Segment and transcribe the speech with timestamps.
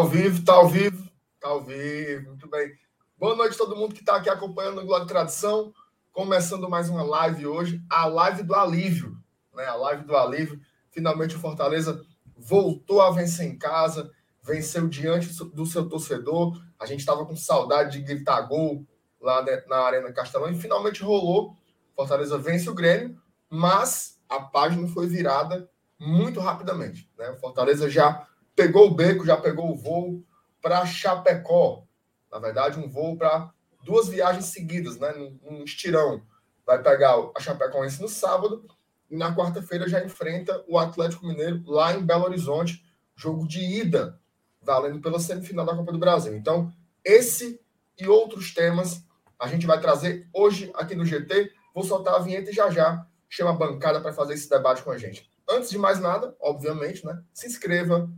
[0.00, 2.72] ao vivo, tá ao vivo, tá ao vivo, muito bem.
[3.18, 5.74] Boa noite a todo mundo que está aqui acompanhando o de Tradição.
[6.10, 9.14] Começando mais uma live hoje, a live do alívio,
[9.54, 9.66] né?
[9.66, 10.58] A live do alívio.
[10.90, 12.02] Finalmente o Fortaleza
[12.34, 14.10] voltou a vencer em casa,
[14.42, 16.58] venceu diante do seu torcedor.
[16.78, 18.86] A gente estava com saudade de gritar gol
[19.20, 21.58] lá na Arena Castelão e finalmente rolou.
[21.94, 23.20] Fortaleza vence o Grêmio,
[23.50, 27.06] mas a página foi virada muito rapidamente.
[27.18, 27.28] Né?
[27.28, 28.26] O Fortaleza já
[28.60, 30.22] pegou o beco, já pegou o voo
[30.60, 31.86] para Chapecó.
[32.30, 33.50] Na verdade, um voo para
[33.82, 35.14] duas viagens seguidas, né?
[35.14, 36.22] Num, estirão.
[36.66, 38.66] Vai pegar a Chapecoense no sábado
[39.10, 42.84] e na quarta-feira já enfrenta o Atlético Mineiro lá em Belo Horizonte,
[43.16, 44.20] jogo de ida,
[44.60, 46.36] valendo pela semifinal da Copa do Brasil.
[46.36, 46.70] Então,
[47.02, 47.58] esse
[47.98, 49.02] e outros temas
[49.38, 51.50] a gente vai trazer hoje aqui no GT.
[51.74, 54.90] Vou soltar a vinheta e já já chama a bancada para fazer esse debate com
[54.90, 55.30] a gente.
[55.48, 57.22] Antes de mais nada, obviamente, né?
[57.32, 58.08] Se inscreva,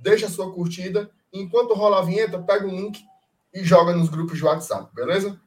[0.00, 1.10] deixa a sua curtida.
[1.32, 3.04] Enquanto rola a vinheta, pega o link
[3.54, 5.40] e joga nos grupos de WhatsApp, beleza?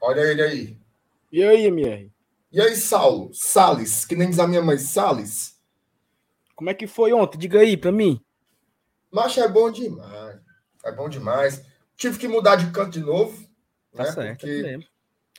[0.00, 0.76] Olha ele aí.
[1.30, 2.10] E aí, MR?
[2.50, 3.28] E aí, Saulo?
[3.34, 5.57] Sales, que nem diz a minha mãe, Sales.
[6.58, 7.38] Como é que foi ontem?
[7.38, 8.20] Diga aí pra mim.
[9.12, 10.40] Macho é bom demais.
[10.84, 11.64] É bom demais.
[11.96, 13.48] Tive que mudar de canto de novo.
[13.94, 14.12] Tá né?
[14.12, 14.80] certo, porque,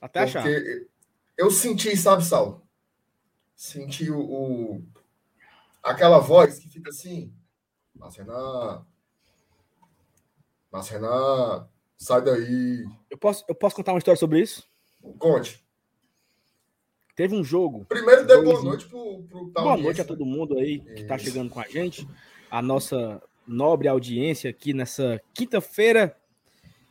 [0.01, 0.45] Até achar.
[1.37, 2.65] eu senti, sabe, Saulo?
[3.53, 4.83] Senti o, o,
[5.83, 7.33] aquela voz que fica assim.
[7.93, 8.85] Mas Renan.
[10.71, 12.85] Mas Renan, sai daí.
[13.09, 14.65] Eu posso, eu posso contar uma história sobre isso?
[15.17, 15.61] Conte.
[17.19, 17.83] Teve um jogo.
[17.89, 21.49] Primeiro dê boa noite pro, pro Boa noite a todo mundo aí que está chegando
[21.49, 22.07] com a gente.
[22.49, 26.15] A nossa nobre audiência aqui nessa quinta-feira.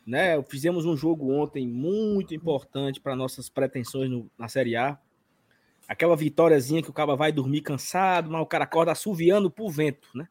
[0.07, 0.43] Né?
[0.43, 4.99] Fizemos um jogo ontem muito importante para nossas pretensões no, na Série A.
[5.89, 10.11] Aquela vitóriazinha que o cara vai dormir cansado, mas o cara acorda assoviando pro vento,
[10.15, 10.29] né?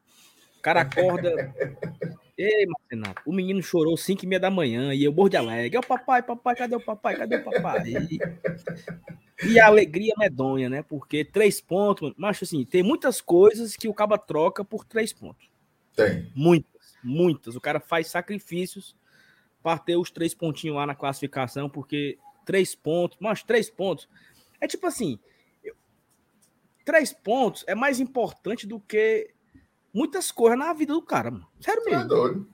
[0.58, 1.34] O cara acorda.
[2.38, 5.76] Ei, Marcenato, o menino chorou 5 e meia da manhã e eu morro de alegre.
[5.76, 7.16] É o papai, papai, cadê o papai?
[7.16, 7.82] Cadê o papai?
[7.88, 8.18] E,
[9.44, 10.82] e a alegria medonha, né?
[10.82, 15.48] Porque três pontos, mas assim, tem muitas coisas que o caba troca por três pontos.
[15.94, 16.30] Tem.
[16.34, 17.56] Muitas, muitas.
[17.56, 18.96] O cara faz sacrifícios
[19.62, 24.08] para ter os três pontinhos lá na classificação, porque três pontos, mas três pontos.
[24.60, 25.18] É tipo assim,
[26.84, 29.30] três pontos é mais importante do que
[29.92, 31.46] muitas coisas na vida do cara, mano.
[31.60, 32.04] Sério é mesmo.
[32.04, 32.48] É doido.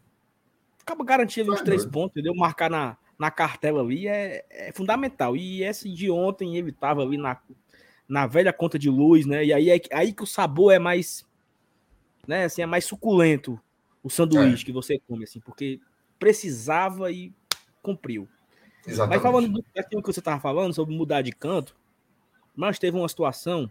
[0.82, 2.34] Acaba garantindo os é três pontos, entendeu?
[2.34, 5.36] Marcar na, na cartela ali é, é, fundamental.
[5.36, 7.38] E esse de ontem ele tava ali na,
[8.08, 9.44] na velha conta de luz, né?
[9.44, 11.24] E aí é aí que o sabor é mais,
[12.26, 12.44] né?
[12.44, 13.60] Assim, é mais suculento
[14.02, 14.66] o sanduíche é.
[14.66, 15.80] que você come, assim, porque
[16.18, 17.32] precisava e
[17.82, 18.28] cumpriu.
[18.86, 19.22] Exatamente.
[19.22, 21.74] Mas falando do que você tava falando sobre mudar de canto,
[22.54, 23.70] mas teve uma situação,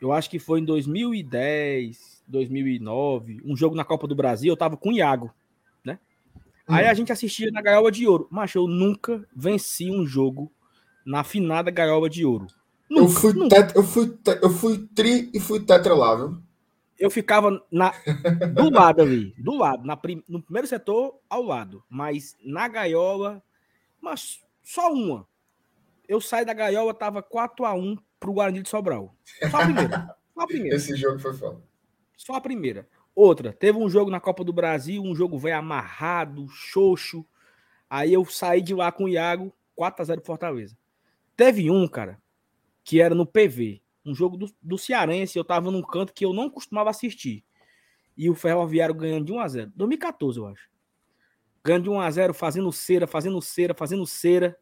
[0.00, 4.76] eu acho que foi em 2010, 2009, um jogo na Copa do Brasil, eu tava
[4.76, 5.32] com o Iago?
[6.70, 6.74] Hum.
[6.74, 8.28] Aí a gente assistia na Gaiola de Ouro.
[8.30, 10.52] Mas eu nunca venci um jogo
[11.04, 12.46] na finada Gaiola de Ouro.
[12.88, 13.72] Nunca, eu, fui nunca.
[13.74, 16.42] eu, fui eu fui tri e fui tetra lá, viu?
[16.98, 17.94] Eu ficava na,
[18.54, 21.82] do lado ali, do lado, na prim, no primeiro setor, ao lado.
[21.88, 23.42] Mas na gaiola,
[24.00, 25.26] mas só uma.
[26.06, 29.14] Eu saí da gaiola, tava 4x1 pro Guarani de Sobral.
[29.50, 30.16] Só a primeira.
[30.34, 30.76] Só a primeira.
[30.76, 31.62] Esse jogo foi foda.
[32.16, 32.86] Só a primeira.
[33.14, 37.26] Outra, teve um jogo na Copa do Brasil, um jogo velho amarrado, xoxo.
[37.88, 40.76] Aí eu saí de lá com o Iago, 4x0 Fortaleza.
[41.36, 42.20] Teve um, cara,
[42.84, 46.32] que era no PV, um jogo do, do Cearense, eu tava num canto que eu
[46.32, 47.44] não costumava assistir.
[48.16, 49.72] E o Ferroviário ganhando de 1x0.
[49.74, 50.68] 2014, eu acho.
[51.64, 54.56] Ganhando de 1x0, fazendo cera, fazendo cera, fazendo cera.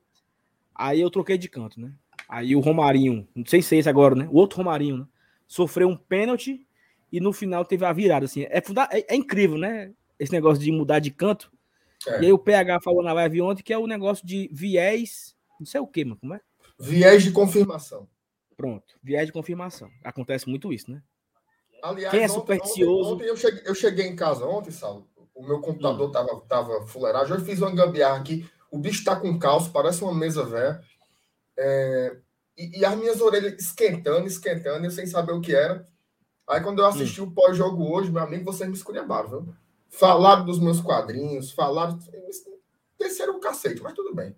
[0.75, 1.93] Aí eu troquei de canto, né?
[2.29, 4.29] Aí o Romarinho, não sei se é esse agora, né?
[4.31, 5.07] O outro Romarinho, né?
[5.47, 6.68] Sofreu um pênalti
[7.13, 8.43] e no final teve a virada, assim.
[8.45, 9.93] É, é, é incrível, né?
[10.19, 11.51] Esse negócio de mudar de canto.
[12.07, 12.23] É.
[12.23, 15.67] E aí o PH falou na live ontem que é o negócio de viés, não
[15.67, 16.41] sei o que, mano, como é?
[16.79, 18.09] Viés de confirmação.
[18.57, 19.91] Pronto, viés de confirmação.
[20.05, 21.03] Acontece muito isso, né?
[21.83, 23.15] Aliás, Quem é supersticioso...
[23.15, 25.07] Ontem, ontem, eu, cheguei, eu, cheguei, em casa ontem, Sal.
[25.35, 26.13] O meu computador hum.
[26.13, 27.33] tava, tava fuleirado.
[27.33, 28.49] Eu fiz uma gambiarra aqui.
[28.71, 30.83] O bicho tá com calço, parece uma mesa velha.
[31.57, 32.17] É,
[32.57, 35.87] e, e, as minhas orelhas esquentando, esquentando, eu sem saber o que era.
[36.49, 39.55] Aí quando eu assisti o pós-jogo hoje, meu amigo, vocês me esculhambaram, viu?
[39.91, 41.99] Falaram dos meus quadrinhos, falaram.
[42.99, 44.35] Desceram o cacete, mas tudo bem.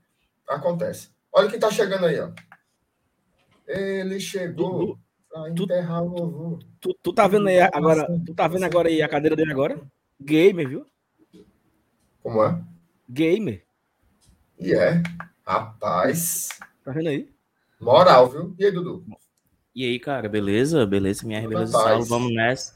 [0.48, 1.10] Acontece.
[1.32, 2.30] Olha quem tá chegando aí, ó.
[3.66, 4.98] Ele chegou.
[5.28, 6.58] Pra enterrar o vovô.
[6.80, 9.80] Tu, tu, tá vendo aí agora, tu tá vendo agora aí a cadeira dele agora?
[10.20, 10.86] Gamer, viu?
[12.20, 12.60] Como é?
[13.08, 13.64] Gamer.
[14.58, 15.00] E é.
[15.46, 16.48] Rapaz.
[16.84, 17.32] Tá vendo aí?
[17.80, 18.54] Moral, viu?
[18.58, 19.04] E aí, Dudu?
[19.74, 20.84] E aí, cara, beleza?
[20.84, 22.04] Beleza, minha beleza, Saulo.
[22.04, 22.74] Vamos nessa.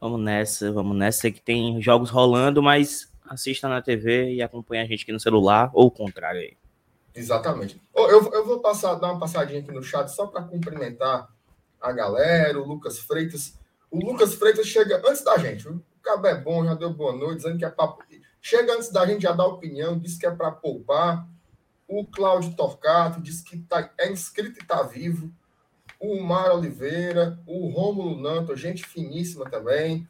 [0.00, 1.20] Vamos nessa, vamos nessa.
[1.20, 5.20] Sei que tem jogos rolando, mas assista na TV e acompanha a gente aqui no
[5.20, 6.56] celular, ou o contrário aí.
[7.14, 7.80] Exatamente.
[7.94, 11.28] Eu, eu vou passar, dar uma passadinha aqui no chat só para cumprimentar
[11.80, 13.58] a galera, o Lucas Freitas.
[13.90, 15.68] O Lucas Freitas chega antes da gente?
[15.68, 17.94] O cabo é bom, já deu boa noite, dizendo que é para.
[18.40, 21.28] Chega antes da gente, já dá opinião, disse que é para poupar.
[21.86, 25.30] O Cláudio Torcato disse que tá, é inscrito e está vivo.
[26.02, 30.08] O Mar Oliveira, o Rômulo Nanto, gente finíssima também.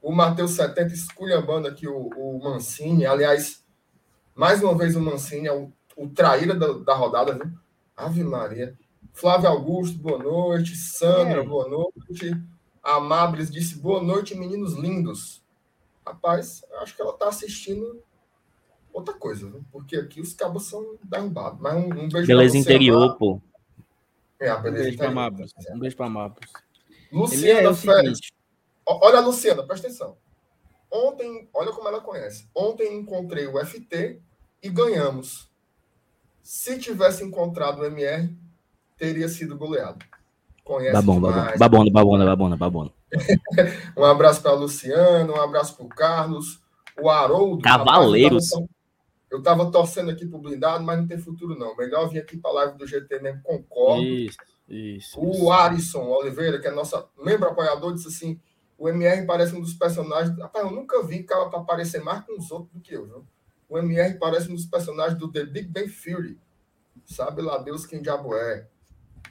[0.00, 3.04] O Matheus 70 esculhambando aqui o, o Mancini.
[3.04, 3.64] Aliás,
[4.32, 7.50] mais uma vez o Mancini é o, o traíra da, da rodada, viu?
[7.96, 8.78] Ave Maria.
[9.12, 10.76] Flávio Augusto, boa noite.
[10.76, 11.44] Sandra, é.
[11.44, 12.40] boa noite.
[12.80, 15.42] Amables disse boa noite, meninos lindos.
[16.06, 18.00] Rapaz, acho que ela está assistindo
[18.92, 19.64] outra coisa, viu?
[19.72, 21.58] porque aqui os cabos são derrubados.
[21.60, 23.40] Mas um, um beijo Beleza interior, pô.
[24.40, 25.52] É, beleza um beijo para Amables.
[25.70, 26.50] Um beijo para Amables.
[27.12, 28.18] Luciana é Félix.
[28.86, 30.16] Olha a Luciana, presta atenção.
[30.90, 32.48] Ontem, olha como ela conhece.
[32.54, 34.20] Ontem encontrei o FT
[34.62, 35.50] e ganhamos.
[36.42, 38.32] Se tivesse encontrado o MR,
[38.96, 40.04] teria sido goleado.
[40.62, 41.58] Conhece babona, demais.
[41.58, 42.90] babona, babona, babona, babona.
[43.96, 46.60] um abraço para Luciano, um abraço para o Carlos,
[47.00, 47.62] o Haroldo.
[47.62, 48.50] Cavaleiros.
[49.34, 51.76] Eu estava torcendo aqui para o blindado, mas não tem futuro não.
[51.76, 54.04] Melhor vir aqui para a live do GT mesmo, concordo.
[54.04, 54.38] Isso,
[54.68, 55.20] isso.
[55.20, 55.50] O isso.
[55.50, 58.40] Arisson Oliveira, que é nosso membro apoiador, disse assim:
[58.78, 60.38] o MR parece um dos personagens.
[60.38, 63.26] Rapaz, eu nunca vi cara para aparecer mais com os outros do que eu, viu?
[63.68, 66.38] O MR parece um dos personagens do The Big Bang Theory.
[67.04, 68.68] Sabe lá Deus quem diabo é.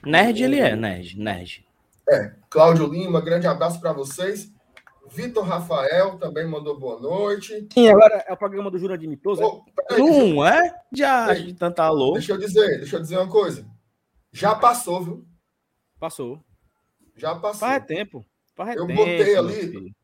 [0.04, 0.44] Nerd o...
[0.44, 1.66] ele é, nerd, nerd.
[2.10, 2.32] É.
[2.50, 4.52] Cláudio Lima, grande abraço para vocês.
[5.14, 7.68] Vitor Rafael também mandou boa noite.
[7.72, 9.42] Sim, agora é o programa do Jura de Mitoso.
[9.42, 9.64] Oh,
[9.98, 10.74] não é?
[10.92, 12.14] Já, de tanta alô.
[12.14, 13.66] Deixa eu dizer, deixa eu dizer uma coisa.
[14.32, 15.24] Já passou, viu?
[16.00, 16.40] Passou.
[17.16, 17.60] Já passou.
[17.60, 18.24] Faz tempo
[18.76, 19.94] eu botei ali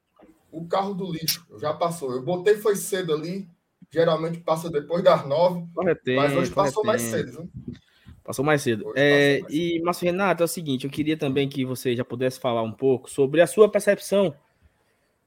[0.50, 2.12] o carro do lixo, já passou.
[2.12, 3.48] Eu botei foi cedo ali,
[3.90, 5.64] geralmente passa depois das nove,
[6.16, 7.30] mas hoje passou mais cedo.
[7.30, 7.50] Viu?
[8.24, 8.92] Passou mais cedo.
[8.96, 12.40] É, mais e, Márcio Renato, é o seguinte, eu queria também que você já pudesse
[12.40, 14.34] falar um pouco sobre a sua percepção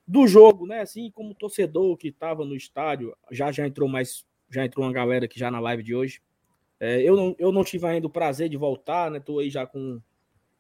[0.08, 0.82] do jogo, né?
[0.82, 5.26] Assim, como torcedor que estava no estádio, já já entrou mais, já entrou uma galera
[5.26, 6.22] aqui já na live de hoje.
[6.80, 9.20] É, eu, não, eu não tive ainda o prazer de voltar, né?
[9.20, 10.02] Tô aí já com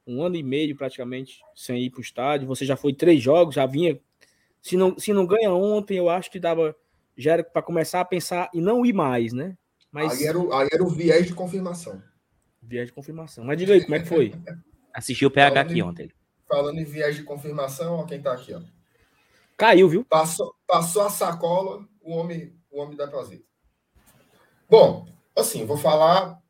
[0.06, 2.48] um ano e meio praticamente sem ir para o estádio.
[2.48, 4.00] Você já foi três jogos, já vinha.
[4.62, 6.76] Se não, se não ganha ontem, eu acho que dava
[7.18, 9.58] já era para começar a pensar e não ir mais, né?
[9.92, 12.02] Mas aí era, o, aí era o viés de confirmação.
[12.62, 13.44] Viés de confirmação.
[13.44, 14.34] Mas diga aí, como é que foi?
[14.94, 16.12] Assistiu o PH falando aqui em, ontem.
[16.48, 18.62] Falando em viés de confirmação, ó, quem tá aqui, ó.
[19.58, 20.06] Caiu, viu?
[20.06, 23.44] Passou, passou a sacola, o homem, o homem da prazer.
[24.70, 26.42] Bom, assim, vou falar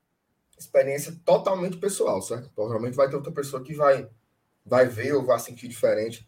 [0.58, 2.50] experiência totalmente pessoal, certo?
[2.56, 4.10] Provavelmente vai ter outra pessoa que vai,
[4.66, 6.28] vai ver ou vai sentir diferente.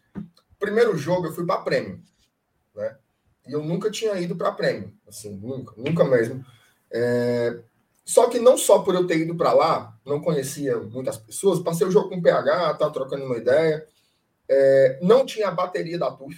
[0.58, 2.02] Primeiro jogo eu fui para prêmio,
[2.74, 2.96] né?
[3.46, 6.44] E eu nunca tinha ido para prêmio, assim, nunca, nunca mesmo.
[6.90, 7.60] É...
[8.04, 11.86] Só que não só por eu ter ido para lá, não conhecia muitas pessoas, passei
[11.86, 13.86] o jogo com o PH, tá trocando uma ideia.
[14.48, 14.98] É...
[15.02, 16.36] Não tinha a bateria da TUF,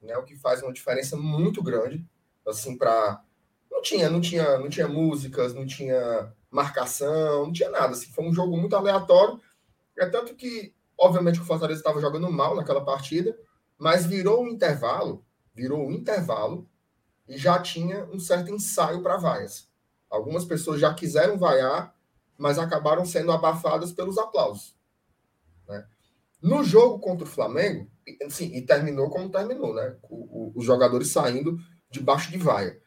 [0.00, 0.16] né?
[0.16, 2.04] O que faz uma diferença muito grande,
[2.46, 3.22] assim, para
[3.70, 7.92] não tinha, não tinha, não tinha músicas, não tinha marcação, não tinha nada.
[7.92, 9.40] Assim, foi um jogo muito aleatório.
[9.96, 13.38] É tanto que, obviamente, o Fortaleza estava jogando mal naquela partida,
[13.78, 15.24] mas virou um intervalo,
[15.54, 16.68] virou um intervalo
[17.28, 19.68] e já tinha um certo ensaio para vaias.
[20.10, 21.94] Algumas pessoas já quiseram vaiar,
[22.36, 24.77] mas acabaram sendo abafadas pelos aplausos.
[26.40, 27.90] No jogo contra o Flamengo,
[28.30, 29.96] sim, e terminou como terminou, né?
[30.04, 31.58] O, o, os jogadores saindo
[31.90, 32.78] debaixo de vaia.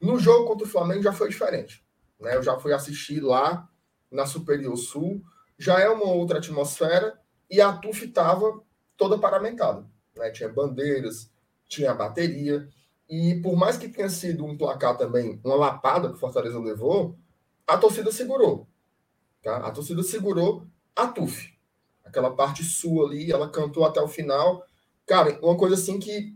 [0.00, 1.84] No jogo contra o Flamengo já foi diferente.
[2.20, 2.36] Né?
[2.36, 3.68] Eu já fui assistir lá
[4.10, 5.22] na Superior Sul,
[5.58, 7.18] já é uma outra atmosfera,
[7.50, 8.60] e a TUF estava
[8.96, 9.86] toda paramentada.
[10.16, 10.30] Né?
[10.30, 11.30] Tinha bandeiras,
[11.68, 12.68] tinha bateria,
[13.08, 17.16] e por mais que tenha sido um placar também, uma lapada que o Fortaleza levou,
[17.66, 18.66] a torcida segurou.
[19.42, 19.58] Tá?
[19.58, 21.51] A torcida segurou a TUF.
[22.04, 24.64] Aquela parte sul ali, ela cantou até o final.
[25.06, 26.34] Cara, uma coisa assim que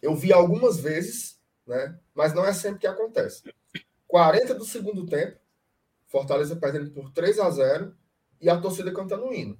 [0.00, 1.98] eu vi algumas vezes, né?
[2.14, 3.42] mas não é sempre que acontece.
[4.08, 5.38] 40 do segundo tempo,
[6.06, 7.94] Fortaleza perdendo por 3 a 0
[8.40, 9.58] e a torcida cantando o hino.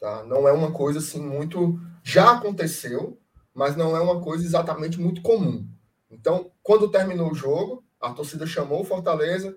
[0.00, 0.24] Tá?
[0.24, 1.78] Não é uma coisa assim muito.
[2.02, 3.20] Já aconteceu,
[3.54, 5.68] mas não é uma coisa exatamente muito comum.
[6.10, 9.56] Então, quando terminou o jogo, a torcida chamou o Fortaleza.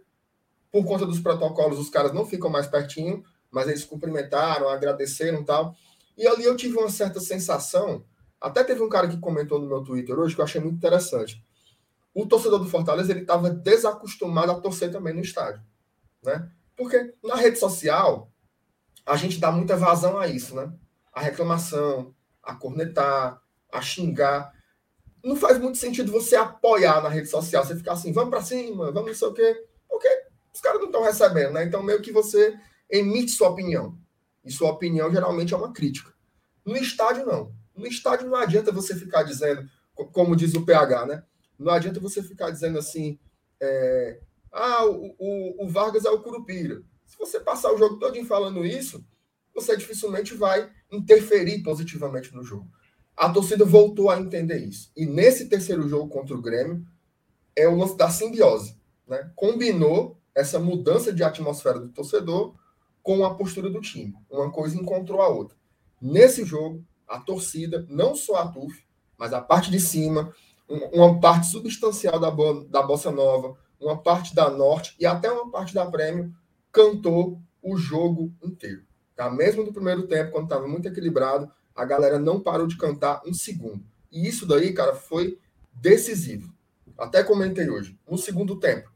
[0.72, 5.76] Por conta dos protocolos, os caras não ficam mais pertinho, mas eles cumprimentaram, agradeceram tal.
[6.18, 8.04] E ali eu tive uma certa sensação.
[8.40, 11.44] Até teve um cara que comentou no meu Twitter hoje que eu achei muito interessante.
[12.14, 15.62] O torcedor do Fortaleza ele estava desacostumado a torcer também no estádio,
[16.24, 16.50] né?
[16.76, 18.32] Porque na rede social
[19.06, 20.72] a gente dá muita vazão a isso, né?
[21.12, 22.14] A reclamação,
[22.44, 23.42] a cornetar,
[23.72, 24.54] a xingar.
[25.24, 28.92] Não faz muito sentido você apoiar na rede social, você ficar assim, vamos para cima,
[28.92, 30.08] vamos não sei o quê, porque
[30.54, 31.64] os caras não estão recebendo, né?
[31.64, 32.58] Então meio que você
[32.90, 33.98] emite sua opinião.
[34.44, 36.14] E sua opinião geralmente é uma crítica.
[36.66, 37.54] No estádio, não.
[37.76, 41.24] No estádio não adianta você ficar dizendo, como diz o PH, né?
[41.58, 43.20] Não adianta você ficar dizendo assim,
[43.62, 44.20] é,
[44.52, 46.82] ah, o, o, o, Vargas é o Curupira.
[47.06, 49.06] Se você passar o jogo todo falando isso,
[49.54, 52.70] você dificilmente vai interferir positivamente no jogo.
[53.16, 54.92] A torcida voltou a entender isso.
[54.96, 56.86] E nesse terceiro jogo contra o Grêmio,
[57.56, 58.78] é o lance da simbiose.
[59.06, 59.32] Né?
[59.36, 62.56] Combinou essa mudança de atmosfera do torcedor
[63.02, 64.16] com a postura do time.
[64.30, 65.58] Uma coisa encontrou a outra.
[66.02, 68.84] Nesse jogo, a torcida, não só a TUF,
[69.18, 70.34] mas a parte de cima,
[70.94, 75.50] uma parte substancial da, bo da Bossa Nova, uma parte da Norte e até uma
[75.50, 76.34] parte da Prêmio
[76.72, 78.84] cantou o jogo inteiro.
[79.16, 79.30] Tá?
[79.30, 83.34] Mesmo no primeiro tempo, quando estava muito equilibrado, a galera não parou de cantar um
[83.34, 83.84] segundo.
[84.12, 85.40] E isso daí, cara, foi
[85.74, 86.54] decisivo.
[86.98, 87.98] Até comentei hoje.
[88.10, 88.92] No segundo tempo,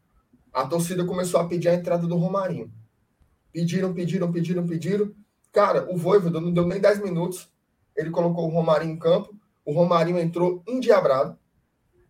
[0.52, 2.72] a torcida começou a pedir a entrada do Romarinho.
[3.54, 5.14] Pediram, pediram, pediram, pediram.
[5.52, 7.50] Cara, o Voivoda não deu nem 10 minutos.
[7.96, 9.34] Ele colocou o Romarinho em campo.
[9.64, 11.38] O Romarinho entrou endiabrado,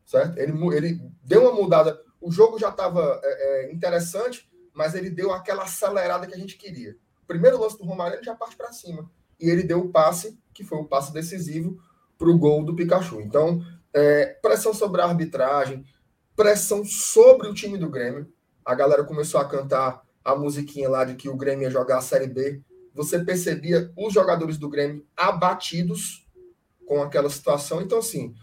[0.05, 0.39] certo?
[0.39, 2.01] Ele, ele deu uma mudada.
[2.21, 6.57] O jogo já estava é, é, interessante, mas ele deu aquela acelerada que a gente
[6.57, 6.95] queria.
[7.27, 9.11] Primeiro lance do Romarinho ele já parte para cima.
[9.39, 11.77] E ele deu o passe, que foi o passe decisivo,
[12.17, 13.19] para o gol do Pikachu.
[13.19, 13.61] Então,
[13.93, 15.85] é, pressão sobre a arbitragem,
[16.35, 18.31] pressão sobre o time do Grêmio.
[18.65, 22.01] A galera começou a cantar a musiquinha lá de que o Grêmio ia jogar a
[22.01, 22.61] Série B.
[22.93, 26.27] Você percebia os jogadores do Grêmio abatidos
[26.85, 27.81] com aquela situação.
[27.81, 28.35] Então, assim,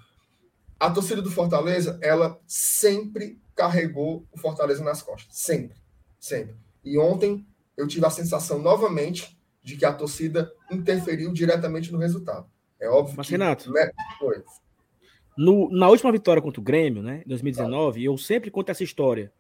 [0.79, 5.37] a torcida do Fortaleza, ela sempre carregou o Fortaleza nas costas.
[5.37, 5.77] Sempre.
[6.19, 6.57] Sempre.
[6.85, 7.47] E ontem
[7.77, 12.47] eu tive a sensação novamente de que a torcida interferiu diretamente no resultado.
[12.81, 13.33] É óbvio Mas, que...
[13.33, 13.71] Renato,
[14.19, 14.43] Foi.
[15.37, 19.33] No, na última vitória contra o Grêmio, né, em 2019, eu sempre conto essa história.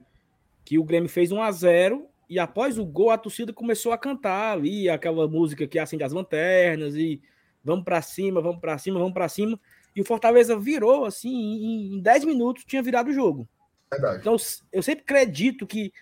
[0.65, 3.99] Que o Grêmio fez 1 a 0 e após o gol a torcida começou a
[3.99, 7.21] cantar ali aquela música que acende as lanternas e
[7.63, 9.59] vamos para cima, vamos para cima, vamos para cima.
[9.97, 13.49] E o Fortaleza virou assim, em, em 10 minutos tinha virado o jogo.
[13.91, 14.21] Verdade.
[14.21, 14.37] Então
[14.73, 15.93] eu sempre acredito que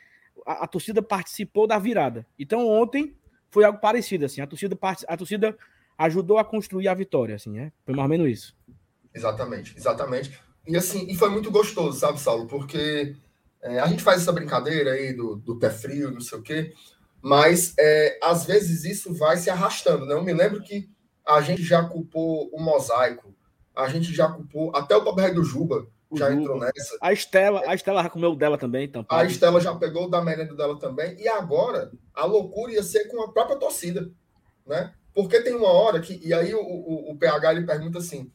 [0.46, 2.26] a, a, torcida participou da virada.
[2.38, 3.16] Então ontem
[3.50, 5.56] foi algo parecido assim, a torcida a torcida
[5.96, 7.72] ajudou a construir a vitória assim, né?
[7.86, 8.56] Foi mais ou menos isso.
[9.14, 10.38] Exatamente, exatamente.
[10.66, 12.46] E assim, e foi muito gostoso, sabe, Saulo?
[12.46, 13.16] Porque
[13.62, 16.72] é, a gente faz essa brincadeira aí do, do pé frio, não sei o quê,
[17.20, 20.14] mas é, às vezes isso vai se arrastando, né?
[20.14, 20.88] Eu me lembro que
[21.26, 23.34] a gente já culpou o mosaico,
[23.74, 25.86] a gente já culpou até o Bob do Juba
[26.16, 26.40] já Juba.
[26.40, 26.96] entrou nessa.
[27.00, 29.04] A Estela, a Estela já comeu dela também, então.
[29.08, 33.22] A Estela já pegou da merenda dela também, e agora a loucura ia ser com
[33.22, 34.10] a própria torcida,
[34.66, 34.94] né?
[35.14, 38.32] Porque tem uma hora que, e aí o, o, o PH ele pergunta assim: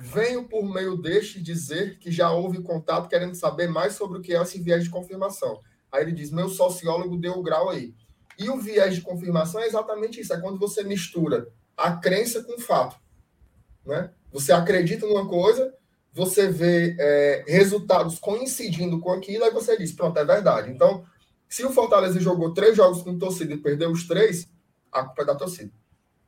[0.00, 4.34] Venho por meio deste dizer que já houve contato querendo saber mais sobre o que
[4.34, 5.60] é esse viés de confirmação.
[5.90, 7.94] Aí ele diz: meu sociólogo deu o grau aí.
[8.38, 12.54] E o viés de confirmação é exatamente isso: é quando você mistura a crença com
[12.54, 12.96] o fato.
[13.84, 14.10] Né?
[14.32, 15.74] Você acredita numa coisa,
[16.12, 20.70] você vê é, resultados coincidindo com aquilo, aí você diz: pronto, é verdade.
[20.70, 21.04] Então,
[21.48, 24.48] se o Fortaleza jogou três jogos com torcida e perdeu os três,
[24.90, 25.70] a culpa é da torcida.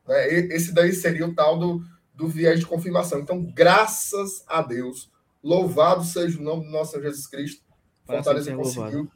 [0.07, 0.29] Né?
[0.53, 1.83] Esse daí seria o tal do
[2.15, 3.19] do viés de confirmação.
[3.19, 5.11] Então, graças a Deus,
[5.43, 7.63] louvado seja o nome do nosso Senhor Jesus Cristo.
[8.07, 9.11] Fortaleza conseguiu.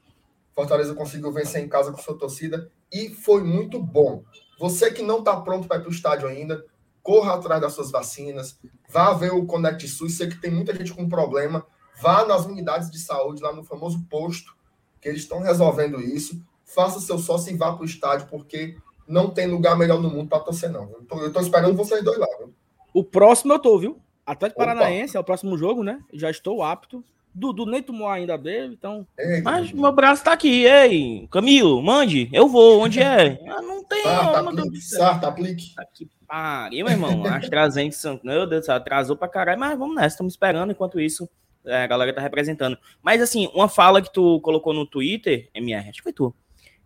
[0.55, 4.25] Fortaleza conseguiu vencer em casa com sua torcida e foi muito bom.
[4.59, 6.65] Você que não está pronto para ir para o estádio ainda,
[7.03, 10.17] corra atrás das suas vacinas, vá ver o Connect SUS.
[10.17, 11.65] Sei que tem muita gente com problema.
[12.03, 14.57] Vá nas unidades de saúde, lá no famoso posto,
[15.01, 16.41] que eles estão resolvendo isso.
[16.65, 18.77] Faça seu sócio e vá para o estádio, porque
[19.07, 20.91] não tem lugar melhor no mundo para torcer, não.
[21.11, 22.27] Eu estou esperando vocês dois lá.
[22.39, 22.55] Viu?
[22.99, 24.01] O próximo eu tô, viu?
[24.27, 24.75] Atlético Opa.
[24.75, 26.01] Paranaense é o próximo jogo, né?
[26.13, 27.05] Já estou apto.
[27.33, 29.07] Dudu nem tomou ainda dele, então.
[29.17, 31.29] Ei, Mas meu braço tá aqui, ei.
[31.31, 32.29] Camilo, mande.
[32.33, 33.39] Eu vou, onde é?
[33.49, 34.03] Ah, não tem.
[34.03, 35.75] Sarta, aplique, sarta, aplique.
[35.77, 37.25] Tá aqui, pariu, meu irmão.
[37.25, 40.73] AstraZeneca, meu Deus do céu, atrasou pra caralho, mas vamos nessa, estamos esperando.
[40.73, 41.31] Enquanto isso,
[41.65, 42.77] é, a galera tá representando.
[43.01, 46.35] Mas assim, uma fala que tu colocou no Twitter, MR, acho que foi tu,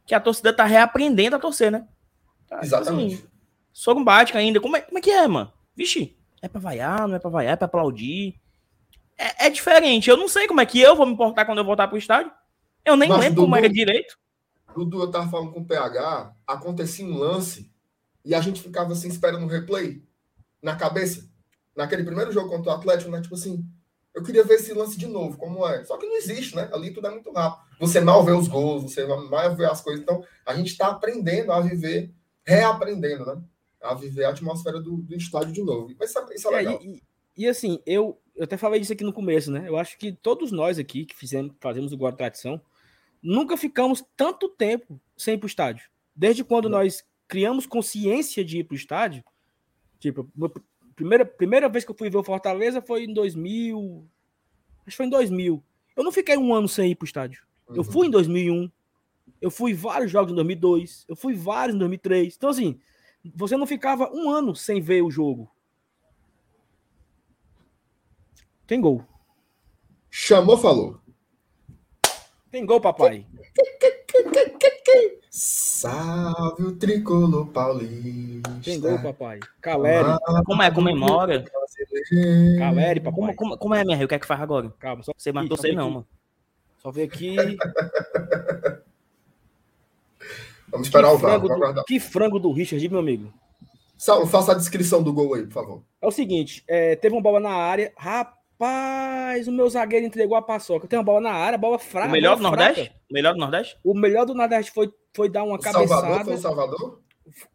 [0.07, 1.87] que a torcida tá reaprendendo a torcer, né?
[2.47, 3.15] Tá, tipo Exatamente.
[3.15, 3.33] Assim,
[3.73, 4.61] Sou bático ainda.
[4.61, 5.51] Como é, como é que é, mano?
[5.77, 8.41] Vixe, é pra vaiar, não é pra vaiar, é pra aplaudir.
[9.17, 10.11] É, é, diferente.
[10.11, 12.33] Eu não sei como é que eu vou me importar quando eu voltar pro estádio.
[12.85, 14.19] Eu nem Mas, lembro Dudu, como era direito.
[14.75, 17.71] Dudu, eu tava falando com o PH, acontecia um lance
[18.25, 20.03] e a gente ficava assim esperando um replay
[20.61, 21.31] na cabeça.
[21.77, 23.21] Naquele primeiro jogo contra o Atlético, né?
[23.21, 23.65] Tipo assim,
[24.15, 25.85] eu queria ver esse lance de novo, como é.
[25.85, 26.69] Só que não existe, né?
[26.73, 27.63] Ali tudo é muito rápido.
[27.81, 30.03] Você mal vê os gols, você mal vê as coisas.
[30.03, 32.13] Então, a gente está aprendendo a viver,
[32.45, 33.43] reaprendendo, né?
[33.83, 35.95] A viver a atmosfera do, do estádio de novo.
[35.99, 36.81] Mas isso, é, isso é legal.
[36.81, 37.03] É, e,
[37.37, 39.65] e, assim, eu, eu até falei disso aqui no começo, né?
[39.67, 42.61] Eu acho que todos nós aqui que fizemos, fazemos o Guarda Tradição,
[43.23, 45.91] nunca ficamos tanto tempo sem ir para o estádio.
[46.15, 46.79] Desde quando não.
[46.79, 49.25] nós criamos consciência de ir para o estádio,
[49.99, 50.31] tipo,
[50.95, 54.07] primeira, primeira vez que eu fui ver o Fortaleza foi em 2000.
[54.81, 55.63] Acho que foi em 2000.
[55.97, 57.43] Eu não fiquei um ano sem ir pro estádio.
[57.69, 57.77] Uhum.
[57.77, 58.71] Eu fui em 2001.
[59.41, 61.05] Eu fui vários jogos em 2002.
[61.09, 62.35] Eu fui vários em 2003.
[62.37, 62.79] Então, assim,
[63.25, 65.51] você não ficava um ano sem ver o jogo.
[68.67, 69.05] Tem gol.
[70.11, 71.01] Chamou, falou.
[72.51, 73.27] Tem gol, papai.
[75.31, 78.61] Salve o tricolor paulista.
[78.63, 79.41] Tem gol, papai.
[79.61, 80.19] Caleri.
[80.45, 80.71] como é?
[80.71, 81.45] Comemora.
[82.59, 83.19] Caleri, papai.
[83.19, 84.05] Como, como, como é, minha rei?
[84.05, 84.71] O que é que faz agora?
[84.79, 85.13] Calma, só.
[85.17, 86.07] Você matou você não, mano.
[86.79, 87.37] Só ver aqui.
[90.73, 91.39] Vamos esperar que o VAR.
[91.39, 93.33] Do, que frango do Richard, meu amigo.
[93.97, 95.83] Saulo, faça a descrição do gol aí, por favor.
[96.01, 97.93] É o seguinte: é, teve uma bola na área.
[97.97, 100.87] Rapaz Rapaz, o meu zagueiro entregou a paçoca.
[100.87, 102.09] Tem uma bola na área, bola fraca.
[102.09, 102.93] O melhor do Nordeste?
[103.11, 103.79] O melhor do Nordeste?
[103.83, 105.89] O melhor do Nordeste foi, foi dar uma o cabeçada.
[105.89, 107.03] Salvador foi o Salvador?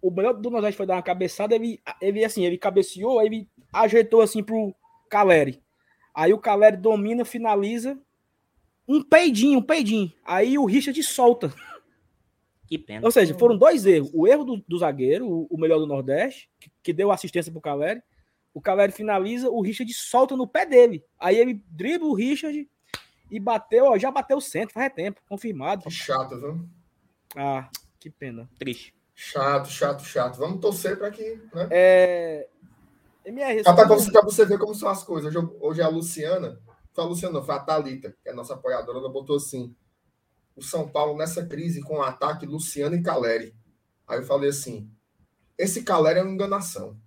[0.01, 1.55] O melhor do Nordeste foi dar uma cabeçada.
[1.55, 4.75] Ele, ele assim, ele cabeceou, aí ele ajeitou assim pro
[5.09, 5.61] Caleri.
[6.13, 7.97] Aí o Caleri domina, finaliza.
[8.85, 10.11] Um peidinho, um peidinho.
[10.25, 11.53] Aí o Richard solta.
[12.67, 13.05] Que pena.
[13.05, 14.11] Ou seja, foram dois erros.
[14.13, 17.61] O erro do, do zagueiro, o, o, melhor do Nordeste, que, que deu assistência pro
[17.61, 18.01] Caleri
[18.57, 21.05] o Caleri finaliza, o Richard solta no pé dele.
[21.19, 22.67] Aí ele dribla o Richard
[23.29, 25.83] e bateu, ó, já bateu o centro, faz tempo, confirmado.
[25.83, 26.67] Que chato, viu?
[27.35, 28.49] Ah, que pena.
[28.57, 28.95] Triste.
[29.13, 30.37] Chato, chato, chato.
[30.37, 31.39] Vamos torcer para que.
[31.53, 31.67] Né?
[31.69, 32.47] É.
[33.25, 35.35] MR, ah, para você, você ver como são as coisas.
[35.35, 36.59] Hoje, hoje a Luciana,
[36.91, 39.75] foi a Luciana, foi a Thalita, que é a nossa apoiadora, ela botou assim:
[40.57, 43.55] o São Paulo nessa crise com o ataque Luciano e Caleri.
[44.07, 44.89] Aí eu falei assim:
[45.57, 46.99] esse Caleri é uma enganação.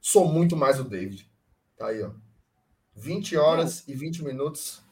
[0.00, 1.30] Sou muito mais o David.
[1.76, 2.10] Tá aí, ó.
[2.96, 3.94] 20 horas Não.
[3.94, 4.82] e 20 minutos.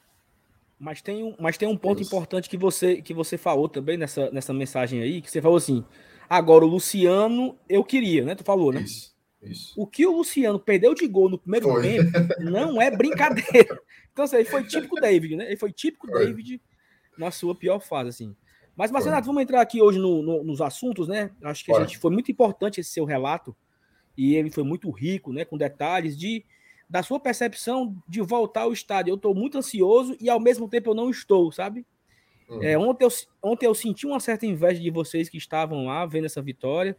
[0.79, 4.31] Mas tem um, mas tem um ponto importante que você, que você falou também nessa,
[4.31, 5.83] nessa mensagem aí, que você falou assim:
[6.29, 8.35] agora o Luciano eu queria, né?
[8.35, 8.81] Tu falou, né?
[8.81, 9.73] Isso, isso.
[9.75, 11.81] O que o Luciano perdeu de gol no primeiro foi.
[11.81, 13.79] tempo não é brincadeira.
[14.13, 15.45] Então, assim, ele foi típico David, né?
[15.45, 16.25] Ele foi típico foi.
[16.25, 16.61] David
[17.17, 18.35] na sua pior fase, assim.
[18.75, 21.31] Mas, Marcelo, vamos entrar aqui hoje no, no, nos assuntos, né?
[21.43, 23.55] Acho que a gente foi muito importante esse seu relato
[24.17, 26.43] e ele foi muito rico, né, com detalhes de
[26.89, 29.11] da sua percepção de voltar ao estádio.
[29.11, 31.85] Eu estou muito ansioso e ao mesmo tempo eu não estou, sabe?
[32.49, 32.61] Uhum.
[32.61, 33.09] É, ontem, eu,
[33.41, 36.97] ontem eu senti uma certa inveja de vocês que estavam lá vendo essa vitória,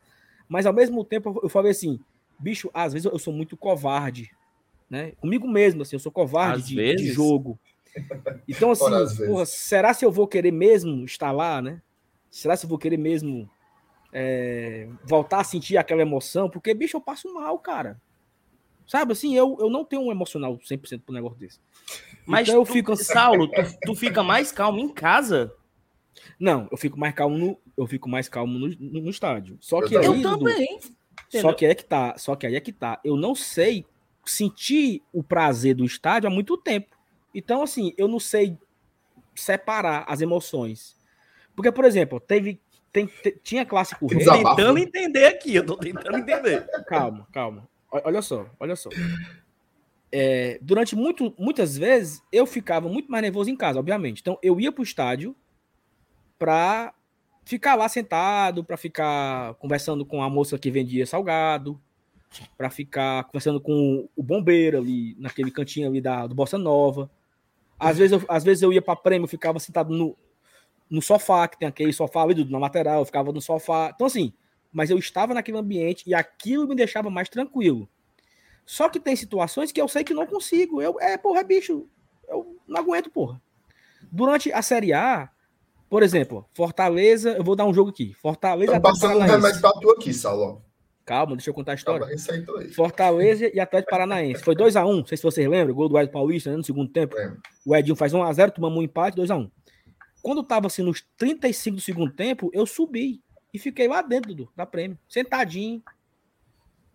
[0.48, 2.01] mas ao mesmo tempo eu falei assim,
[2.38, 4.31] bicho, às vezes eu sou muito covarde,
[4.88, 5.12] né?
[5.20, 7.59] Comigo mesmo, assim, eu sou covarde de, de, jogo.
[8.48, 11.81] Então, assim, porra, será se eu vou querer mesmo estar lá, né?
[12.31, 13.48] Será se eu vou querer mesmo
[14.12, 18.00] é, voltar a sentir aquela emoção, porque, bicho, eu passo mal, cara.
[18.87, 21.61] Sabe, assim, eu, eu não tenho um emocional 100% pro negócio desse.
[22.26, 22.96] Mas então, eu tu, fico...
[22.96, 25.55] Saulo, tu, tu fica mais calmo em casa?
[26.38, 29.57] Não, eu fico mais calmo no, eu fico mais calmo no, no, no estádio.
[29.61, 30.81] Só que eu aí, eu também.
[31.40, 33.00] Só que é que tá, só que aí é que tá.
[33.05, 33.87] Eu não sei
[34.24, 36.96] sentir o prazer do estádio há muito tempo.
[37.35, 38.59] Então, assim, eu não sei
[39.35, 40.97] separar as emoções.
[41.55, 42.61] Porque, por exemplo, teve
[42.92, 43.11] tem,
[43.42, 44.25] tinha clássico rei.
[44.25, 46.66] Tentando entender aqui, eu tô tentando entender.
[46.87, 47.68] calma, calma.
[47.90, 48.90] Olha só, olha só.
[50.11, 54.21] É, durante muito, muitas vezes eu ficava muito mais nervoso em casa, obviamente.
[54.21, 55.35] Então eu ia pro estádio
[56.38, 56.92] pra
[57.45, 61.81] ficar lá sentado, para ficar conversando com a moça que vendia salgado,
[62.59, 67.11] para ficar conversando com o bombeiro ali naquele cantinho ali da do Bossa Nova.
[67.83, 70.16] Às vezes eu, às vezes eu ia para prêmio, ficava sentado no,
[70.88, 73.90] no sofá, que tem aquele sofá ali na lateral, eu ficava no sofá.
[73.95, 74.33] Então, assim,
[74.73, 77.88] mas eu estava naquele ambiente e aquilo me deixava mais tranquilo.
[78.64, 80.81] Só que tem situações que eu sei que não consigo.
[80.81, 81.88] Eu, é, porra, é bicho.
[82.29, 83.42] Eu não aguento, porra.
[84.11, 85.29] Durante a Série A,
[85.88, 88.14] por exemplo, Fortaleza, eu vou dar um jogo aqui.
[88.14, 88.75] Fortaleza.
[88.75, 90.62] Tô passando um remédio pra tu aqui, Salão.
[91.12, 92.07] Calma, deixa eu contar a história.
[92.75, 94.42] Fortaleza e Atlético Paranaense.
[94.42, 96.90] Foi 2x1, um, não sei se vocês lembram, gol do Ed Paulista né, no segundo
[96.90, 97.18] tempo.
[97.18, 97.37] É.
[97.66, 99.38] O Edinho faz 1x0, tomamos um empate, 2x1.
[99.38, 99.51] Um.
[100.22, 103.20] Quando tava assim nos 35 do segundo tempo, eu subi
[103.53, 105.83] e fiquei lá dentro do, da prêmio, sentadinho.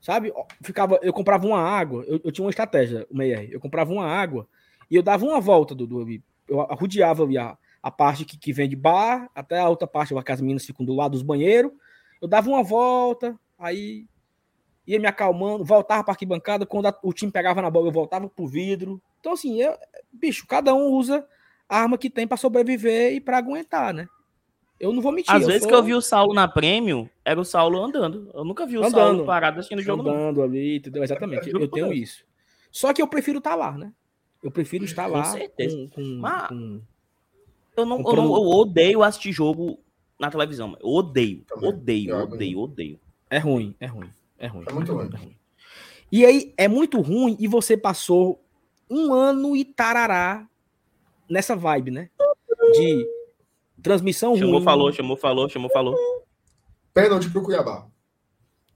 [0.01, 0.33] Sabe?
[0.63, 4.07] Ficava, eu comprava uma água, eu, eu tinha uma estratégia, o Meyer, eu comprava uma
[4.07, 4.47] água
[4.89, 6.03] e eu dava uma volta do, do
[6.47, 10.11] eu arrodeava ali a, a parte que, que vem de bar, até a outra parte,
[10.23, 11.71] que as meninas ficam do lado dos banheiros.
[12.19, 14.05] Eu dava uma volta, aí
[14.85, 18.29] ia me acalmando, voltava para arquibancada, quando a, o time pegava na bola, eu voltava
[18.29, 19.01] pro vidro.
[19.19, 19.75] Então, assim, eu,
[20.13, 21.27] bicho, cada um usa
[21.67, 24.07] a arma que tem para sobreviver e para aguentar, né?
[24.79, 25.33] Eu não vou mentir.
[25.33, 25.69] Às vezes sou...
[25.69, 28.29] que eu vi o Saulo na prêmio, era o Saulo andando.
[28.33, 28.93] Eu nunca vi o Andando.
[28.93, 30.03] Saulo parado assistindo o jogo.
[30.03, 30.13] não.
[30.13, 31.03] Andando ali, entendeu?
[31.03, 31.49] Exatamente.
[31.49, 31.99] Eu por tenho Deus.
[31.99, 32.25] isso.
[32.71, 33.91] Só que eu prefiro estar lá, né?
[34.41, 35.75] Eu prefiro estar Com lá certeza.
[35.75, 36.81] com, com, Mas- com-
[37.75, 39.79] Eu, não, eu, não- eu odeio assistir jogo
[40.19, 40.67] na televisão.
[40.69, 40.79] mano.
[40.81, 41.69] Eu odeio, Também.
[41.69, 42.99] odeio, Eu odeio, odeio.
[43.29, 44.65] É ruim, é ruim, é ruim.
[44.67, 45.37] É muito ruim.
[46.11, 48.43] E aí, é muito ruim e você passou
[48.89, 50.47] um ano e tarará
[51.29, 52.09] nessa vibe, né?
[52.73, 53.05] De
[53.81, 54.63] transmissão Chamou, ruim.
[54.63, 55.95] falou, chamou, falou, chamou, falou.
[56.93, 57.87] Pênalti pro Cuiabá.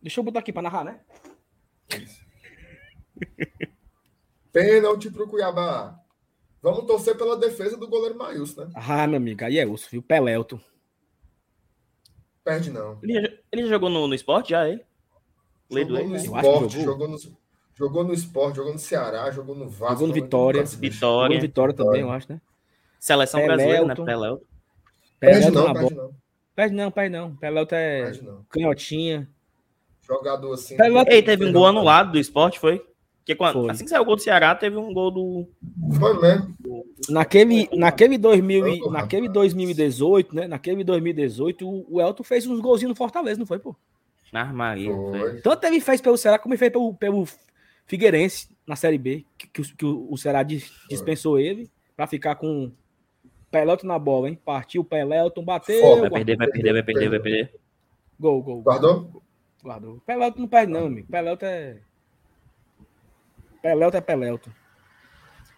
[0.01, 0.99] Deixa eu botar aqui pra narrar, né?
[4.51, 5.97] Pênalti pro Cuiabá.
[6.61, 8.71] Vamos torcer pela defesa do goleiro Maílson, né?
[8.75, 10.01] Ah, meu amigo, aí é osso, viu?
[10.01, 10.61] Pelelto.
[12.43, 12.97] Perde não.
[13.03, 14.83] Ele, já- ele já jogou no, no esporte já, ele?
[15.69, 16.83] Lei do Jogou no esporte, jogou.
[16.85, 17.17] jogou no,
[17.75, 19.93] jogou no esporte, jogou no Ceará, jogou no Vasco.
[19.95, 20.61] Jogou no Vitória.
[20.63, 20.73] bicho.
[20.75, 21.35] Jogou Vitória.
[21.35, 22.41] no Vitória também, eu acho, né?
[22.99, 23.95] Seleção Pelé, brasileira, né?
[23.95, 24.37] Pelé.
[25.19, 26.07] Perde não, na perde bola.
[26.07, 26.15] não.
[26.55, 27.35] Perde não, perde não.
[27.35, 28.45] Pelelto é Perde não.
[28.49, 29.29] canhotinha.
[30.05, 30.75] Jogador assim.
[30.77, 32.85] Pelé- Ei, teve um gol anulado do esporte, foi?
[33.35, 33.71] Porque quando, Foi.
[33.71, 35.47] assim que saiu o gol do Ceará, teve um gol do.
[35.97, 36.55] Foi mesmo.
[37.09, 38.91] Naquele, naquele, 2000, e- Ô, rapaz.
[39.03, 40.47] naquele 2018, né?
[40.47, 43.75] Naquele 2018, o, o Elton fez uns golzinhos no Fortaleza, não foi, pô?
[44.31, 44.93] Na armaria.
[44.93, 45.19] Foi.
[45.19, 45.41] foi.
[45.41, 47.27] Tanto ele fez pelo Ceará como ele fez pelo, pelo
[47.85, 52.35] Figueirense na Série B, que, que o- que o, Ceará dis- dispensou ele pra ficar
[52.35, 52.71] com
[53.49, 54.39] Pelelto na bola, hein?
[54.45, 56.11] Partiu o Pelelton, bateu, Vai guardou.
[56.11, 57.53] perder, vai perder, vai perder, vai perder.
[58.19, 58.61] gol, gol.
[58.61, 59.21] Guardou?
[59.61, 60.01] Guardou.
[60.05, 61.07] Pelelto não perde, não, amigo.
[61.11, 61.79] Pelelto é.
[63.61, 64.51] Pelelto é Pelelto.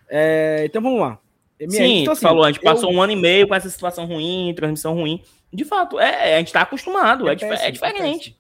[0.09, 1.19] É, então vamos lá.
[1.59, 3.69] Minha- Sim, então, tu falou, a gente eu- passou um ano e meio com essa
[3.69, 5.23] situação ruim, transmissão ruim.
[5.51, 8.37] De fato, é, a gente tá acostumado, é, É dif- péssimo, é diferente.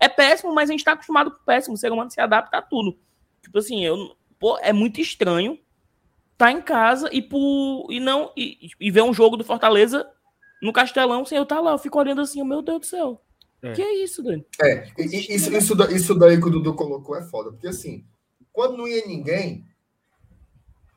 [0.00, 1.74] É péssimo, mas a gente tá acostumado com péssimo.
[1.74, 2.98] O ser humano se adapta a tudo.
[3.42, 5.58] Tipo assim, eu, pô, é muito estranho
[6.36, 10.04] tá em casa e, por, e não e, e ver um jogo do Fortaleza
[10.60, 11.70] no Castelão sem eu estar lá.
[11.70, 13.20] Eu fico olhando assim, meu Deus do céu.
[13.62, 13.72] É.
[13.72, 14.44] Que é isso, Dani?
[14.60, 17.52] É, isso, isso, isso daí que o Dudu colocou é foda.
[17.52, 18.04] Porque assim,
[18.54, 19.66] quando não ia ninguém,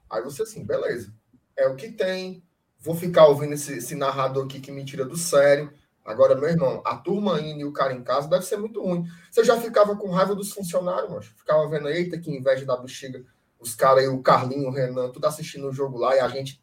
[0.10, 1.12] aí você assim, beleza.
[1.58, 2.43] É o que tem.
[2.80, 5.74] Vou ficar ouvindo esse, esse narrador aqui que me tira do sério.
[6.06, 9.06] Agora, meu irmão, a turma indo e o cara em casa deve ser muito ruim.
[9.32, 11.24] Você já ficava com raiva dos funcionários, mano.
[11.24, 13.26] Ficava vendo, eita, que inveja da bexiga.
[13.60, 16.62] Os caras aí, o Carlinho, o Renan, tudo assistindo o jogo lá e a gente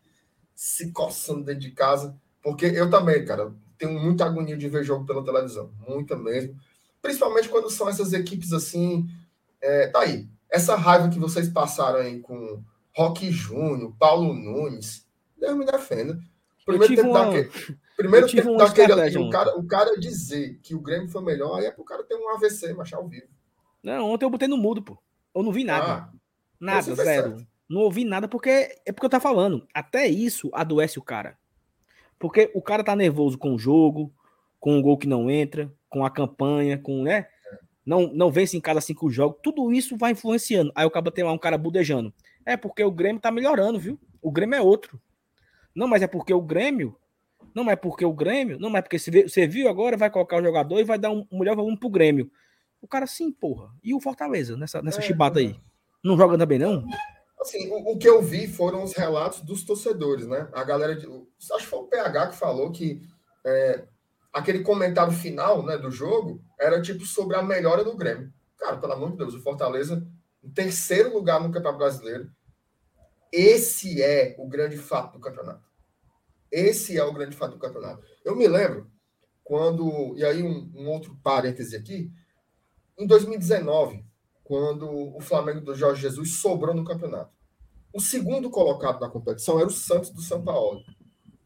[0.55, 2.17] se coçando dentro de casa.
[2.41, 5.73] Porque eu também, cara, tenho muita agonia de ver jogo pela televisão.
[5.89, 6.57] Muita mesmo.
[7.03, 9.09] Principalmente quando são essas equipes assim.
[9.61, 10.29] É, tá aí.
[10.55, 12.63] Essa raiva que vocês passaram aí com
[12.95, 15.05] Roque Júnior, Paulo Nunes.
[15.37, 16.19] Deus me defenda.
[16.65, 17.51] Primeiro tempo uma- daquele.
[17.97, 19.19] Primeiro tempo daquele.
[19.19, 22.15] o, cara, o cara dizer que o Grêmio foi melhor, aí é pro cara ter
[22.15, 23.27] um AVC, mas ao vivo.
[23.83, 24.97] Não, ontem eu botei no mudo, pô.
[25.35, 25.93] Eu não vi nada.
[25.93, 26.09] Ah,
[26.59, 27.37] nada, zero.
[27.69, 29.67] Não ouvi nada porque é porque eu tava falando.
[29.75, 31.37] Até isso adoece o cara.
[32.19, 34.13] Porque o cara tá nervoso com o jogo,
[34.61, 37.27] com o gol que não entra, com a campanha, com, né?
[37.85, 39.39] Não, não vence em cada cinco jogos.
[39.43, 40.73] Tudo isso vai influenciando.
[40.75, 42.13] Aí o cara tem lá um cara budejando.
[42.47, 43.99] É porque o Grêmio tá melhorando, viu?
[44.23, 45.01] O Grêmio é outro.
[45.75, 46.97] Não, mas é porque o Grêmio.
[47.55, 48.59] Não é porque o Grêmio.
[48.59, 51.27] Não, mas é porque você viu agora, vai colocar o jogador e vai dar um,
[51.31, 52.31] um melhor volume pro Grêmio.
[52.81, 53.71] O cara, sim, porra.
[53.83, 55.45] E o Fortaleza nessa, nessa É, chibata é.
[55.45, 55.57] aí?
[56.03, 56.85] Não joga também, não?
[57.41, 60.49] Assim, o, o que eu vi foram os relatos dos torcedores, né?
[60.53, 60.95] A galera.
[60.95, 63.01] De, acho que foi o PH que falou que
[63.45, 63.85] é,
[64.35, 68.35] aquele comentário final né, do jogo era tipo sobre a melhora do Grêmio.
[68.59, 70.05] Cara, pelo amor de Deus, o Fortaleza,
[70.43, 72.31] em terceiro lugar no Campeonato Brasileiro.
[73.33, 75.65] Esse é o grande fato do campeonato.
[76.51, 78.05] Esse é o grande fato do campeonato.
[78.25, 78.91] Eu me lembro
[79.43, 80.17] quando.
[80.17, 82.13] E aí, um, um outro parêntese aqui.
[82.97, 84.05] Em 2019,
[84.45, 87.33] quando o Flamengo do Jorge Jesus sobrou no campeonato.
[87.93, 90.81] O segundo colocado na competição era o Santos do São Paulo.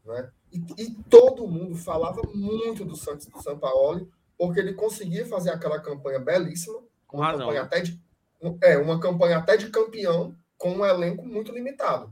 [0.05, 0.31] Né?
[0.51, 5.51] E, e todo mundo falava muito do Santos do São Paulo, porque ele conseguia fazer
[5.51, 7.47] aquela campanha belíssima, Com uma razão.
[7.47, 8.01] campanha até de,
[8.61, 12.11] é, uma campanha até de campeão, com um elenco muito limitado.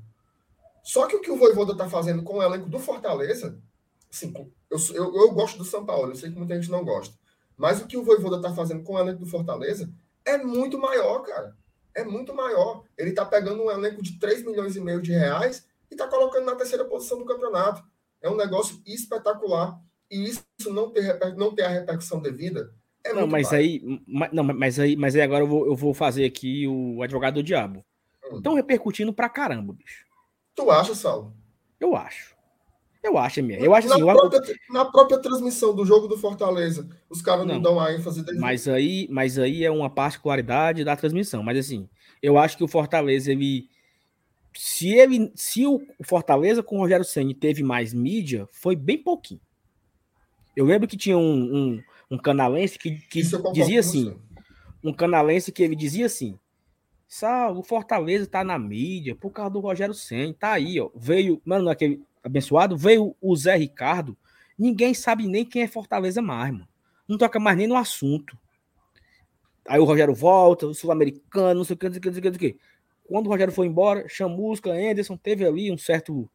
[0.83, 3.59] Só que o que o Voivoda está fazendo com o elenco do Fortaleza,
[4.11, 4.33] assim,
[4.69, 7.13] eu, eu, eu gosto do São Paulo, eu sei que muita gente não gosta.
[7.57, 9.91] Mas o que o Voivoda está fazendo com o elenco do Fortaleza
[10.23, 11.57] é muito maior, cara.
[11.95, 12.83] É muito maior.
[12.97, 16.45] Ele está pegando um elenco de 3 milhões e meio de reais e está colocando
[16.45, 17.83] na terceira posição do campeonato.
[18.21, 19.79] É um negócio espetacular.
[20.09, 23.55] E isso não ter, não ter a repercussão devida é Não, mas baixo.
[23.55, 23.81] aí,
[24.31, 27.43] não, mas aí, mas aí agora eu vou, eu vou fazer aqui o advogado do
[27.43, 27.85] diabo.
[28.31, 28.37] Hum.
[28.37, 30.05] Estão repercutindo pra caramba, bicho.
[30.55, 31.33] Tu acha, Saulo?
[31.79, 32.35] Eu acho.
[33.03, 33.59] Eu acho, minha.
[33.59, 34.03] Eu acho na assim.
[34.03, 34.73] Própria, eu...
[34.73, 38.39] Na própria transmissão do jogo do Fortaleza, os caras não, não, dão a ênfase dele.
[38.39, 41.41] Mas aí, mas aí é uma particularidade da transmissão.
[41.41, 41.87] Mas assim,
[42.21, 43.69] eu acho que o Fortaleza, ele.
[44.57, 45.31] Se ele.
[45.35, 49.41] Se o Fortaleza com o Rogério Senni teve mais mídia, foi bem pouquinho.
[50.55, 53.21] Eu lembro que tinha um, um, um canalense que, que
[53.53, 54.15] dizia assim.
[54.83, 56.37] Um canalense que ele dizia assim.
[57.55, 60.33] O Fortaleza tá na mídia por causa do Rogério Senni.
[60.33, 60.89] Tá aí, ó.
[60.95, 61.41] Veio.
[61.45, 64.15] Mano, naquele abençoado, veio o Zé Ricardo,
[64.57, 66.67] ninguém sabe nem quem é Fortaleza mais, mano.
[67.07, 68.37] Não toca mais nem no assunto.
[69.67, 72.13] Aí o Rogério volta, o Sul-Americano, não sei o que, não sei o que, não
[72.13, 72.59] sei o que.
[73.07, 76.29] Quando o Rogério foi embora, Chamusca, Anderson, teve ali um certo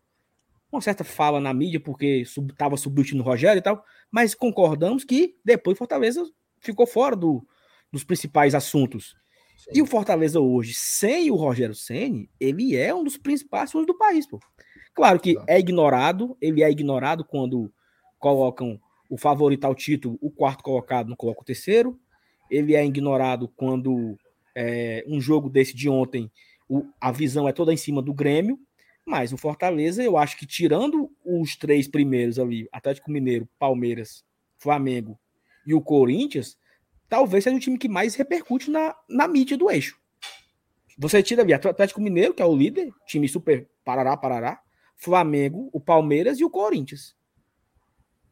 [0.70, 5.04] uma certa fala na mídia, porque estava sub, substituindo o Rogério e tal, mas concordamos
[5.04, 6.24] que depois Fortaleza
[6.60, 7.46] ficou fora do,
[7.92, 9.14] dos principais assuntos.
[9.58, 9.70] Sim.
[9.74, 13.98] E o Fortaleza hoje, sem o Rogério Ceni, ele é um dos principais assuntos do
[13.98, 14.40] país, pô.
[14.94, 17.70] Claro que é ignorado, ele é ignorado quando
[18.18, 18.80] colocam
[19.10, 22.00] o favorito ao título, o quarto colocado não coloca o terceiro.
[22.50, 24.16] Ele é ignorado quando
[24.54, 26.30] é, um jogo desse de ontem,
[26.72, 28.58] o, a visão é toda em cima do Grêmio.
[29.04, 34.24] Mas o Fortaleza, eu acho que tirando os três primeiros ali, Atlético Mineiro, Palmeiras,
[34.56, 35.18] Flamengo
[35.66, 36.56] e o Corinthians,
[37.08, 39.98] talvez seja o time que mais repercute na, na mídia do eixo.
[40.96, 44.62] Você tira ali Atlético Mineiro, que é o líder, time super parará, parará.
[44.96, 47.16] Flamengo, o Palmeiras e o Corinthians.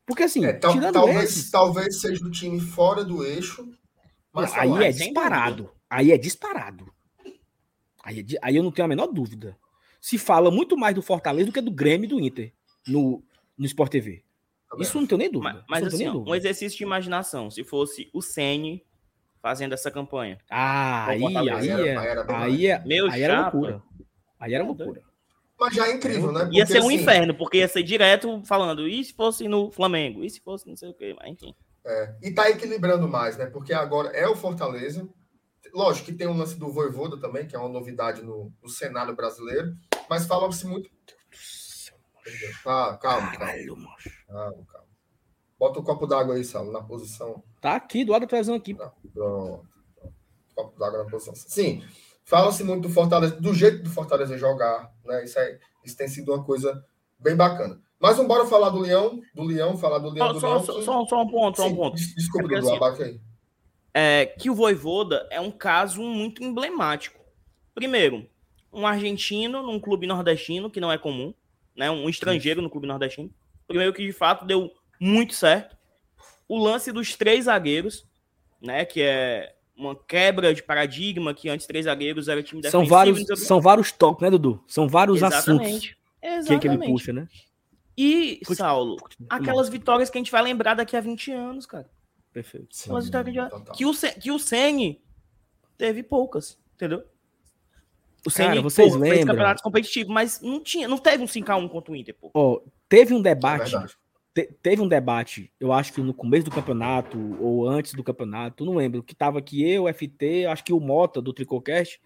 [0.07, 1.51] Porque assim, é, tal, talvez, esses...
[1.51, 3.69] talvez seja o time fora do eixo.
[4.33, 5.71] Mas aí é disparado.
[5.91, 6.93] Aí é disparado.
[8.11, 9.57] Aí, aí eu não tenho a menor dúvida.
[10.01, 12.53] Se fala muito mais do Fortaleza do que do Grêmio e do Inter
[12.87, 13.23] no,
[13.57, 14.25] no Sport TV.
[14.79, 15.65] Isso não tenho nem dúvida.
[15.69, 16.31] Mas, mas assim, dúvida.
[16.31, 17.51] um exercício de imaginação.
[17.51, 18.85] Se fosse o Sene
[19.43, 20.39] fazendo essa campanha.
[20.51, 21.97] Ah, aí, aí, é,
[22.29, 23.83] aí, é, Meu aí era loucura.
[24.39, 25.03] Aí era loucura.
[25.59, 26.41] Mas já é incrível, né?
[26.41, 29.71] Porque, ia ser um assim, inferno, porque ia ser direto falando, e se fosse no
[29.71, 30.25] Flamengo?
[30.25, 31.15] E se fosse não sei o quê?
[31.19, 31.55] Mas enfim.
[31.85, 33.47] É, e tá equilibrando mais, né?
[33.47, 35.07] Porque agora é o Fortaleza.
[35.73, 39.15] Lógico que tem o lance do Voivoda também, que é uma novidade no, no cenário
[39.15, 39.75] brasileiro.
[40.09, 40.91] Mas fala-se muito.
[42.67, 43.97] Ah, calma, calma.
[44.27, 44.91] Calma, calma.
[45.59, 47.43] Bota o um copo d'água aí, Salo, na posição.
[47.61, 48.75] Tá aqui, do lado da televisão aqui.
[48.75, 49.69] Tá, pronto.
[50.55, 51.35] Copo d'água na posição.
[51.35, 51.85] Sim.
[52.25, 55.25] Fala-se muito do Fortaleza, do jeito do Fortaleza jogar, né?
[55.25, 56.85] Isso, aí, isso tem sido uma coisa
[57.19, 57.81] bem bacana.
[58.01, 60.65] Mas vamos embora falar do Leão, do Leão, falar do Leão, só, do só, Leão.
[60.65, 61.97] Só, só, só, um ponto, só um ponto.
[61.97, 63.21] Desculpa, é Dudu, assim, aí.
[63.93, 67.21] É, que o Voivoda é um caso muito emblemático.
[67.75, 68.29] Primeiro,
[68.73, 71.35] um argentino num clube nordestino, que não é comum,
[71.77, 71.91] né?
[71.91, 73.31] Um estrangeiro no clube nordestino.
[73.67, 75.77] Primeiro que de fato deu muito certo.
[76.49, 78.07] O lance dos três zagueiros,
[78.61, 78.85] né?
[78.85, 82.85] Que é uma quebra de paradigma que antes três zagueiros era time defensivo.
[82.85, 84.63] São vários, são vários toques, né, Dudu?
[84.67, 85.47] São vários Exatamente.
[85.65, 86.61] assuntos Exatamente.
[86.61, 87.27] que, ele puxa, né?
[87.97, 88.97] E, Saulo,
[89.29, 91.89] aquelas vitórias que a gente vai lembrar daqui a 20 anos, cara.
[92.33, 92.69] Perfeito.
[92.85, 95.03] Aquelas vitórias que, o, que o Sene
[95.77, 97.05] teve poucas, entendeu?
[98.25, 99.17] O Ceni, cara, vocês pô, lembram?
[99.17, 102.31] fez campeonatos competitivos, mas não tinha, não teve um 5x1 contra o Inter, pô.
[102.35, 103.87] Oh, teve um debate é
[104.33, 108.65] te, teve um debate, eu acho que no começo do campeonato ou antes do campeonato,
[108.65, 112.01] não lembro, que tava aqui eu, FT, acho que o Mota do Tricocast,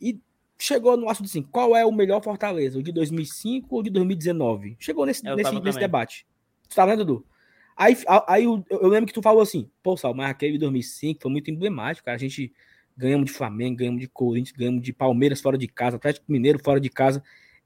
[0.00, 0.20] e
[0.58, 4.76] chegou no assunto assim, qual é o melhor Fortaleza, o de 2005 ou de 2019?
[4.78, 6.26] Chegou nesse, nesse, nesse debate.
[6.68, 7.26] Tu tá vendo, Dudu?
[7.76, 7.96] Aí,
[8.28, 11.30] aí eu, eu, lembro que tu falou assim, pô, Sal, mas aquele de 2005 foi
[11.30, 12.16] muito emblemático, cara.
[12.16, 12.52] a gente
[12.96, 16.80] ganhamos de Flamengo, ganhamos de Corinthians, ganhamos de Palmeiras fora de casa, Atlético Mineiro fora
[16.80, 17.22] de casa.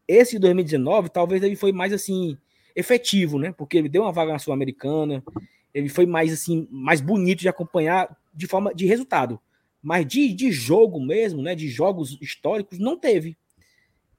[0.06, 2.38] Esse de 2019, talvez ele foi mais assim,
[2.74, 3.52] efetivo, né?
[3.52, 5.22] Porque ele deu uma vaga na Sul-Americana,
[5.74, 9.38] ele foi mais assim, mais bonito de acompanhar de forma de resultado.
[9.82, 11.54] Mas de, de jogo mesmo, né?
[11.54, 13.36] De jogos históricos, não teve.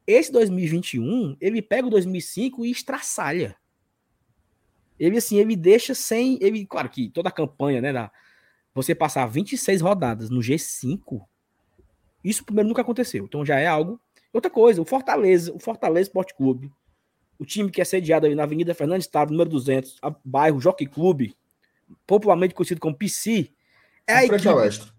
[0.06, 3.56] Esse 2021, ele pega o 2005 e estraçalha.
[5.00, 8.12] Ele assim, ele deixa sem, ele, claro que toda a campanha, né, da,
[8.74, 11.22] você passar 26 rodadas no G5,
[12.24, 13.26] isso primeiro nunca aconteceu.
[13.26, 14.00] Então já é algo.
[14.34, 16.72] Outra coisa, o Fortaleza, o Fortaleza Sport Clube,
[17.40, 20.86] o time que é sediado ali na Avenida Fernandes Estado, número 200, a, bairro Jockey
[20.86, 21.36] Clube,
[22.06, 23.50] popularmente conhecido como PC,
[24.06, 24.94] é a frente equipe, ao oeste.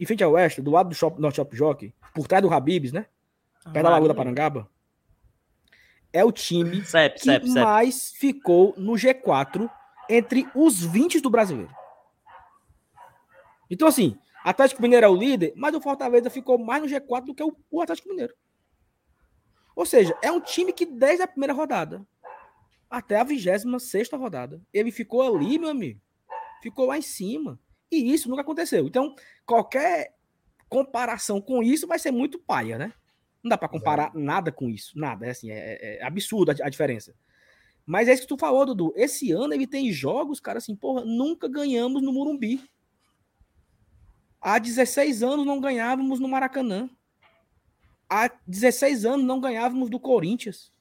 [0.00, 2.92] Em frente ao oeste, do lado do Shop, Norte Shop Jockey, por trás do Habibs,
[2.92, 3.06] né?
[3.64, 4.68] Perto da Lagoa da Parangaba.
[6.14, 7.60] É o time cep, que cep, cep.
[7.60, 9.68] mais ficou no G4
[10.08, 11.74] entre os 20 do brasileiro.
[13.68, 17.34] Então, assim, Atlético Mineiro é o líder, mas o Fortaleza ficou mais no G4 do
[17.34, 18.32] que o, o Atlético Mineiro.
[19.74, 22.06] Ou seja, é um time que desde a primeira rodada
[22.88, 23.64] até a 26
[24.12, 26.00] rodada, ele ficou ali, meu amigo.
[26.62, 27.58] Ficou lá em cima.
[27.90, 28.86] E isso nunca aconteceu.
[28.86, 30.14] Então, qualquer
[30.68, 32.92] comparação com isso vai ser muito paia, né?
[33.44, 34.18] Não dá para comparar Exato.
[34.18, 34.98] nada com isso.
[34.98, 35.26] Nada.
[35.26, 37.14] É assim, é, é absurdo a, a, diferença.
[37.84, 38.94] Mas é isso que tu falou, Dudu.
[38.96, 42.62] Esse ano ele tem jogos, cara, assim, porra, nunca ganhamos no Murumbi.
[44.40, 46.88] Há 16 anos não ganhávamos no Maracanã.
[48.08, 50.72] Há 16 anos não ganhávamos do Corinthians.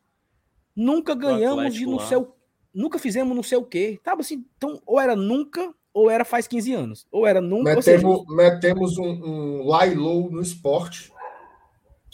[0.74, 2.34] Nunca ganhamos de não sei o,
[2.74, 4.00] Nunca fizemos não sei o quê.
[4.04, 7.08] Tava assim, então, ou era nunca, ou era faz 15 anos.
[7.12, 7.76] Ou era nunca.
[7.76, 8.36] Metemos, seja...
[8.36, 11.14] metemos um, um Lailou no esporte,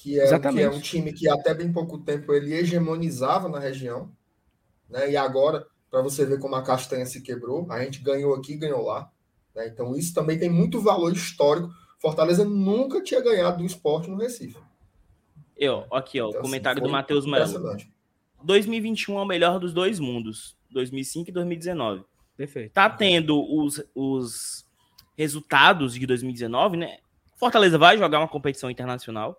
[0.02, 4.10] que é, que é um time que até bem pouco tempo ele hegemonizava na região.
[4.90, 5.12] Né?
[5.12, 8.82] E agora, para você ver como a castanha se quebrou, a gente ganhou aqui ganhou
[8.82, 9.12] lá.
[9.54, 9.68] Né?
[9.68, 11.70] Então, isso também tem muito valor histórico.
[12.00, 14.58] Fortaleza nunca tinha ganhado do esporte no Recife.
[15.58, 17.78] Eu, aqui, ó, então, comentário assim, do Matheus Melo.
[18.42, 22.06] 2021 é o melhor dos dois mundos, 2005 e 2019.
[22.38, 22.72] Perfeito.
[22.72, 24.66] Tá tendo os, os
[25.18, 27.00] resultados de 2019, né?
[27.36, 29.38] Fortaleza vai jogar uma competição internacional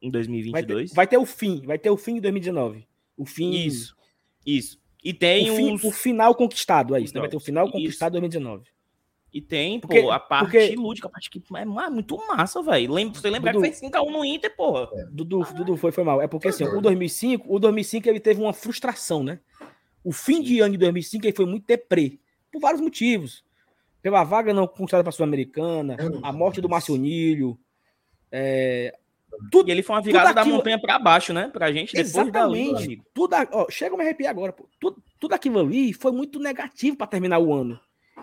[0.00, 0.92] em 2022.
[0.92, 2.86] Vai ter, vai ter o fim, vai ter o fim de 2019.
[3.16, 3.50] O fim.
[3.52, 3.96] Isso.
[4.44, 4.80] Isso.
[5.02, 7.20] E tem o, fim, o final conquistado, é isso, né?
[7.20, 8.68] Vai ter o final conquistado em 2019.
[9.32, 10.74] E tem, porque, pô, a parte porque...
[10.74, 12.92] lúdica, a parte que é muito massa, velho.
[12.92, 14.88] Lembra, você lembra Dudu, que fez 5x1 no Inter, porra.
[14.92, 15.04] É.
[15.04, 16.20] Dudu, Dudu, foi, foi mal.
[16.20, 19.38] É porque, assim, o 2005, o 2005 ele teve uma frustração, né?
[20.02, 22.18] O fim de ano de 2005 ele foi muito deprê,
[22.50, 23.44] por vários motivos.
[24.02, 27.58] Pela vaga não conquistada para a Sul-Americana, a morte do Marcionilho,
[28.32, 28.98] é,
[29.50, 30.44] tudo, e ele foi uma virada aquilo...
[30.44, 31.48] da montanha para baixo, né?
[31.48, 32.96] Pra gente depois Exatamente.
[32.96, 34.52] Da tudo, ó, chega a me arrepiar agora.
[34.52, 34.68] Pô.
[34.80, 37.80] Tudo, tudo aquilo ali foi muito negativo para terminar o ano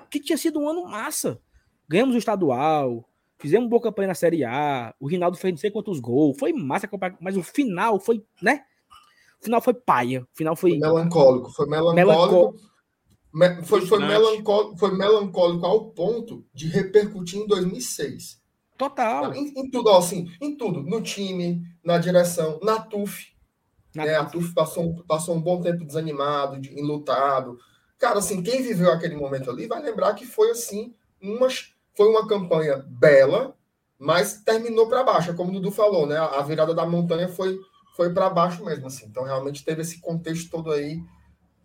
[0.09, 1.39] que tinha sido um ano massa.
[1.87, 5.99] Ganhamos o estadual, fizemos boa campanha na Série A, o Rinaldo fez não sei quantos
[5.99, 6.89] gols, foi massa,
[7.19, 8.63] mas o final foi, né?
[9.39, 10.71] O final foi paia, o final foi...
[10.71, 12.59] foi melancólico, foi melancólico.
[13.33, 18.41] Me, foi, foi, melancólico, foi melancólico ao ponto de repercutir em 2006.
[18.77, 19.33] Total.
[19.33, 20.83] Em, em tudo, assim, em tudo.
[20.83, 23.35] No time, na direção, na TUF.
[23.95, 24.15] Na né?
[24.15, 27.57] A TUF passou, passou um bom tempo desanimado, de, enlutado.
[27.97, 32.27] Cara, assim, quem viveu aquele momento ali vai lembrar que foi assim, umas, foi uma
[32.27, 33.55] campanha bela,
[33.97, 36.17] mas terminou para baixo, é como o Dudu falou, né?
[36.17, 37.57] A virada da montanha foi,
[37.95, 39.07] foi para baixo mesmo, assim.
[39.07, 41.01] Então, realmente teve esse contexto todo aí.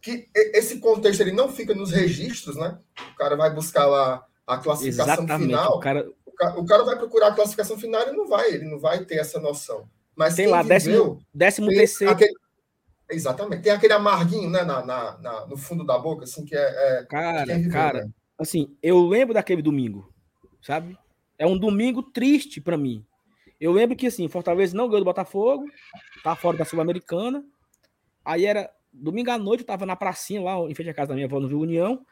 [0.01, 2.79] Que esse contexto ele não fica nos registros, né?
[3.13, 5.47] O cara vai buscar lá a classificação Exatamente.
[5.47, 5.77] final.
[5.77, 6.09] O cara...
[6.57, 6.85] o cara...
[6.85, 9.89] Vai procurar a classificação final e não vai, ele não vai ter essa noção.
[10.15, 12.13] Mas tem lá, viveu, décimo, décimo terceiro.
[12.13, 12.35] Aquele,
[13.13, 13.63] Exatamente.
[13.63, 16.61] Tem aquele amarguinho, né, na, na, na, no fundo da boca, assim, que é.
[16.61, 18.11] é cara, viveu, cara, né?
[18.39, 20.13] assim, eu lembro daquele domingo,
[20.63, 20.99] sabe?
[21.39, 23.05] É um domingo triste para mim.
[23.61, 25.65] Eu lembro que, assim, Fortaleza não ganhou do Botafogo,
[26.25, 27.45] tá fora da Sul-Americana.
[28.25, 31.15] Aí era domingo à noite, eu tava na pracinha lá, em frente à casa da
[31.15, 32.05] minha avó, no Rio União.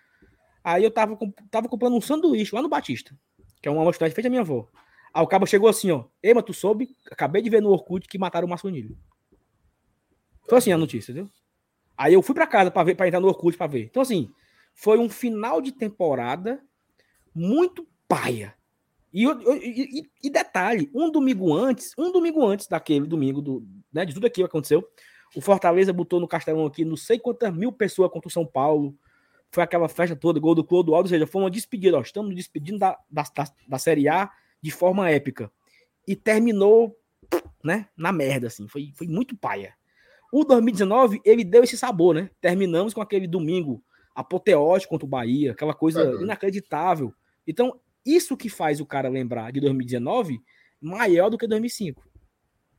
[0.63, 1.19] Aí eu tava,
[1.51, 3.17] tava comprando um sanduíche lá no Batista,
[3.61, 4.69] que é uma lanchonete feita da minha avó.
[5.13, 6.05] Aí o cabo chegou assim, ó.
[6.23, 6.97] Ema, tu soube?
[7.11, 8.97] Acabei de ver no Orkut que mataram o Masconilho.
[10.49, 11.31] Foi assim a notícia, viu?
[11.97, 13.85] Aí eu fui para casa para ver, para entrar no Orkut para ver.
[13.85, 14.31] Então assim,
[14.75, 16.63] foi um final de temporada
[17.35, 18.55] muito paia.
[19.13, 24.15] E, e, e, detalhe, um domingo antes, um domingo antes daquele domingo do, né, de
[24.15, 24.89] tudo aquilo que aconteceu,
[25.35, 28.97] o Fortaleza botou no Castelão aqui não sei quantas mil pessoas contra o São Paulo.
[29.53, 31.99] Foi aquela festa toda, gol do Clodoaldo, ou seja, foi uma despedida.
[31.99, 33.25] Ó, estamos despedindo da, da,
[33.67, 34.31] da, Série A
[34.63, 35.51] de forma épica.
[36.07, 36.97] E terminou,
[37.63, 38.69] né, na merda, assim.
[38.69, 39.75] Foi, foi muito paia.
[40.33, 42.31] O 2019, ele deu esse sabor, né?
[42.41, 43.83] Terminamos com aquele domingo
[44.15, 47.13] apoteótico contra o Bahia, aquela coisa é inacreditável.
[47.47, 50.41] Então, isso que faz o cara lembrar de 2019
[50.81, 52.09] maior do que 2005.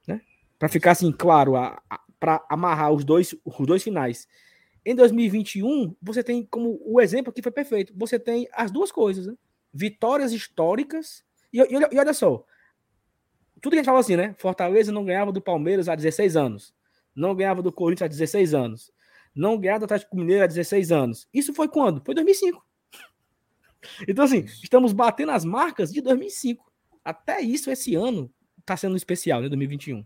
[0.07, 0.21] Né?
[0.57, 1.53] Para ficar assim, claro,
[2.19, 4.27] para amarrar os dois, os dois finais.
[4.85, 7.93] Em 2021, você tem como o exemplo que foi perfeito.
[7.95, 9.35] Você tem as duas coisas, né?
[9.73, 11.23] Vitórias históricas.
[11.53, 12.43] E, e, e olha só,
[13.61, 14.35] tudo que a gente fala assim, né?
[14.39, 16.73] Fortaleza não ganhava do Palmeiras há 16 anos.
[17.15, 18.91] Não ganhava do Corinthians há 16 anos.
[19.35, 21.27] Não ganhava do Atlético Mineiro há 16 anos.
[21.33, 22.03] Isso foi quando?
[22.03, 22.65] Foi 2005.
[24.07, 26.71] Então, assim, estamos batendo as marcas de 2005.
[27.03, 29.49] Até isso, esse ano, está sendo especial, né?
[29.49, 30.05] 2021.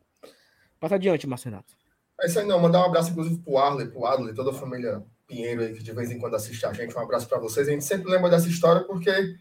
[0.80, 1.76] Passa adiante, Márcio Renato.
[2.22, 2.60] É isso aí, não.
[2.60, 5.92] Mandar um abraço, inclusive, pro Arley, pro Adley, toda a família Pinheiro aí, que de
[5.92, 6.96] vez em quando assiste a gente.
[6.96, 7.68] Um abraço para vocês.
[7.68, 9.36] A gente sempre lembra dessa história porque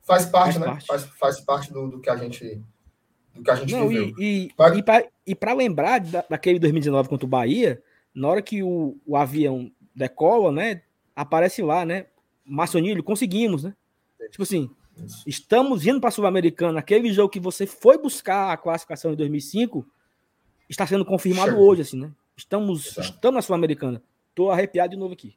[0.00, 0.66] faz parte, faz né?
[0.66, 0.86] Parte.
[0.86, 2.62] Faz, faz parte do, do que a gente
[3.34, 4.14] do que a gente Não, viveu.
[4.16, 4.48] E,
[5.26, 7.82] e, para lembrar da, daquele 2019 contra o Bahia,
[8.14, 10.82] na hora que o, o avião decola, né?
[11.16, 12.06] Aparece lá, né?
[12.44, 13.74] Maçonilho, conseguimos, né?
[14.30, 15.24] Tipo assim, Isso.
[15.26, 16.78] estamos indo para a Sul-Americana.
[16.78, 19.84] Aquele jogo que você foi buscar a classificação em 2005
[20.68, 22.12] está sendo confirmado hoje, assim, né?
[22.36, 24.02] Estamos, estamos na Sul-Americana.
[24.34, 25.36] Tô arrepiado de novo aqui.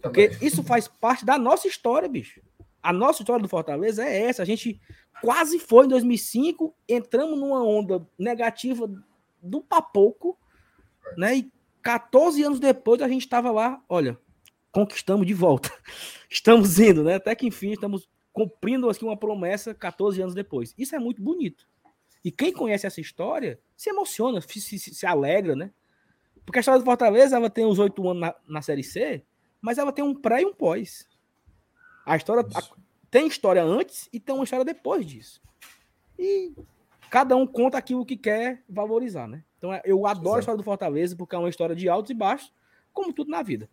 [0.00, 0.46] Porque Também.
[0.46, 2.40] isso faz parte da nossa história, bicho.
[2.82, 4.42] A nossa história do Fortaleza é essa.
[4.42, 4.80] A gente
[5.20, 8.88] quase foi em 2005, entramos numa onda negativa
[9.42, 10.38] do papoco,
[11.16, 11.38] né?
[11.38, 11.52] E
[11.82, 14.18] 14 anos depois a gente estava lá, olha,
[14.70, 15.72] conquistamos de volta.
[16.30, 17.14] Estamos indo, né?
[17.14, 20.74] Até que enfim estamos cumprindo aqui uma promessa 14 anos depois.
[20.76, 21.66] Isso é muito bonito.
[22.24, 25.70] E quem conhece essa história se emociona, se, se, se alegra, né?
[26.44, 29.24] Porque a história do Fortaleza ela tem os oito anos na, na Série C,
[29.60, 31.06] mas ela tem um pré e um pós.
[32.04, 32.62] A história a,
[33.10, 35.42] tem história antes e tem uma história depois disso.
[36.18, 36.54] E
[37.10, 39.44] cada um conta aquilo que quer valorizar, né?
[39.58, 40.36] Então é, eu adoro Exato.
[40.36, 42.52] a história do Fortaleza porque é uma história de altos e baixos,
[42.92, 43.68] como tudo na vida.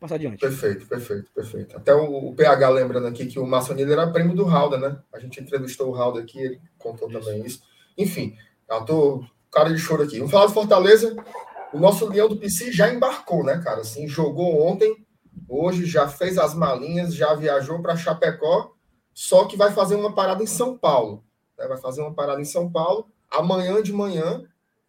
[0.00, 0.38] Passar adiante.
[0.38, 1.76] Perfeito, perfeito, perfeito.
[1.76, 4.98] Até o, o PH lembrando aqui que o Maçonilha era primo do Halda, né?
[5.12, 7.18] A gente entrevistou o Halda aqui, ele contou isso.
[7.18, 7.62] também isso.
[7.96, 8.36] Enfim,
[8.70, 10.18] eu tô cara de choro aqui.
[10.18, 11.16] Vamos falar do Fortaleza.
[11.72, 13.80] O nosso Leão do PC já embarcou, né, cara?
[13.80, 15.04] Assim, jogou ontem,
[15.48, 18.72] hoje já fez as malinhas, já viajou para Chapecó,
[19.12, 21.24] só que vai fazer uma parada em São Paulo.
[21.58, 21.66] Né?
[21.66, 23.10] Vai fazer uma parada em São Paulo.
[23.30, 24.44] Amanhã de manhã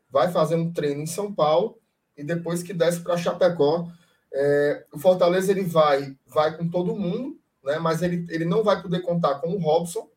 [0.10, 1.80] vai fazer um treino em São Paulo
[2.16, 3.88] e depois que desce para Chapecó.
[4.34, 7.80] É, o Fortaleza ele vai, vai com todo mundo, né?
[7.80, 10.10] Mas ele, ele não vai poder contar com o Robson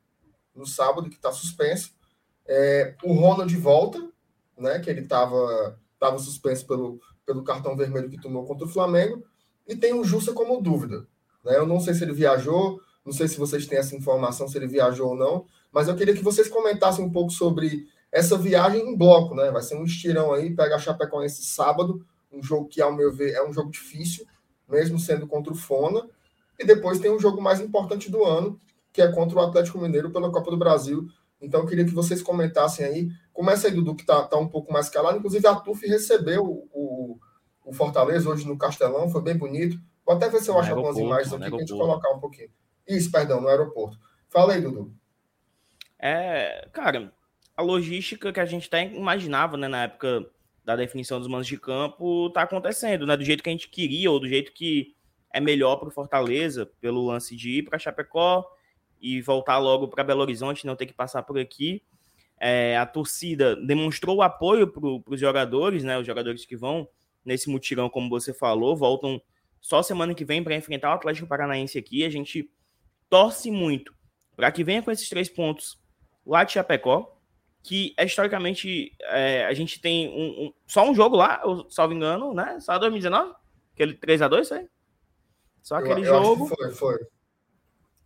[0.55, 1.93] no sábado que está suspenso.
[2.47, 4.07] É, o Ronald volta,
[4.59, 4.79] né?
[4.81, 9.25] Que ele estava tava suspenso pelo, pelo cartão vermelho que tomou contra o Flamengo.
[9.69, 11.07] E tem o Jussa como dúvida.
[11.45, 11.57] Né?
[11.57, 14.67] Eu não sei se ele viajou, não sei se vocês têm essa informação, se ele
[14.67, 18.97] viajou ou não, mas eu queria que vocês comentassem um pouco sobre essa viagem em
[18.97, 19.51] bloco, né?
[19.51, 23.33] Vai ser um estirão aí, pega a Chapecoense sábado, um jogo que, ao meu ver,
[23.33, 24.27] é um jogo difícil,
[24.69, 26.09] mesmo sendo contra o Fona.
[26.59, 28.59] E depois tem um jogo mais importante do ano,
[28.93, 31.07] que é contra o Atlético Mineiro pela Copa do Brasil.
[31.41, 33.09] Então, eu queria que vocês comentassem aí.
[33.33, 35.19] Começa aí, Dudu, que está tá um pouco mais calado.
[35.19, 37.19] Inclusive, a TUF recebeu o,
[37.65, 39.79] o Fortaleza hoje no Castelão, foi bem bonito.
[40.05, 42.51] Vou até ver se eu acho algumas imagens aqui para a gente colocar um pouquinho.
[42.87, 43.99] Isso, perdão, no aeroporto.
[44.29, 44.93] Fala aí, Dudu.
[45.99, 47.13] É, cara,
[47.57, 50.27] a logística que a gente até imaginava, né, na época
[50.65, 54.11] da definição dos manos de campo, tá acontecendo, né, do jeito que a gente queria
[54.11, 54.95] ou do jeito que
[55.33, 58.45] é melhor para o Fortaleza, pelo lance de ir para Chapecó
[59.01, 61.83] e voltar logo para Belo Horizonte, não ter que passar por aqui.
[62.39, 66.89] É, a torcida demonstrou o apoio para os jogadores, né, os jogadores que vão
[67.25, 69.21] nesse mutirão, como você falou, voltam
[69.61, 72.05] só semana que vem para enfrentar o Atlético Paranaense aqui.
[72.05, 72.51] A gente
[73.09, 73.95] torce muito
[74.37, 75.81] para que venha com esses três pontos
[76.27, 77.17] lá de Chapecó,
[77.63, 81.95] que é, historicamente é, a gente tem um, um, só um jogo lá, eu, salvo
[81.95, 82.59] engano, né?
[82.61, 83.35] Só 2019?
[83.75, 84.69] Aquele 3x2, foi?
[85.63, 86.47] Só aquele eu, eu jogo.
[86.47, 86.99] foi, foi.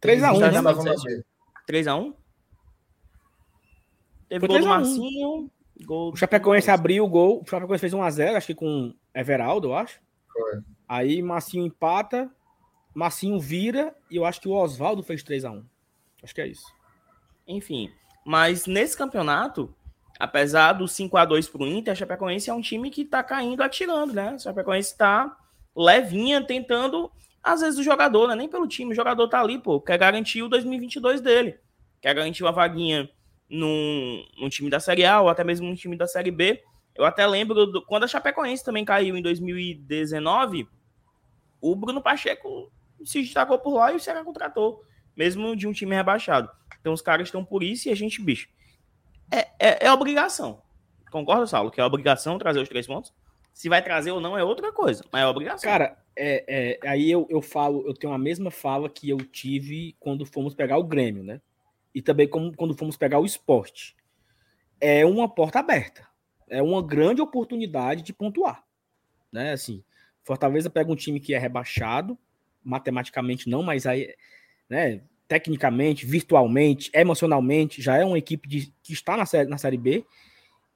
[0.02, 0.38] 3x1,
[0.84, 1.22] né?
[1.68, 2.14] 3x1?
[4.28, 5.50] Teve foi gol do Marcinho.
[5.84, 7.42] Gol o Chapecoense abriu o gol.
[7.42, 10.00] O Chapecoense fez 1x0, acho que com Everaldo, eu acho.
[10.32, 10.61] Foi.
[10.86, 12.30] Aí Marcinho empata.
[12.94, 13.94] Marcinho vira.
[14.11, 15.64] E eu acho que o Oswaldo fez 3x1.
[16.22, 16.66] Acho que é isso.
[17.46, 17.90] Enfim.
[18.27, 19.72] Mas nesse campeonato,
[20.18, 23.22] apesar do 5 a 2 para o Inter, a Chapecoense é um time que está
[23.22, 24.31] caindo atirando, né?
[24.31, 25.37] A Chapecoense está
[25.77, 27.09] levinha, tentando,
[27.41, 28.35] às vezes, o jogador, né?
[28.35, 31.57] Nem pelo time, o jogador tá ali, pô, quer garantir o 2022 dele.
[32.01, 33.09] Quer garantir uma vaguinha
[33.49, 36.61] num, num time da Série A ou até mesmo num time da Série B.
[36.97, 40.68] Eu até lembro do, quando a Chapecoense também caiu em 2019,
[41.61, 42.72] o Bruno Pacheco
[43.05, 44.83] se destacou por lá e o Ceará contratou,
[45.16, 46.50] mesmo de um time rebaixado.
[46.80, 48.48] Então os caras estão por isso e a gente, bicho,
[49.30, 50.62] é, é, é obrigação.
[51.10, 51.70] Concorda, Saulo?
[51.70, 53.12] Que é obrigação trazer os três pontos?
[53.52, 55.68] Se vai trazer ou não é outra coisa, mas é obrigação.
[55.68, 59.96] Cara, é, é, aí eu, eu falo, eu tenho a mesma fala que eu tive
[59.98, 61.40] quando fomos pegar o Grêmio, né?
[61.94, 63.96] E também como, quando fomos pegar o esporte.
[64.78, 66.06] É uma porta aberta.
[66.48, 68.62] É uma grande oportunidade de pontuar.
[69.32, 69.52] Né?
[69.52, 69.82] Assim,
[70.22, 72.18] Fortaleza pega um time que é rebaixado,
[72.62, 74.14] matematicamente não, mas aí,
[74.68, 79.76] né, tecnicamente, virtualmente, emocionalmente, já é uma equipe de, que está na série, na série
[79.76, 80.04] B.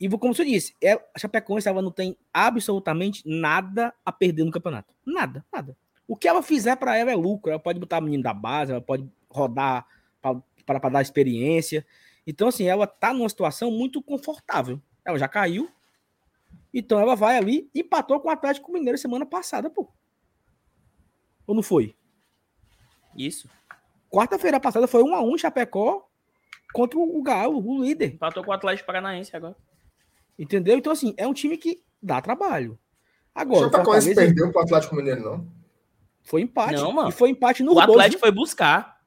[0.00, 4.50] E como você disse, é, a Chapecoense ela não tem absolutamente nada a perder no
[4.50, 4.94] campeonato.
[5.06, 5.76] Nada, nada.
[6.08, 7.50] O que ela fizer para ela é lucro.
[7.50, 9.86] Ela pode botar a menina da base, ela pode rodar
[10.66, 11.86] para dar experiência.
[12.26, 14.80] Então, assim, ela tá numa situação muito confortável.
[15.04, 15.70] Ela já caiu.
[16.72, 19.88] Então ela vai ali e empatou com o Atlético Mineiro semana passada, pô.
[21.46, 21.96] Ou não foi?
[23.16, 23.48] Isso.
[24.10, 26.08] Quarta-feira passada foi 1 a 1 Chapecó
[26.72, 28.14] contra o Galo, o líder.
[28.14, 29.56] Empatou com o Atlético Paranaense agora.
[30.38, 30.76] Entendeu?
[30.76, 32.78] Então, assim, é um time que dá trabalho.
[33.34, 35.46] Agora, o Chapecoense perdeu para o Atlético Mineiro, não?
[36.22, 36.74] Foi empate.
[36.74, 37.08] Não, mano.
[37.08, 39.00] E foi empate no O Atlético foi buscar.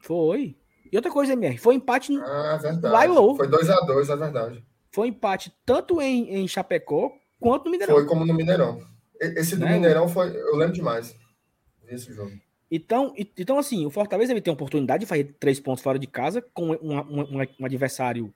[0.00, 0.56] Foi.
[0.90, 2.22] E outra coisa, MR, foi empate no.
[2.22, 3.08] Ah, é verdade.
[3.08, 4.66] Lá Foi 2x2, é verdade.
[4.90, 7.10] Foi empate tanto em, em Chapecó
[7.40, 7.94] quanto no Mineirão.
[7.94, 8.78] Foi como no Mineirão.
[9.18, 9.72] Esse do né?
[9.72, 10.36] Mineirão foi.
[10.36, 11.16] Eu lembro demais.
[11.88, 12.32] Esse jogo.
[12.74, 16.06] Então, então, assim, o Fortaleza ele tem a oportunidade de fazer três pontos fora de
[16.06, 18.32] casa com um, um, um, adversário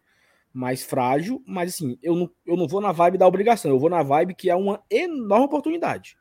[0.52, 3.88] mais frágil, mas assim, eu não, eu não vou na vibe da obrigação, eu vou
[3.88, 6.18] na vibe que é uma enorme oportunidade.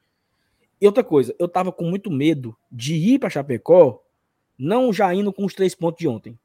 [0.79, 4.01] E outra coisa, eu tava com muito medo de ir para Chapecó,
[4.57, 6.39] não já indo com os três pontos de ontem.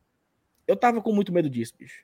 [0.66, 2.03] Eu tava com muito medo disso, bicho.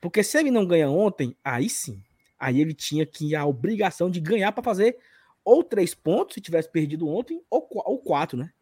[0.00, 2.00] Porque se ele não ganha ontem, aí sim.
[2.38, 4.96] Aí ele tinha que a obrigação de ganhar para fazer
[5.44, 8.52] ou três pontos, se tivesse perdido ontem, ou, ou quatro, né?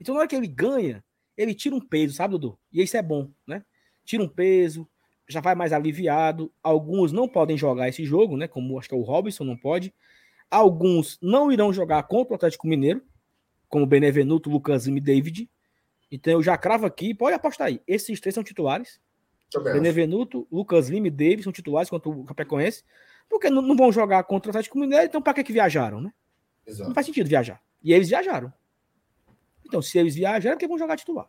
[0.00, 1.04] Então na hora que ele ganha,
[1.36, 2.58] ele tira um peso, sabe, Dudu?
[2.72, 3.64] E isso é bom, né?
[4.04, 4.88] Tira um peso,
[5.28, 6.52] já vai mais aliviado.
[6.62, 8.46] Alguns não podem jogar esse jogo, né?
[8.46, 9.92] Como acho que é o Robinson não pode.
[10.50, 13.02] Alguns não irão jogar contra o Atlético Mineiro,
[13.68, 15.50] como Benevenuto, Lucas e David.
[16.10, 17.80] Então eu já cravo aqui, pode apostar aí.
[17.86, 19.00] Esses três são titulares.
[19.62, 22.84] Benevenuto, Lucas Lima e David são titulares contra o Capecoense.
[23.28, 26.12] Porque não, não vão jogar contra o Atlético Mineiro, então para que, que viajaram, né?
[26.66, 26.88] Exato.
[26.88, 27.60] Não faz sentido viajar.
[27.82, 28.52] E eles viajaram.
[29.64, 31.28] Então, se eles viajaram, é porque vão jogar titular.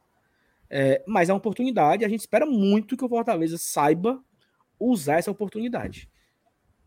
[0.70, 4.24] É, mas é uma oportunidade, a gente espera muito que o Fortaleza saiba
[4.80, 6.10] usar essa oportunidade.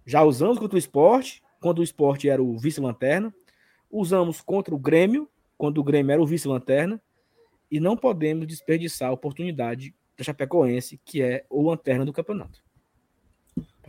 [0.05, 3.34] Já usamos contra o esporte, quando o esporte era o vice-lanterna,
[3.90, 7.01] usamos contra o Grêmio, quando o Grêmio era o vice-lanterna,
[7.70, 12.62] e não podemos desperdiçar a oportunidade da Chapecoense, que é o lanterna do campeonato.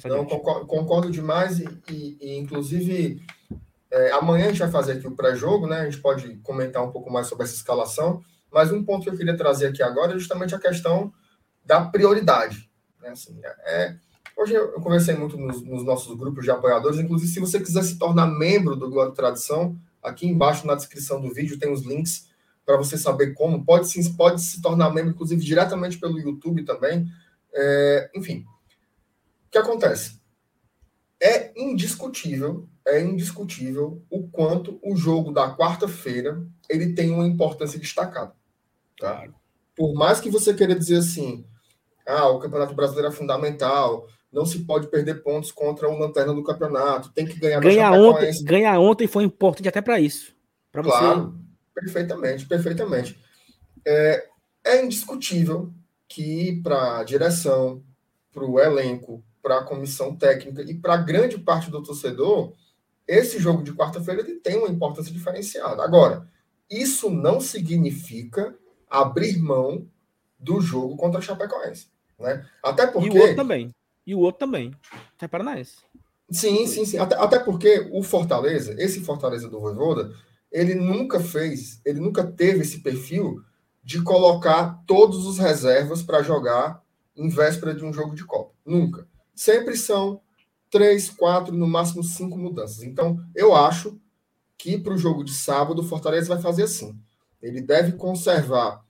[0.05, 3.21] Não, concordo, concordo, demais, e, e, e inclusive
[3.91, 5.81] é, amanhã a gente vai fazer aqui o pré-jogo, né?
[5.81, 8.23] A gente pode comentar um pouco mais sobre essa escalação.
[8.51, 11.13] Mas um ponto que eu queria trazer aqui agora é justamente a questão
[11.63, 12.69] da prioridade.
[13.01, 13.09] Né?
[13.09, 13.95] Assim, é,
[14.35, 17.97] hoje eu conversei muito nos, nos, nossos grupos de apoiadores, inclusive se você quiser se
[17.99, 22.27] tornar membro do Glória Tradição, aqui embaixo na descrição do vídeo tem os links
[22.65, 23.63] para você saber como.
[23.63, 27.07] Pode, sim, pode se tornar membro, inclusive diretamente pelo YouTube também.
[27.53, 28.45] É, enfim,
[29.47, 30.19] o que acontece?
[31.21, 38.33] É indiscutível, é indiscutível o quanto o jogo da quarta-feira ele tem uma importância destacada.
[38.99, 39.27] Tá?
[39.75, 41.45] Por mais que você queira dizer assim,
[42.05, 46.43] ah, o Campeonato Brasileiro é fundamental, não se pode perder pontos contra o lanterna do
[46.43, 50.35] campeonato, tem que ganhar ganhar ontem, ganhar ontem foi importante até para isso.
[50.71, 51.81] Pra claro, você...
[51.81, 53.19] perfeitamente, perfeitamente.
[53.85, 54.27] É,
[54.63, 55.73] é indiscutível
[56.07, 57.83] que para a direção,
[58.31, 62.53] para o elenco, para a comissão técnica e para grande parte do torcedor,
[63.09, 65.83] esse jogo de quarta-feira ele tem uma importância diferenciada.
[65.83, 66.29] Agora,
[66.69, 68.55] isso não significa
[68.87, 69.87] abrir mão
[70.37, 71.87] do jogo contra a Chapecoense.
[72.19, 72.45] Né?
[72.63, 73.09] Até porque.
[73.09, 73.75] E o outro também.
[74.05, 74.71] E o outro também.
[75.19, 75.77] É Paranaense.
[76.29, 76.99] Sim, sim, sim.
[76.99, 80.13] Até, até porque o Fortaleza, esse Fortaleza do Voivoda,
[80.51, 83.41] ele nunca fez, ele nunca teve esse perfil
[83.83, 86.83] de colocar todos os reservas para jogar
[87.15, 88.53] em véspera de um jogo de Copa.
[88.63, 89.07] Nunca.
[89.33, 90.21] Sempre são
[90.69, 92.83] três, quatro, no máximo cinco mudanças.
[92.83, 93.99] Então, eu acho
[94.57, 96.97] que para o jogo de sábado, o Fortaleza vai fazer assim.
[97.41, 98.83] Ele deve conservar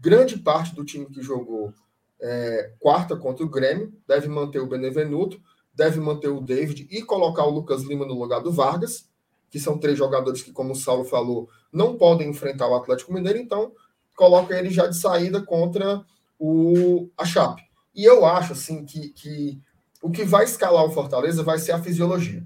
[0.00, 1.72] grande parte do time que jogou
[2.20, 5.40] é, quarta contra o Grêmio, deve manter o Benevenuto,
[5.74, 9.08] deve manter o David e colocar o Lucas Lima no lugar do Vargas,
[9.50, 13.38] que são três jogadores que, como o Saulo falou, não podem enfrentar o Atlético Mineiro,
[13.38, 13.72] então
[14.16, 16.04] coloca ele já de saída contra
[16.38, 17.62] o, a Chape.
[17.94, 19.60] E eu acho assim que, que
[20.02, 22.44] o que vai escalar o Fortaleza vai ser a fisiologia.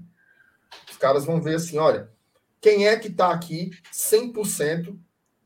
[0.89, 2.09] Os caras vão ver assim, olha,
[2.61, 4.97] quem é que está aqui 100%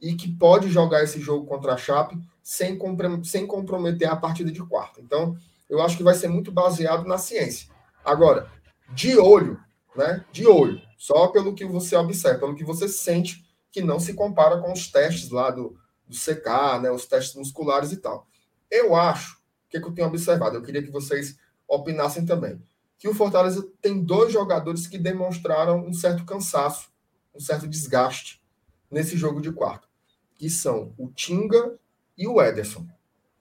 [0.02, 2.78] e que pode jogar esse jogo contra a Chape sem,
[3.24, 5.00] sem comprometer a partida de quarta.
[5.00, 5.38] Então,
[5.70, 7.70] eu acho que vai ser muito baseado na ciência.
[8.04, 8.52] Agora,
[8.90, 9.60] de olho,
[9.96, 10.26] né?
[10.32, 14.60] De olho, só pelo que você observa, pelo que você sente, que não se compara
[14.60, 16.92] com os testes lá do, do CK, né?
[16.92, 18.28] Os testes musculares e tal.
[18.70, 20.58] Eu acho, o que, que eu tenho observado?
[20.58, 21.38] Eu queria que vocês
[21.72, 22.62] opinassem também.
[22.98, 26.90] Que o Fortaleza tem dois jogadores que demonstraram um certo cansaço,
[27.34, 28.42] um certo desgaste
[28.90, 29.92] nesse jogo de quarto
[30.42, 31.78] que são o Tinga
[32.18, 32.84] e o Ederson.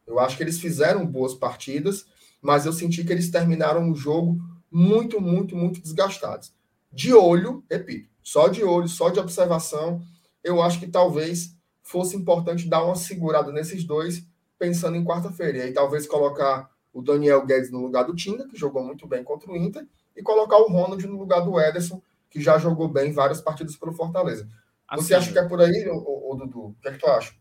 [0.07, 2.05] Eu acho que eles fizeram boas partidas,
[2.43, 4.39] mas eu senti que eles terminaram o jogo
[4.71, 6.53] muito, muito, muito desgastados.
[6.93, 10.03] De olho, repito, só de olho, só de observação,
[10.45, 14.23] eu acho que talvez fosse importante dar uma segurada nesses dois,
[14.59, 15.57] pensando em quarta-feira.
[15.57, 19.23] E aí talvez colocar o Daniel Guedes no lugar do Tinga, que jogou muito bem
[19.23, 19.87] contra o Inter,
[20.17, 23.93] e colocar o Ronald no lugar do Ederson, que já jogou bem várias partidas pelo
[23.93, 24.49] Fortaleza.
[24.89, 26.61] Assim, Você acha que é por aí, ô, ô, Dudu?
[26.67, 27.33] O que é que tu acha?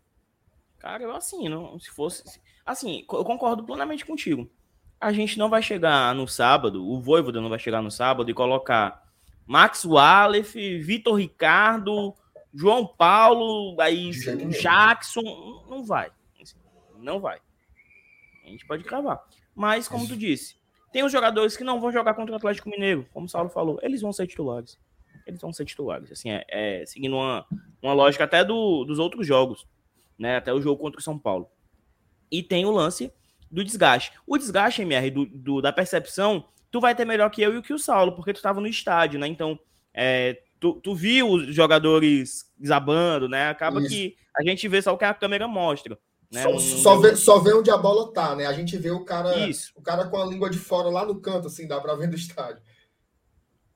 [0.78, 1.80] Cara, eu assino.
[1.80, 2.24] Se fosse.
[2.66, 4.50] Assim, eu concordo plenamente contigo.
[5.02, 8.34] A gente não vai chegar no sábado, o Voivoda não vai chegar no sábado e
[8.34, 9.04] colocar
[9.48, 12.14] Max Wallef, Vitor Ricardo,
[12.54, 15.66] João Paulo, aí Jackson.
[15.68, 16.12] Não vai.
[16.98, 17.40] Não vai.
[18.46, 19.24] A gente pode cravar.
[19.60, 20.56] Mas, como tu disse,
[20.92, 23.78] tem os jogadores que não vão jogar contra o Atlético Mineiro, como o Saulo falou,
[23.82, 24.80] eles vão ser titulares
[25.30, 26.12] eles vão ser titulares.
[26.12, 27.46] Assim, é, é seguindo uma,
[27.82, 29.66] uma lógica até do, dos outros jogos,
[30.18, 30.38] né?
[30.38, 31.50] Até o jogo contra o São Paulo.
[32.32, 33.12] E tem o lance
[33.50, 34.12] do desgaste.
[34.28, 37.74] O desgaste, MR, do, do, da percepção, tu vai ter melhor que eu e que
[37.74, 39.28] o Saulo, porque tu tava no estádio, né?
[39.28, 39.58] Então,
[39.94, 43.50] é, tu, tu viu os jogadores desabando, né?
[43.50, 43.90] Acaba Isso.
[43.90, 45.98] que a gente vê só o que a câmera mostra.
[46.32, 46.44] Né?
[46.44, 48.46] Só, só, vê, só vê onde a bola tá, né?
[48.46, 49.72] A gente vê o cara, Isso.
[49.76, 52.16] o cara com a língua de fora lá no canto, assim, dá pra ver do
[52.18, 52.62] estádio.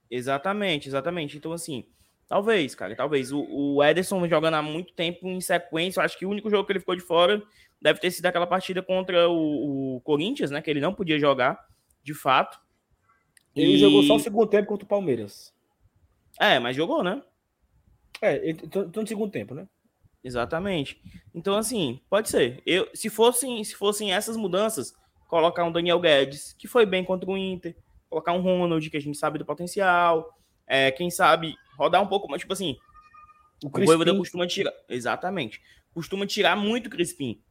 [0.10, 1.38] Exatamente, exatamente.
[1.38, 1.88] Então, assim,
[2.28, 3.32] talvez, cara, talvez.
[3.32, 6.66] O, o Ederson jogando há muito tempo em sequência, eu acho que o único jogo
[6.66, 7.42] que ele ficou de fora
[7.82, 10.62] deve ter sido aquela partida contra o, o Corinthians, né?
[10.62, 11.60] Que ele não podia jogar,
[12.04, 12.60] de fato.
[13.56, 13.78] Ele e...
[13.78, 15.52] jogou só o segundo tempo contra o Palmeiras.
[16.40, 17.22] É, mas jogou, né?
[18.22, 19.68] É, então no segundo tempo, né?
[20.24, 21.02] Exatamente.
[21.34, 22.62] Então, assim, pode ser.
[22.66, 24.94] Eu, se, fossem, se fossem essas mudanças,
[25.28, 27.76] colocar um Daniel Guedes, que foi bem contra o Inter,
[28.10, 32.30] colocar um Ronald, que a gente sabe do potencial, é, quem sabe rodar um pouco
[32.30, 32.78] mais, tipo assim,
[33.64, 35.62] o, o Voivoda costuma tirar, exatamente,
[35.94, 37.42] costuma tirar muito o Crispim.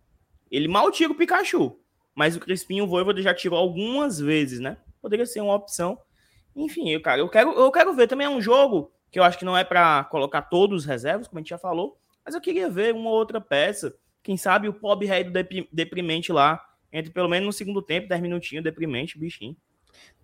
[0.51, 1.79] Ele mal tira o Pikachu,
[2.15, 4.77] mas o Crispim o Voivoda já tirou algumas vezes, né?
[5.01, 5.99] Poderia ser uma opção.
[6.55, 9.39] Enfim, eu, cara, eu quero, eu quero ver também é um jogo que eu acho
[9.39, 12.41] que não é para colocar todos os reservas, como a gente já falou, mas eu
[12.41, 15.33] queria ver uma outra peça, quem sabe o Pob Rei do
[15.73, 16.61] deprimente lá,
[16.93, 19.57] entre pelo menos no segundo tempo, 10 minutinhos, deprimente, bichinho.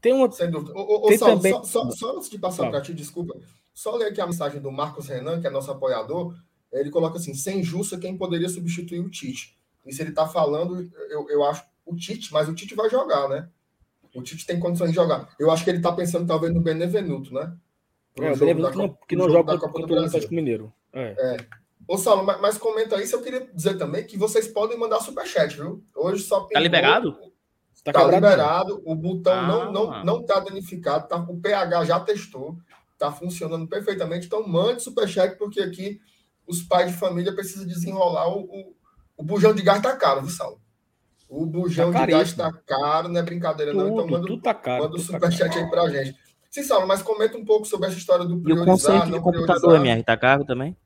[0.01, 0.30] Tem uma.
[0.30, 0.72] Sem dúvida.
[0.74, 1.53] Ô, ô, Saulo, também...
[1.53, 3.36] só, só, só, antes de passar para ti, desculpa,
[3.74, 6.34] só ler aqui a mensagem do Marcos Renan, que é nosso apoiador.
[6.72, 9.57] Ele coloca assim: sem Justa, quem poderia substituir o Tite?
[9.86, 13.49] Isso ele está falando, eu, eu acho, o Tite, mas o Tite vai jogar, né?
[14.14, 15.34] O Tite tem condições de jogar.
[15.38, 17.57] Eu acho que ele está pensando talvez no Benevenuto, né?
[18.20, 20.72] é, o Benevenuto que não, que não joga contra o Atlético Mineiro.
[20.92, 21.14] É.
[21.18, 21.36] é.
[21.89, 23.16] Ô, Saulo, mas, mas, comenta isso.
[23.16, 25.82] Eu queria dizer também que vocês podem mandar superchat, viu?
[25.97, 26.41] Hoje só.
[26.41, 27.16] Tá liberado?
[27.82, 32.01] Tá, tá liberado, o botão ah, não, não, não tá danificado, tá, o PH já
[32.01, 32.59] testou,
[32.99, 34.26] tá funcionando perfeitamente.
[34.26, 35.99] Então mande superchat, porque aqui
[36.47, 38.74] os pais de família precisam desenrolar o, o,
[39.16, 40.61] o bujão de gás tá caro, viu, Saulo?
[41.28, 43.93] O bujão tá de gás tá caro, não é brincadeira, tudo, não.
[43.93, 46.18] Então manda, tá caro, manda o tá superchat tá aí pra gente.
[46.51, 49.20] Sim, Saulo, mas comenta um pouco sobre essa história do priorizar, e o conceito de
[49.20, 50.76] computador, MR, tá caro também?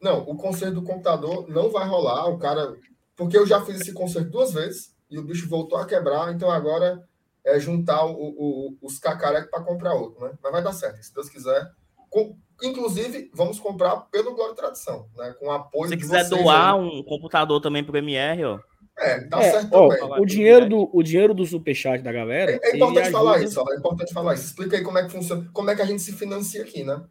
[0.00, 2.74] Não, o conserto do computador não vai rolar, o cara...
[3.16, 6.50] Porque eu já fiz esse conserto duas vezes, e o bicho voltou a quebrar, então
[6.50, 7.02] agora
[7.44, 10.32] é juntar o, o, os cacarecos para comprar outro, né?
[10.42, 11.70] Mas vai dar certo, se Deus quiser.
[12.10, 15.34] Com, inclusive, vamos comprar pelo Glória e Tradição, né?
[15.38, 16.80] Com apoio Se quiser doar aí.
[16.80, 18.58] um computador também para o MR, ó.
[18.98, 20.20] É, dá é, certo ó, também.
[20.20, 22.52] O dinheiro, do, o dinheiro do superchat da galera.
[22.52, 23.18] É, é importante ajuda...
[23.18, 24.44] falar isso, ó, é importante falar isso.
[24.44, 27.02] Explica aí como é que funciona, como é que a gente se financia aqui, né?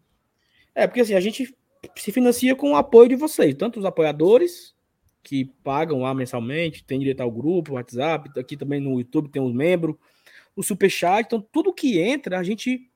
[0.76, 1.56] É, porque assim, a gente
[1.96, 4.76] se financia com o apoio de vocês, tanto os apoiadores
[5.24, 9.54] que pagam lá mensalmente, tem direito ao grupo, WhatsApp, aqui também no YouTube tem os
[9.54, 9.96] membros,
[10.56, 12.90] o Superchat, então tudo que entra a gente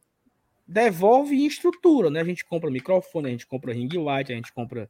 [0.66, 2.22] devolve em estrutura, né?
[2.22, 4.90] A gente compra microfone, a gente compra ring light, a gente compra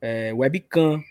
[0.00, 1.02] é, webcam.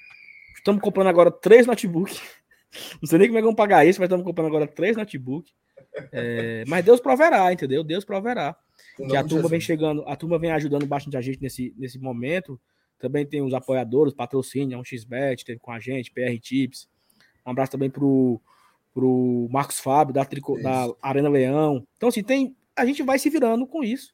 [0.56, 2.22] Estamos comprando agora três notebooks.
[3.02, 5.54] Não sei nem como é que vamos pagar isso, mas estamos comprando agora três notebooks.
[6.12, 7.84] É, mas Deus proverá, entendeu?
[7.84, 8.56] Deus proverá.
[8.96, 12.60] Que a turma vem chegando, a turma vem ajudando bastante a gente nesse, nesse momento.
[13.00, 16.88] Também tem os apoiadores, patrocínio, um xbet, teve com a gente, PR Tips.
[17.46, 18.40] Um abraço também pro,
[18.94, 21.86] pro Marcos Fábio, da, Trico, da Arena Leão.
[21.98, 24.14] Então, assim, tem, a gente vai se virando com isso.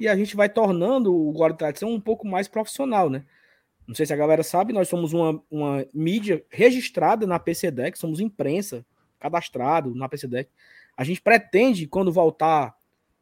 [0.00, 3.24] E a gente vai tornando o Glória Tradição um pouco mais profissional, né?
[3.86, 8.18] Não sei se a galera sabe, nós somos uma, uma mídia registrada na PCDEC, somos
[8.18, 8.84] imprensa,
[9.20, 10.50] cadastrado na PCDEC.
[10.96, 12.74] A gente pretende, quando voltar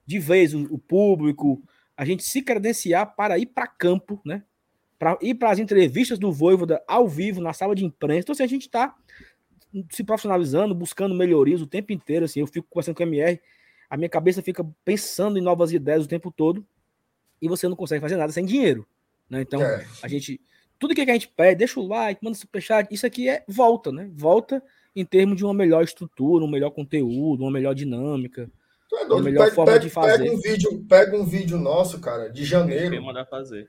[0.07, 1.63] de vez o, o público,
[1.97, 4.43] a gente se credenciar para ir para campo, né?
[5.03, 8.21] para ir para as entrevistas do Voivoda ao vivo, na sala de imprensa.
[8.21, 8.95] Então, assim, a gente está
[9.91, 12.25] se profissionalizando, buscando melhorias o tempo inteiro.
[12.25, 13.41] Assim, eu fico conversando com o MR,
[13.91, 16.65] a minha cabeça fica pensando em novas ideias o tempo todo
[17.41, 18.87] e você não consegue fazer nada sem dinheiro.
[19.29, 19.43] Né?
[19.43, 19.85] Então, é.
[20.01, 20.41] a gente.
[20.79, 24.09] Tudo que a gente pede, deixa o like, manda superchat, isso aqui é volta, né?
[24.15, 24.63] Volta
[24.95, 28.49] em termos de uma melhor estrutura, um melhor conteúdo, uma melhor dinâmica.
[28.93, 30.19] É uma melhor pega, forma pega, de fazer.
[30.19, 32.95] Pega um, vídeo, pega um vídeo nosso, cara, de janeiro.
[32.95, 33.69] Eu mandar fazer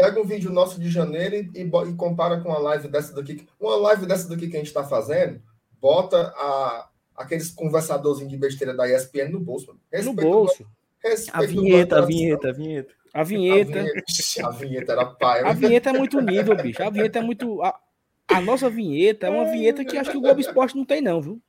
[0.00, 3.46] pega um vídeo nosso de janeiro e, e, e, compara com a live dessa daqui.
[3.60, 5.42] Uma live dessa daqui que a gente está fazendo,
[5.78, 9.78] bota a, aqueles conversadores de besteira da ESPN no bolso.
[10.02, 10.66] no bolso.
[11.32, 12.94] a vinheta, a vinheta, a vinheta.
[13.12, 13.84] A vinheta.
[14.42, 15.42] A vinheta, era pai.
[15.42, 16.82] A vinheta é muito nível, bicho.
[16.82, 17.60] A vinheta é muito.
[17.62, 17.78] A,
[18.28, 21.20] a nossa vinheta é uma vinheta que acho que o Globo Esporte não tem, não,
[21.20, 21.42] viu?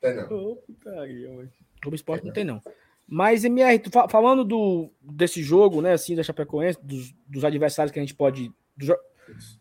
[0.00, 0.28] Tem não.
[0.30, 1.48] Oh, putaria, o
[1.86, 2.60] Globo Esporte não tem, não.
[3.08, 7.98] Mas, MR, tu, falando do, desse jogo, né, assim, da Chapecoense, dos, dos adversários que
[7.98, 8.52] a gente pode.
[8.76, 8.90] Dos,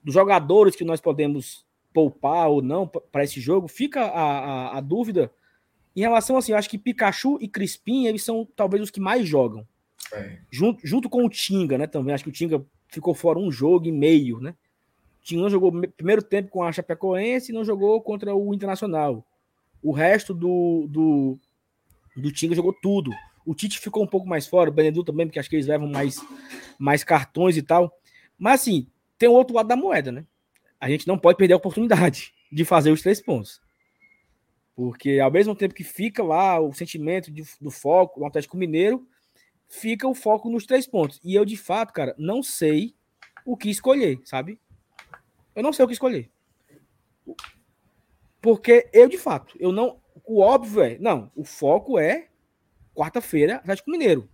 [0.03, 4.81] dos jogadores que nós podemos poupar ou não para esse jogo, fica a, a, a,
[4.81, 5.31] dúvida
[5.95, 9.25] em relação assim, eu acho que Pikachu e Crispim, eles são talvez os que mais
[9.25, 9.65] jogam.
[10.11, 10.39] É.
[10.51, 11.87] Junto, junto com o Tinga, né?
[11.87, 14.55] Também acho que o Tinga ficou fora um jogo e meio, né?
[15.21, 19.25] Tinga jogou primeiro tempo com a Chapecoense e não jogou contra o Internacional.
[19.81, 21.39] O resto do, do,
[22.15, 23.11] do Tinga jogou tudo.
[23.45, 25.87] O Tite ficou um pouco mais fora, o Benedu também, porque acho que eles levam
[25.87, 26.17] mais,
[26.79, 27.95] mais cartões e tal.
[28.37, 28.87] Mas assim,
[29.17, 30.25] tem o outro lado da moeda, né?
[30.79, 33.61] A gente não pode perder a oportunidade de fazer os três pontos.
[34.75, 39.07] Porque ao mesmo tempo que fica lá o sentimento de, do foco do Atlético Mineiro,
[39.67, 41.19] fica o foco nos três pontos.
[41.23, 42.95] E eu, de fato, cara, não sei
[43.45, 44.59] o que escolher, sabe?
[45.55, 46.29] Eu não sei o que escolher.
[48.41, 49.99] Porque eu, de fato, eu não.
[50.25, 50.97] O óbvio é.
[50.99, 52.29] Não, o foco é
[52.93, 54.29] quarta-feira, Atlético Mineiro.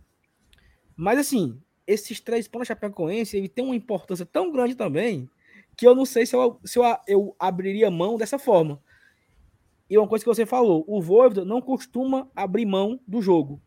[0.95, 5.29] Mas assim, esses três pontos Chapecoense, ele tem uma importância tão grande também
[5.75, 8.81] que eu não sei se eu, se eu, eu abriria mão dessa forma.
[9.89, 13.61] E uma coisa que você falou, o Voivoda não costuma abrir mão do jogo.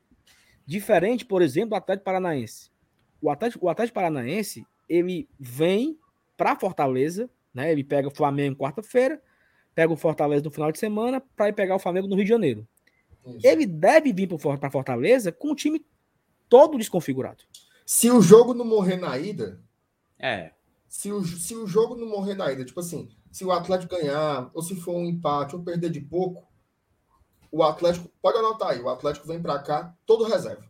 [0.64, 2.70] Diferente, por exemplo, do Atlético Paranaense.
[3.20, 5.98] O Atlético, o Atlético Paranaense, ele vem
[6.36, 7.70] para Fortaleza, né?
[7.70, 9.22] Ele pega o Flamengo quarta-feira,
[9.74, 12.30] pega o Fortaleza no final de semana para ir pegar o Flamengo no Rio de
[12.30, 12.66] Janeiro.
[13.26, 13.46] Isso.
[13.46, 15.84] Ele deve vir para Fortaleza com o time
[16.48, 17.44] todo desconfigurado.
[17.86, 19.60] Se o jogo não morrer na ida,
[20.18, 20.52] é.
[20.88, 24.48] Se o, se o jogo não morrer na ida, tipo assim, se o Atlético ganhar,
[24.54, 26.46] ou se for um empate, ou perder de pouco,
[27.50, 30.64] o Atlético, pode anotar aí, o Atlético vem para cá todo reserva.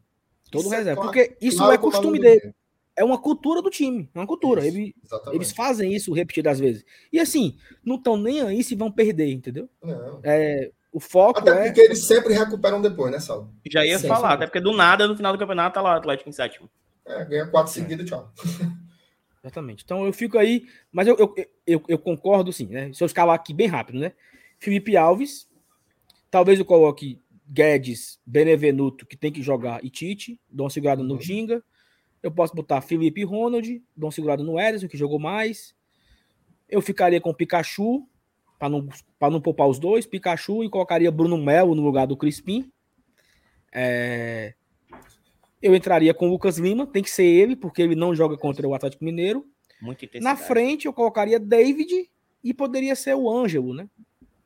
[0.50, 2.54] Todo isso é reserva, é, porque isso claro é costume dele.
[2.96, 4.66] É uma cultura do time, é uma cultura.
[4.66, 4.94] Isso, Ele,
[5.32, 6.84] eles fazem isso repetidas vezes.
[7.12, 9.68] E assim, não estão nem aí se vão perder, entendeu?
[9.82, 10.20] Não.
[10.22, 11.64] É, o foco até é...
[11.64, 13.50] porque eles sempre recuperam depois, né, Sal?
[13.68, 14.14] Já ia sempre.
[14.14, 16.70] falar, até porque do nada, no final do campeonato, tá lá o Atlético em sétimo.
[17.04, 17.74] É, ganha quatro é.
[17.74, 18.32] seguidas, tchau.
[19.42, 19.82] Exatamente.
[19.84, 21.34] Então eu fico aí, mas eu, eu,
[21.66, 22.92] eu, eu, concordo sim, né?
[22.94, 24.12] Se eu escalar aqui bem rápido, né?
[24.58, 25.46] Felipe Alves,
[26.30, 31.08] talvez eu coloque Guedes, Benevenuto, que tem que jogar, e Tite, dou uma segurada uhum.
[31.08, 31.62] no Ginga.
[32.24, 35.76] Eu posso botar Felipe Ronald, dou uma segurada no Ederson, que jogou mais.
[36.66, 38.08] Eu ficaria com Pikachu,
[38.58, 38.88] para não,
[39.20, 42.72] não poupar os dois, Pikachu, e colocaria Bruno Melo no lugar do Crispim.
[43.70, 44.54] É...
[45.60, 48.66] Eu entraria com o Lucas Lima, tem que ser ele, porque ele não joga contra
[48.66, 49.46] o Atlético Mineiro.
[50.22, 52.10] Na frente, eu colocaria David
[52.42, 53.86] e poderia ser o Ângelo, né?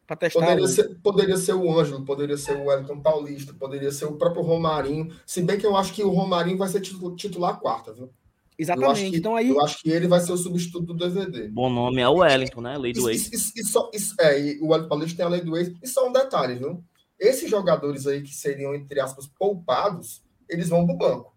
[0.08, 0.40] Para testar.
[0.40, 0.68] Poderia, o...
[0.68, 5.14] ser, poderia ser o Ângelo, poderia ser o Wellington Paulista, poderia ser o próprio Romarinho.
[5.26, 8.10] Se bem que eu acho que o Romarinho vai ser titular quarta, viu?
[8.58, 9.10] Exatamente.
[9.10, 9.50] Que, então aí...
[9.50, 11.48] eu acho que ele vai ser o substituto do DVD.
[11.48, 12.78] Bom nome é o Wellington, né?
[12.78, 13.30] Lei do ex.
[13.54, 15.74] E, só, isso, é, e o Wellington Paulista tem a lei do ex.
[15.82, 16.82] E só um detalhe, viu?
[17.20, 21.36] Esses jogadores aí que seriam, entre aspas, poupados, eles vão para o banco.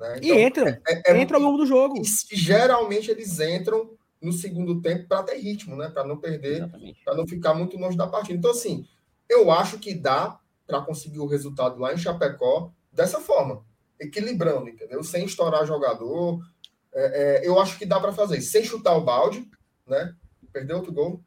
[0.00, 0.14] Né?
[0.16, 0.80] Então, e entra.
[0.88, 2.00] É, é, é entra ao longo do jogo.
[2.32, 3.90] geralmente eles entram
[4.26, 5.88] no segundo tempo para ter ritmo, né?
[5.88, 6.68] Para não perder,
[7.04, 8.36] para não ficar muito longe da partida.
[8.36, 8.84] Então, assim,
[9.28, 13.64] eu acho que dá para conseguir o resultado lá em Chapecó dessa forma,
[14.00, 15.02] equilibrando, entendeu?
[15.04, 16.44] Sem estourar jogador.
[16.92, 19.48] É, é, eu acho que dá para fazer, sem chutar o balde,
[19.86, 20.14] né?
[20.52, 21.22] Perdeu outro gol.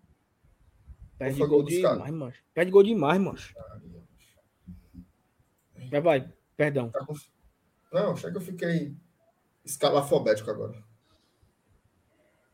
[1.17, 2.33] Perde gol, gol demais, mano.
[2.53, 3.39] Perde gol demais, mano.
[5.89, 6.89] Vai, vai, perdão.
[6.89, 7.05] Tá.
[7.93, 8.95] Não, chega que eu fiquei
[9.63, 10.88] escalafobético agora.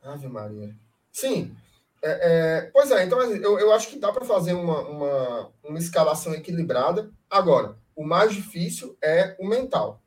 [0.06, 0.76] Ave Maria.
[1.12, 1.56] Sim.
[2.04, 5.52] É, é, pois é, então assim, eu, eu acho que dá para fazer uma, uma,
[5.64, 7.12] uma escalação equilibrada.
[7.30, 10.02] Agora, o mais difícil é o mental.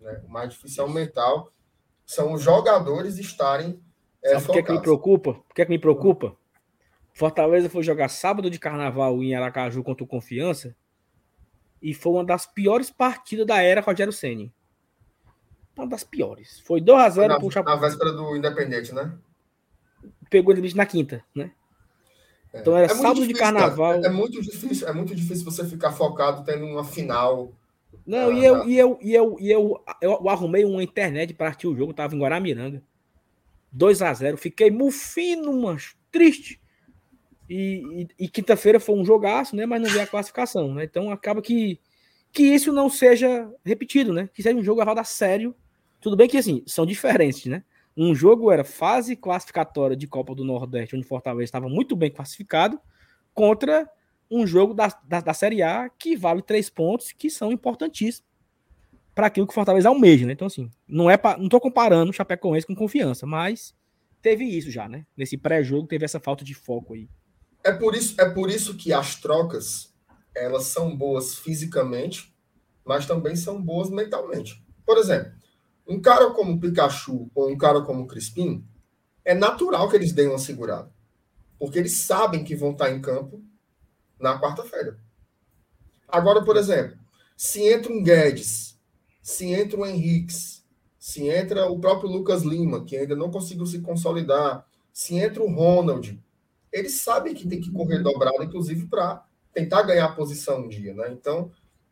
[0.00, 0.22] Né?
[0.26, 1.52] O mais difícil é o mental.
[2.06, 3.82] São os jogadores estarem.
[4.22, 5.34] É, Sabe por que, é que me preocupa?
[5.34, 6.34] Por que, é que me preocupa?
[7.12, 10.74] Fortaleza foi jogar sábado de carnaval em Aracaju contra o Confiança
[11.82, 14.52] e foi uma das piores partidas da era Rogério Ceni.
[15.78, 16.60] Uma das piores.
[16.60, 19.12] Foi 2x0 na, pro Na véspera do Independente, né?
[20.28, 21.52] Pegou ele na quinta, né?
[22.52, 22.60] É.
[22.60, 23.94] Então era é sábado difícil, de carnaval.
[23.94, 27.52] É, é, muito difícil, é muito difícil você ficar focado tendo uma final.
[28.04, 31.32] Não, ah, e, eu, e, eu, e, eu, e eu, eu, eu arrumei uma internet
[31.32, 32.82] para assistir o jogo, tava em Guaramiranga.
[33.70, 36.60] 2 a 0 Fiquei mufino, mas triste.
[37.48, 39.64] E, e, e quinta-feira foi um jogaço, né?
[39.64, 40.84] Mas não veio a classificação, né?
[40.84, 41.78] Então acaba que,
[42.32, 44.28] que isso não seja repetido, né?
[44.34, 45.54] Que seja um jogo levado a sério.
[46.00, 47.64] Tudo bem que assim, são diferentes, né?
[47.96, 52.80] Um jogo era fase classificatória de Copa do Nordeste, onde Fortaleza estava muito bem classificado,
[53.34, 53.90] contra
[54.30, 58.28] um jogo da, da, da Série A que vale três pontos, que são importantíssimos
[59.14, 60.32] para aquilo que Fortaleza almeja, né?
[60.32, 63.74] Então, assim, não é pra, não tô comparando o Chapecoense com confiança, mas
[64.22, 65.04] teve isso já, né?
[65.16, 67.08] Nesse pré-jogo teve essa falta de foco aí.
[67.64, 69.92] É por isso, é por isso que as trocas
[70.36, 72.32] elas são boas fisicamente,
[72.84, 74.64] mas também são boas mentalmente.
[74.86, 75.32] Por exemplo,
[75.88, 78.64] um cara como Pikachu ou um cara como Crispim,
[79.24, 80.92] é natural que eles deem uma segurada.
[81.58, 83.42] Porque eles sabem que vão estar em campo
[84.20, 84.98] na quarta-feira.
[86.06, 86.98] Agora, por exemplo,
[87.36, 88.78] se entra um Guedes,
[89.22, 90.64] se entra um Henriques,
[90.98, 95.52] se entra o próprio Lucas Lima, que ainda não conseguiu se consolidar, se entra o
[95.52, 96.22] Ronald,
[96.72, 100.92] eles sabem que tem que correr dobrado, inclusive para tentar ganhar a posição um dia,
[100.92, 101.10] né?
[101.12, 101.50] Então,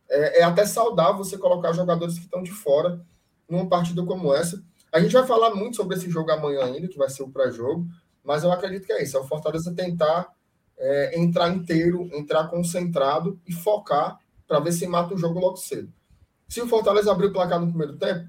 [0.08, 3.04] é, é, até saudável você colocar jogadores que estão de fora
[3.48, 4.62] numa partida como essa.
[4.92, 7.86] A gente vai falar muito sobre esse jogo amanhã ainda, que vai ser o pré-jogo,
[8.24, 9.16] mas eu acredito que é isso.
[9.16, 10.32] É o Fortaleza tentar
[10.78, 15.92] é, entrar inteiro, entrar concentrado e focar para ver se mata o jogo logo cedo.
[16.48, 18.28] Se o Fortaleza abrir o placar no primeiro tempo,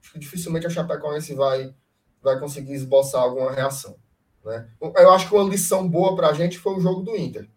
[0.00, 1.74] acho que dificilmente a Chapecoense vai,
[2.22, 3.96] vai conseguir esboçar alguma reação.
[4.44, 4.68] Né?
[4.80, 7.50] Eu acho que uma lição boa para a gente foi o jogo do Inter.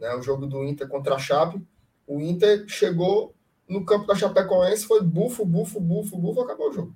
[0.00, 0.14] Né?
[0.14, 1.62] O jogo do Inter contra a Chape.
[2.06, 3.34] O Inter chegou
[3.68, 6.94] no campo da Chapecoense, foi bufo, bufo, bufo, bufo, acabou o jogo.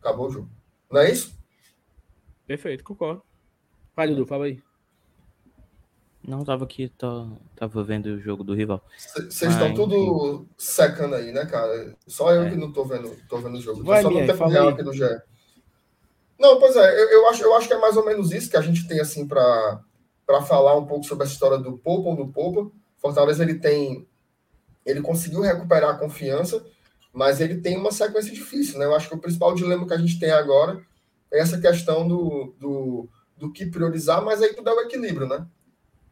[0.00, 0.48] Acabou o jogo.
[0.90, 1.38] Não é isso?
[2.46, 3.22] Perfeito, concordo.
[3.94, 4.62] Vai, Dudu, fala aí.
[6.26, 8.84] Não, tava aqui, tô, tava vendo o jogo do rival.
[8.96, 11.96] Vocês estão tudo secando aí, né, cara?
[12.06, 12.50] Só eu é.
[12.50, 13.82] que não tô vendo, tô vendo o jogo.
[13.82, 15.04] Vai, só no tempo real aqui do GE.
[16.38, 18.56] Não, pois é, eu, eu, acho, eu acho que é mais ou menos isso que
[18.56, 19.82] a gente tem, assim, para
[20.46, 22.70] falar um pouco sobre a história do Poupa ou do Poupa.
[22.96, 24.06] Fortaleza, ele tem...
[24.90, 26.64] Ele conseguiu recuperar a confiança,
[27.12, 28.84] mas ele tem uma sequência difícil, né?
[28.84, 30.80] Eu acho que o principal dilema que a gente tem agora
[31.32, 35.46] é essa questão do, do, do que priorizar, mas aí tudo é o equilíbrio, né?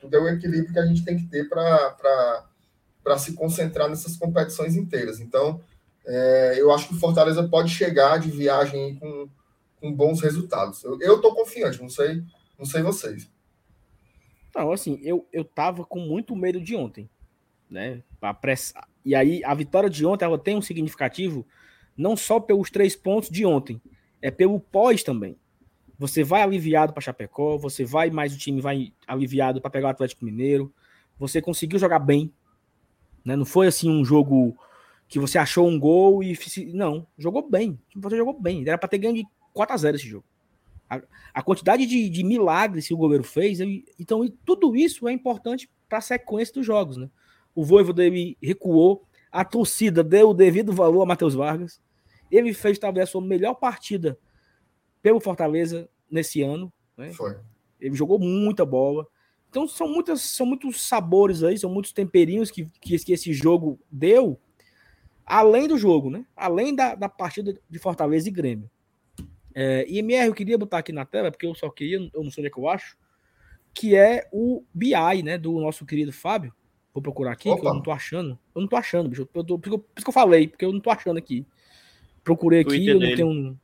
[0.00, 4.76] Tudo é o equilíbrio que a gente tem que ter para se concentrar nessas competições
[4.76, 5.18] inteiras.
[5.20, 5.60] Então,
[6.06, 9.28] é, eu acho que o Fortaleza pode chegar de viagem com,
[9.80, 10.84] com bons resultados.
[10.84, 12.22] Eu estou confiante, não sei,
[12.58, 13.28] não sei vocês.
[14.54, 17.08] Não, assim, eu, eu tava com muito medo de ontem,
[17.70, 18.02] né?
[18.20, 18.88] Pra pressar.
[19.04, 21.46] E aí, a vitória de ontem ela tem um significativo
[21.96, 23.80] não só pelos três pontos de ontem,
[24.22, 25.36] é pelo pós também.
[25.98, 29.90] Você vai aliviado para Chapecó, você vai mais o time vai aliviado para pegar o
[29.90, 30.72] Atlético Mineiro.
[31.18, 32.32] Você conseguiu jogar bem,
[33.24, 33.34] né?
[33.34, 34.56] Não foi assim um jogo
[35.08, 36.38] que você achou um gol e
[36.72, 37.80] não, jogou bem.
[37.96, 38.62] Você jogou bem.
[38.62, 40.24] Era para ter ganho de 4 a 0 esse jogo.
[40.88, 41.02] A,
[41.34, 45.68] a quantidade de, de, milagres que o goleiro fez, ele, então tudo isso é importante
[45.88, 47.10] para a sequência dos jogos, né?
[47.58, 51.82] O Voivoda dele recuou, a torcida deu o devido valor a Matheus Vargas.
[52.30, 54.16] Ele fez talvez a sua melhor partida
[55.02, 56.72] pelo Fortaleza nesse ano.
[56.96, 57.12] Né?
[57.12, 57.36] Foi.
[57.80, 59.08] Ele jogou muita bola.
[59.50, 63.76] Então são muitas, são muitos sabores aí, são muitos temperinhos que, que, que esse jogo
[63.90, 64.38] deu,
[65.26, 66.24] além do jogo, né?
[66.36, 68.70] Além da, da partida de Fortaleza e Grêmio.
[69.52, 72.30] É, e MR, eu queria botar aqui na tela, porque eu só queria, eu não
[72.30, 72.96] sei onde é que eu acho,
[73.74, 76.54] que é o BI, né, do nosso querido Fábio.
[76.92, 77.60] Vou procurar aqui, Opa.
[77.60, 78.38] que eu não tô achando.
[78.54, 79.28] Eu não tô achando, bicho.
[79.32, 81.46] Eu tô, por isso que eu falei, porque eu não tô achando aqui.
[82.24, 83.56] Procurei aqui, Twitter eu não tenho um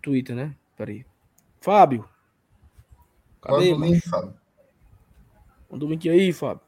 [0.00, 0.54] Twitter, né?
[0.76, 1.04] Peraí.
[1.60, 2.08] Fábio.
[3.40, 4.34] Cadê, Manda o link, Fábio.
[5.70, 6.60] Manda o link aí, Fábio.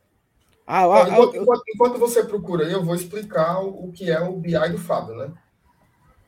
[0.66, 1.46] Ah, ah, enquanto, eu...
[1.74, 5.14] enquanto, você procura aí, eu vou explicar o, o, que é o BI do Fábio,
[5.14, 5.32] né?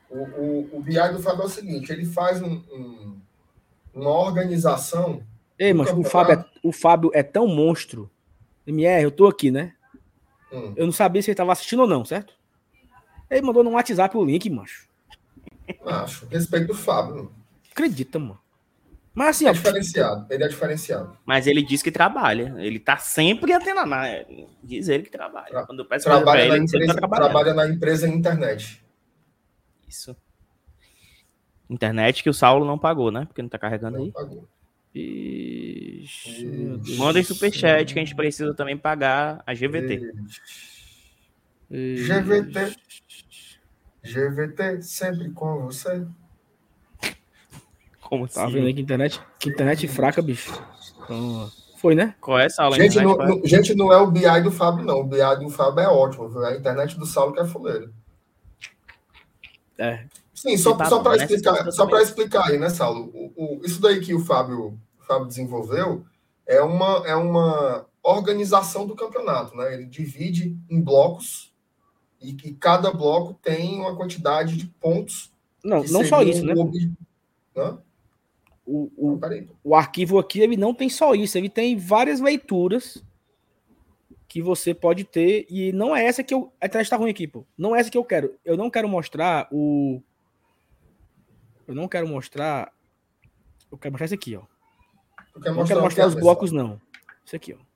[0.09, 3.21] O, o, o BI do Fábio é o seguinte, ele faz um, um,
[3.93, 5.23] uma organização...
[5.59, 8.09] Ei, mas o Fábio, é, o Fábio é tão monstro.
[8.69, 9.75] MR, eu tô aqui, né?
[10.53, 10.75] Hum.
[10.77, 12.35] Eu não sabia se ele tava assistindo ou não, certo?
[13.31, 14.89] Ele mandou no WhatsApp o link, macho.
[15.85, 17.33] Macho, respeito do Fábio.
[17.71, 18.41] Acredita, mano.
[19.15, 21.19] Mas assim, é ó, diferenciado, ele é diferenciado.
[21.27, 22.55] Mas ele diz que trabalha.
[22.59, 23.93] Ele tá sempre antenando.
[24.63, 25.49] Diz ele que trabalha.
[25.49, 28.81] Tra Quando eu peço trabalha, ele, na empresa, tá trabalha na empresa internet.
[29.89, 30.17] Isso.
[31.69, 33.25] Internet que o Saulo não pagou, né?
[33.27, 34.13] Porque não tá carregando não aí.
[34.13, 34.49] Pagou.
[36.03, 40.13] Ixi, Mandem superchat que a gente precisa também pagar a GVT.
[41.71, 42.09] Ixi.
[42.09, 42.77] GVT.
[44.03, 46.07] GVT sempre com você.
[48.01, 48.55] Como tá assim?
[48.55, 50.51] vendo aí que internet, que internet fraca, bicho.
[51.05, 52.15] Então, foi, né?
[52.21, 52.77] Qual é essa aula?
[52.77, 55.01] Gente não, não, gente, não é o BI do Fábio, não.
[55.01, 56.29] O BI do Fábio é ótimo.
[56.29, 56.45] Viu?
[56.45, 57.93] É a internet do Saulo que é fuleiro.
[59.77, 60.07] É.
[60.35, 63.11] Sim, só, tá só para explicar, só para explicar aí, né, Saulo?
[63.13, 64.79] O, o, isso daí que o Fábio,
[65.09, 66.05] Fábio desenvolveu
[66.47, 69.75] é uma, é uma organização do campeonato, né?
[69.75, 71.53] Ele divide em blocos
[72.21, 75.33] e que cada bloco tem uma quantidade de pontos.
[75.63, 76.55] Não, não só isso, né?
[77.57, 77.79] Hã?
[78.65, 79.21] O, o,
[79.65, 83.03] o arquivo aqui ele não tem só isso, ele tem várias leituras
[84.29, 87.27] que você pode ter e não é essa que eu a internet tá ruim aqui,
[87.27, 87.47] pô.
[87.57, 88.35] Não é essa que eu quero.
[88.45, 90.03] Eu não quero mostrar o
[91.67, 92.73] eu não quero mostrar
[93.73, 94.43] eu quero mostrar isso aqui, ó.
[95.45, 96.81] Eu não quero mostrar os blocos não.
[97.25, 97.69] Isso aqui, ó.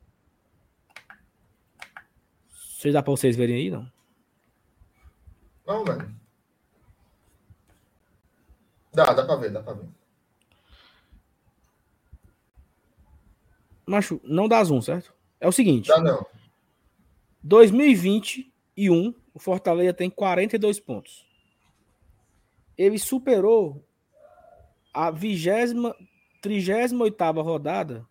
[2.48, 3.90] Vocês dá para vocês verem aí, não?
[5.66, 6.14] Não, velho.
[8.92, 9.88] Dá, dá pra ver, dá pra ver.
[13.86, 15.14] Macho, não dá zoom, certo?
[15.40, 15.88] É o seguinte.
[15.88, 16.26] Dá não.
[17.42, 21.26] 2021, o Fortaleza tem 42 pontos.
[22.76, 23.86] Ele superou
[24.92, 25.96] a vigésima,
[26.42, 28.06] trigésima oitava rodada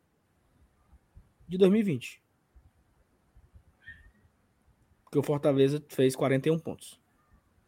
[1.48, 2.24] de 2020.
[5.04, 7.00] Porque o Fortaleza fez 41 pontos.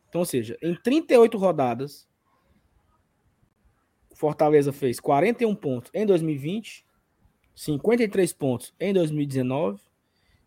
[0.08, 2.08] Então, ou seja, em 38 rodadas,
[4.10, 6.86] o Fortaleza fez 41 pontos em 2020,
[7.54, 9.82] 53 pontos em 2019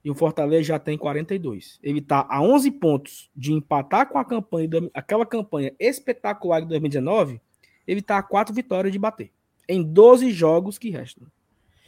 [0.03, 1.79] e o Fortaleza já tem 42.
[1.83, 7.39] Ele está a 11 pontos de empatar com a campanha, aquela campanha espetacular de 2019,
[7.87, 9.31] ele está a 4 vitórias de bater
[9.69, 11.27] em 12 jogos que restam.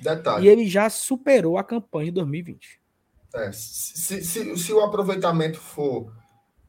[0.00, 0.46] Detalhe.
[0.46, 2.80] E ele já superou a campanha de 2020.
[3.34, 6.12] É, se, se, se o aproveitamento for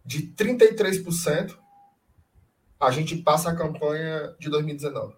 [0.05, 1.55] de 33%,
[2.79, 5.13] a gente passa a campanha de 2019.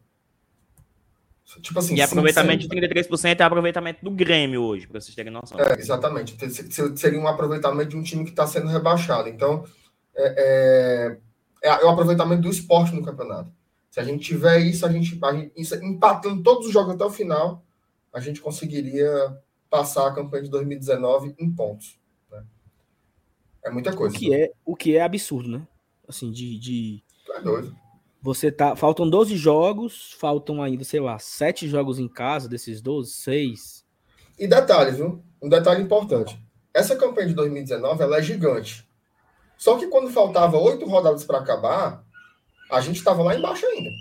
[1.59, 5.59] Tipo assim, e aproveitamento de 33% é aproveitamento do Grêmio hoje, para vocês terem noção.
[5.59, 6.37] É, exatamente.
[6.95, 9.27] Seria um aproveitamento de um time que está sendo rebaixado.
[9.27, 9.65] Então,
[10.15, 11.17] é,
[11.61, 13.51] é, é, o aproveitamento do esporte no campeonato.
[13.91, 17.03] Se a gente tiver isso, a gente, a gente isso, empatando todos os jogos até
[17.03, 17.61] o final,
[18.13, 19.37] a gente conseguiria
[19.69, 21.99] passar a campanha de 2019 em pontos.
[22.31, 22.41] Né?
[23.65, 24.15] É muita coisa.
[24.15, 25.67] O que, é, o que é absurdo, né?
[26.07, 26.57] Assim, de.
[26.57, 27.03] de...
[27.35, 27.75] É doido.
[28.21, 28.77] Você tá.
[28.77, 33.85] Faltam 12 jogos, faltam ainda, sei lá, 7 jogos em casa desses 12, 6.
[34.39, 35.21] E detalhe, viu?
[35.41, 36.39] Um detalhe importante.
[36.73, 38.87] Essa campanha de 2019 ela é gigante.
[39.57, 42.05] Só que quando faltava oito rodadas para acabar,
[42.71, 43.91] a gente estava lá embaixo ainda.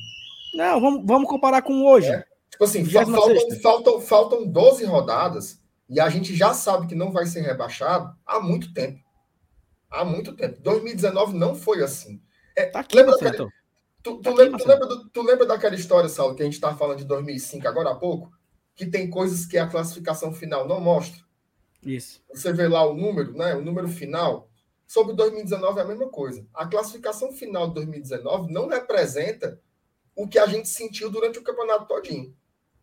[0.55, 2.09] Não, vamos, vamos comparar com hoje.
[2.09, 2.25] É.
[2.51, 7.27] Tipo assim, faltam, faltam, faltam 12 rodadas e a gente já sabe que não vai
[7.27, 9.01] ser rebaixado há muito tempo.
[9.91, 10.61] Há muito tempo.
[10.61, 12.23] 2019 não foi assim.
[12.57, 13.51] É, tá aqui, lembra, daquele, tu,
[14.03, 16.55] tu, tá lembra, aqui, tu, lembra do, tu, lembra daquela história, Saulo, que a gente
[16.55, 18.31] estava falando de 2005 agora há pouco?
[18.77, 21.21] Que tem coisas que a classificação final não mostra.
[21.83, 22.23] Isso.
[22.33, 23.55] Você vê lá o número, né?
[23.55, 24.50] O número final.
[24.91, 26.45] Sobre 2019 é a mesma coisa.
[26.53, 29.63] A classificação final de 2019 não representa
[30.17, 32.35] o que a gente sentiu durante o campeonato todinho.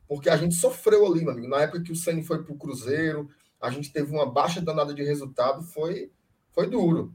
[0.07, 1.49] Porque a gente sofreu ali, meu amigo.
[1.49, 3.29] Na época que o Ceni foi para o Cruzeiro,
[3.59, 6.09] a gente teve uma baixa danada de resultado, foi,
[6.53, 7.13] foi duro.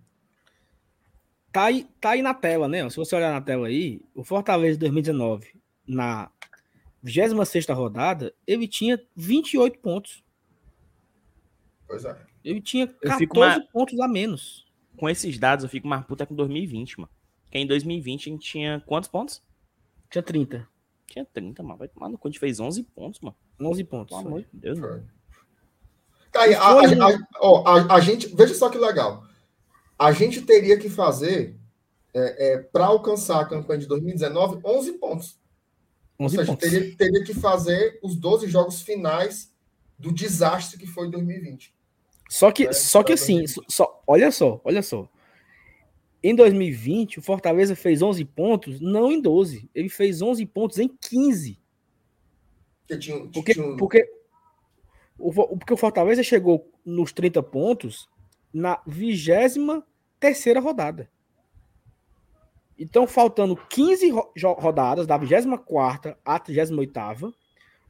[1.51, 2.87] Tá aí, tá aí na tela, né?
[2.91, 6.31] Se você olhar na tela aí, o Fortaleza 2019, na
[7.03, 10.23] 26 rodada, ele tinha 28 pontos.
[11.87, 12.15] Pois é.
[12.45, 14.71] Ele tinha 14 pontos a menos.
[14.97, 17.13] Com esses dados, eu fico mais puta com 2020, mano.
[17.45, 19.43] Porque em 2020 a gente tinha quantos pontos?
[20.11, 20.67] Tinha 30.
[21.07, 21.79] Tinha 30, mano.
[21.79, 22.29] Vai tomar no cu.
[22.29, 23.37] A gente fez 11 pontos, mano.
[23.61, 24.17] 11 pontos.
[24.17, 25.07] Pelo amor de Deus, mano.
[26.33, 29.25] Tá aí, a, a, a, ó, a, a, gente, veja só que legal.
[29.99, 31.59] A gente teria que fazer,
[32.15, 35.39] é, é, para alcançar a campanha de 2019, 11 pontos.
[36.19, 36.71] 11 Ou seja, pontos.
[36.71, 39.53] Teria, teria que fazer os 12 jogos finais
[39.99, 41.75] do desastre que foi 2020.
[42.33, 45.07] Só que, só que assim, só, olha só, olha só.
[46.23, 49.69] Em 2020, o Fortaleza fez 11 pontos, não em 12.
[49.75, 51.61] Ele fez 11 pontos em 15.
[53.35, 54.11] Porque, porque,
[55.19, 58.09] o, porque o Fortaleza chegou nos 30 pontos
[58.51, 59.85] na 23
[60.59, 61.11] rodada.
[62.79, 64.11] Então, faltando 15
[64.57, 67.35] rodadas, da 24 à 38,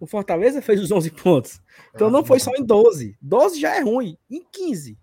[0.02, 1.62] o Fortaleza fez os 11 pontos.
[1.94, 3.16] Então, não foi só em 12.
[3.22, 4.18] 12 já é ruim.
[4.28, 4.98] Em 15.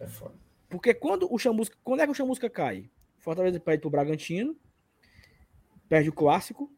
[0.00, 0.34] É foda.
[0.68, 2.90] Porque quando o Chamusca, quando é que o Chamusca cai?
[3.20, 4.56] Fortaleza perde pro Bragantino,
[5.88, 6.68] perde o clássico,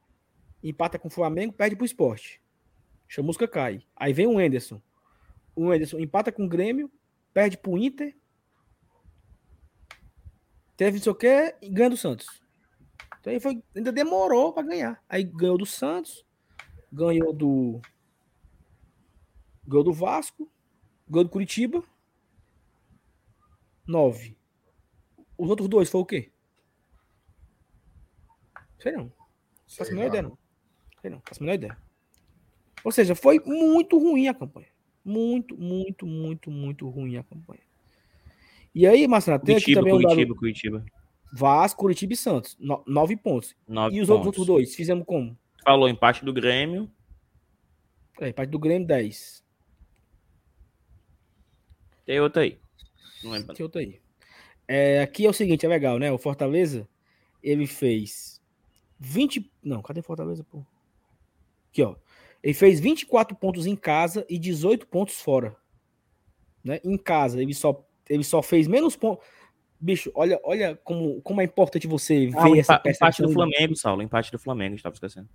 [0.62, 2.42] empata com o Flamengo, perde pro esporte.
[3.08, 3.82] Chamusca cai.
[3.96, 4.78] Aí vem o Enderson.
[5.54, 6.92] O Enderson empata com o Grêmio,
[7.32, 8.14] perde pro Inter.
[10.76, 12.42] Teve não sei o quê e ganha do Santos.
[13.18, 15.02] Então aí foi, ainda demorou para ganhar.
[15.08, 16.25] Aí ganhou do Santos,
[16.92, 17.80] ganhou do.
[19.66, 20.50] Ganhou do Vasco,
[21.08, 21.82] ganhou do Curitiba
[23.86, 24.36] 9.
[25.38, 26.32] Os outros dois foi o quê?
[28.78, 29.12] Sei não.
[29.68, 30.38] Faço a menor ideia, não.
[31.00, 31.78] Sei não, faço a menor ideia.
[32.84, 34.68] Ou seja, foi muito ruim a campanha.
[35.04, 37.60] Muito, muito, muito, muito ruim a campanha.
[38.74, 40.36] E aí, Marcelo, tem aqui também Curitiba, um.
[40.36, 40.84] Curitiba.
[41.32, 42.56] Vasco, Curitiba e Santos.
[42.60, 43.56] No, nove pontos.
[43.66, 44.26] Nove e os pontos.
[44.26, 44.74] outros dois?
[44.74, 45.36] Fizemos como?
[45.66, 46.88] Falou empate do Grêmio.
[48.20, 49.44] É, empate do Grêmio, 10.
[52.04, 52.56] Tem outro aí.
[53.24, 53.52] Não lembro.
[53.52, 54.00] Que outro aí.
[54.68, 56.12] É, aqui é o seguinte, é legal, né?
[56.12, 56.88] O Fortaleza,
[57.42, 58.40] ele fez
[59.00, 59.50] 20.
[59.60, 60.64] Não, cadê Fortaleza, pô?
[61.68, 61.96] Aqui, ó.
[62.44, 65.56] Ele fez 24 pontos em casa e 18 pontos fora.
[66.62, 66.78] Né?
[66.84, 69.26] Em casa, ele só, ele só fez menos pontos.
[69.80, 72.98] Bicho, olha, olha como, como é importante você ah, ver essa peça.
[72.98, 74.00] Empate do Flamengo, Saulo.
[74.00, 75.28] Empate do Flamengo, estava esquecendo.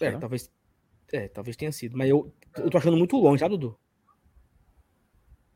[0.00, 0.50] É, talvez.
[1.12, 1.96] É, talvez tenha sido.
[1.96, 3.78] Mas eu, eu tô achando muito longe, tá, Dudu?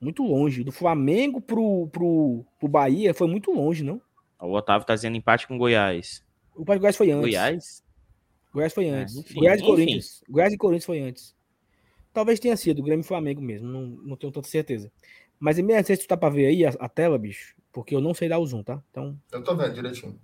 [0.00, 0.64] Muito longe.
[0.64, 4.00] Do Flamengo pro, pro, pro Bahia foi muito longe, não?
[4.40, 6.24] O Otávio tá dizendo empate com Goiás.
[6.54, 7.22] O Esporte Goiás foi antes.
[7.30, 7.84] Goiás?
[8.52, 9.16] Goiás foi É, antes.
[9.16, 9.70] enfim, Goiás e enfim.
[9.70, 10.24] Corinthians.
[10.28, 11.36] Goiás e Corinthians foi antes.
[12.12, 14.92] Talvez tenha sido o Grêmio e Flamengo mesmo, não, não tenho tanta certeza.
[15.40, 17.94] Mas em não sei se tu tá pra ver aí a, a tela, bicho, porque
[17.94, 18.82] eu não sei dar o zoom, tá?
[18.90, 20.20] Então, Eu tô vendo direitinho.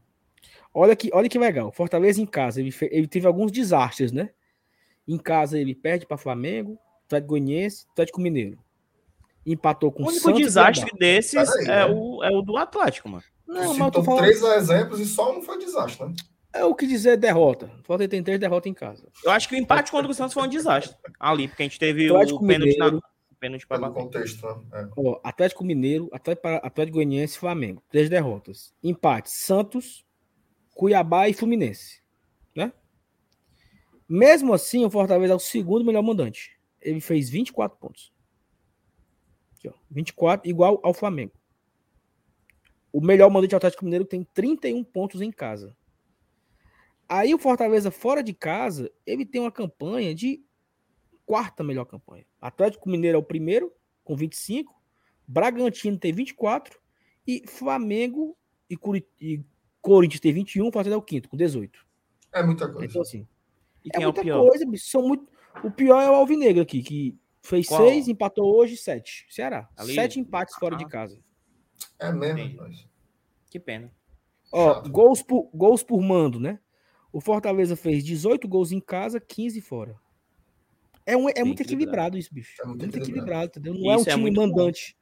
[0.79, 1.71] Olha que, olha que legal.
[1.73, 4.31] Fortaleza em casa, ele, ele teve alguns desastres, né?
[5.07, 8.59] Em casa ele perde para Flamengo, Atlético Goianiense, Atlético Mineiro.
[9.47, 11.87] Empatou com O único Santos desastre desses Peraí, é, né?
[11.87, 13.25] o, é o do Atlético, mano.
[13.47, 16.15] Não, mas eu tô falando, três exemplos e só um foi desastre, né?
[16.53, 17.69] é o que dizer derrota.
[17.85, 19.09] Fortaleza tem três derrotas em casa.
[19.25, 20.95] Eu acho que o empate contra o Santos foi um desastre.
[21.19, 23.07] Ali, porque a gente teve Atlético o pênalti, na, Mineiro.
[23.31, 24.03] o pênalti pra Pelo bater.
[24.05, 24.57] contexto, né?
[24.75, 24.89] É.
[24.97, 27.83] Ó, Atlético Mineiro, Atlético, Para- Atlético Goianiense e Flamengo.
[27.91, 28.75] Três derrotas.
[28.83, 30.05] Empate: Santos,
[30.79, 32.01] Cuiabá e Fluminense.
[32.55, 32.73] Né?
[34.09, 36.57] Mesmo assim, o Fortaleza é o segundo melhor mandante.
[36.81, 38.13] Ele fez 24 pontos.
[39.57, 41.33] Aqui, ó, 24, igual ao Flamengo.
[42.93, 45.77] O melhor mandante é o Atlético Mineiro tem 31 pontos em casa.
[47.09, 50.45] Aí o Fortaleza fora de casa, ele tem uma campanha de
[51.27, 52.25] quarta melhor campanha.
[52.41, 53.73] Atlético Mineiro é o primeiro
[54.05, 54.81] com 25,
[55.27, 56.79] Bragantino tem 24
[57.27, 58.39] e Flamengo
[58.71, 59.43] e, Curi- e
[59.89, 61.79] Corinthians tem 21, Fortaleza é o quinto com 18.
[62.33, 62.87] É muita coisa.
[62.87, 63.27] Então assim,
[63.85, 64.47] E é quem é, o muita pior?
[64.49, 64.87] coisa, bicho.
[64.87, 65.27] São muito...
[65.65, 67.87] O pior é o Alvinegro aqui, que fez Qual?
[67.89, 69.27] seis, empatou hoje sete.
[69.31, 69.69] Ceará.
[69.77, 69.95] Ali?
[69.95, 70.79] Sete empates fora Ah.
[70.79, 71.19] de casa.
[71.99, 72.61] É mesmo.
[73.51, 73.91] Que pena.
[74.53, 74.91] Ó, Chato.
[74.91, 76.59] gols por, gols por mando, né?
[77.13, 79.97] O Fortaleza fez 18 gols em casa, 15 fora.
[81.07, 82.17] É, um, é Bem muito equilibrado.
[82.17, 82.61] equilibrado isso, bicho.
[82.63, 83.47] É muito muito equilibrado.
[83.47, 83.75] equilibrado, entendeu?
[83.75, 84.47] Não é um Isso é time muito bom.
[84.49, 84.98] mandante.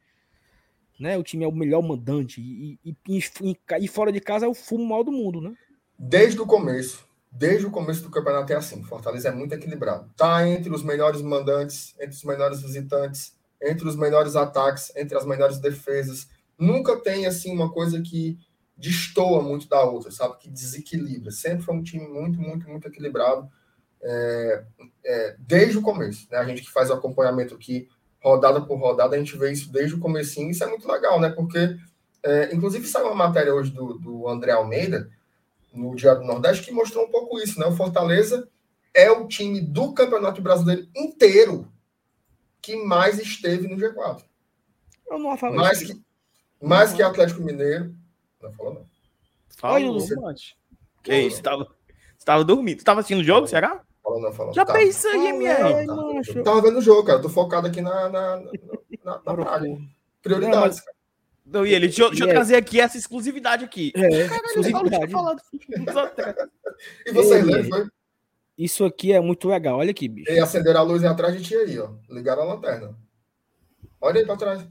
[0.99, 1.17] Né?
[1.19, 2.41] O time é o melhor mandante.
[2.41, 5.55] E, e, e, e- fora de casa é o fumo mal do mundo, né?
[5.99, 8.83] Desde o começo, desde o começo do campeonato é assim.
[8.85, 10.11] Fortaleza é muito equilibrado.
[10.17, 15.25] Tá entre os melhores mandantes, entre os melhores visitantes, entre os melhores ataques, entre as
[15.27, 16.29] melhores defesas.
[16.59, 18.39] Nunca tem assim uma coisa que
[18.77, 20.37] destoa muito da outra, sabe?
[20.39, 21.31] Que desequilibra.
[21.31, 23.51] Sempre foi um time muito, muito, muito equilibrado.
[24.03, 24.65] é,
[25.05, 26.39] é, desde o começo, né?
[26.39, 27.89] A gente que faz o acompanhamento aqui,
[28.27, 30.51] rodada por rodada, a gente vê isso desde o comecinho.
[30.51, 31.31] Isso é muito legal, né?
[31.31, 31.77] Porque,
[32.22, 35.09] é, inclusive, saiu uma matéria hoje do, do André Almeida,
[35.72, 37.66] no Diário do Nordeste, que mostrou um pouco isso, né?
[37.66, 38.49] O Fortaleza
[38.93, 41.70] é o time do Campeonato Brasileiro inteiro
[42.61, 44.24] que mais esteve no G4.
[45.09, 45.95] Eu não falo Mais isso.
[45.95, 46.03] que,
[46.66, 47.95] mais que Atlético Mineiro.
[48.43, 48.87] Não falou, não.
[49.57, 50.20] Falou, Lúcio.
[50.20, 50.59] mate.
[51.03, 51.64] Que isso, tava,
[52.18, 52.79] você tava dormindo.
[52.79, 53.85] Tu tava assistindo o jogo, será?
[54.09, 54.53] Não.
[54.53, 54.73] Já Tá.
[54.73, 55.63] pensei, MR.
[55.63, 56.33] ai, Tá.
[56.35, 57.19] Eu tava vendo o jogo, cara.
[57.19, 58.53] Eu tô focado aqui na, na, na,
[59.05, 59.79] na, na.
[60.23, 60.97] Prioridades, cara.
[61.47, 63.93] Então, e ele, deixa, eu- deixa eu trazer aqui essa exclusividade aqui.
[63.97, 65.13] É, Caralho, exclusividade.
[67.07, 67.89] E vocês Ele- leram, foi?
[68.59, 69.79] Isso aqui é muito legal.
[69.79, 70.31] Olha aqui, bicho.
[70.31, 71.91] E acenderam a luz aí atrás, a gente ia aí, ó.
[72.09, 72.97] Ligaram a lanterna.
[74.01, 74.67] Olha aí pra trás.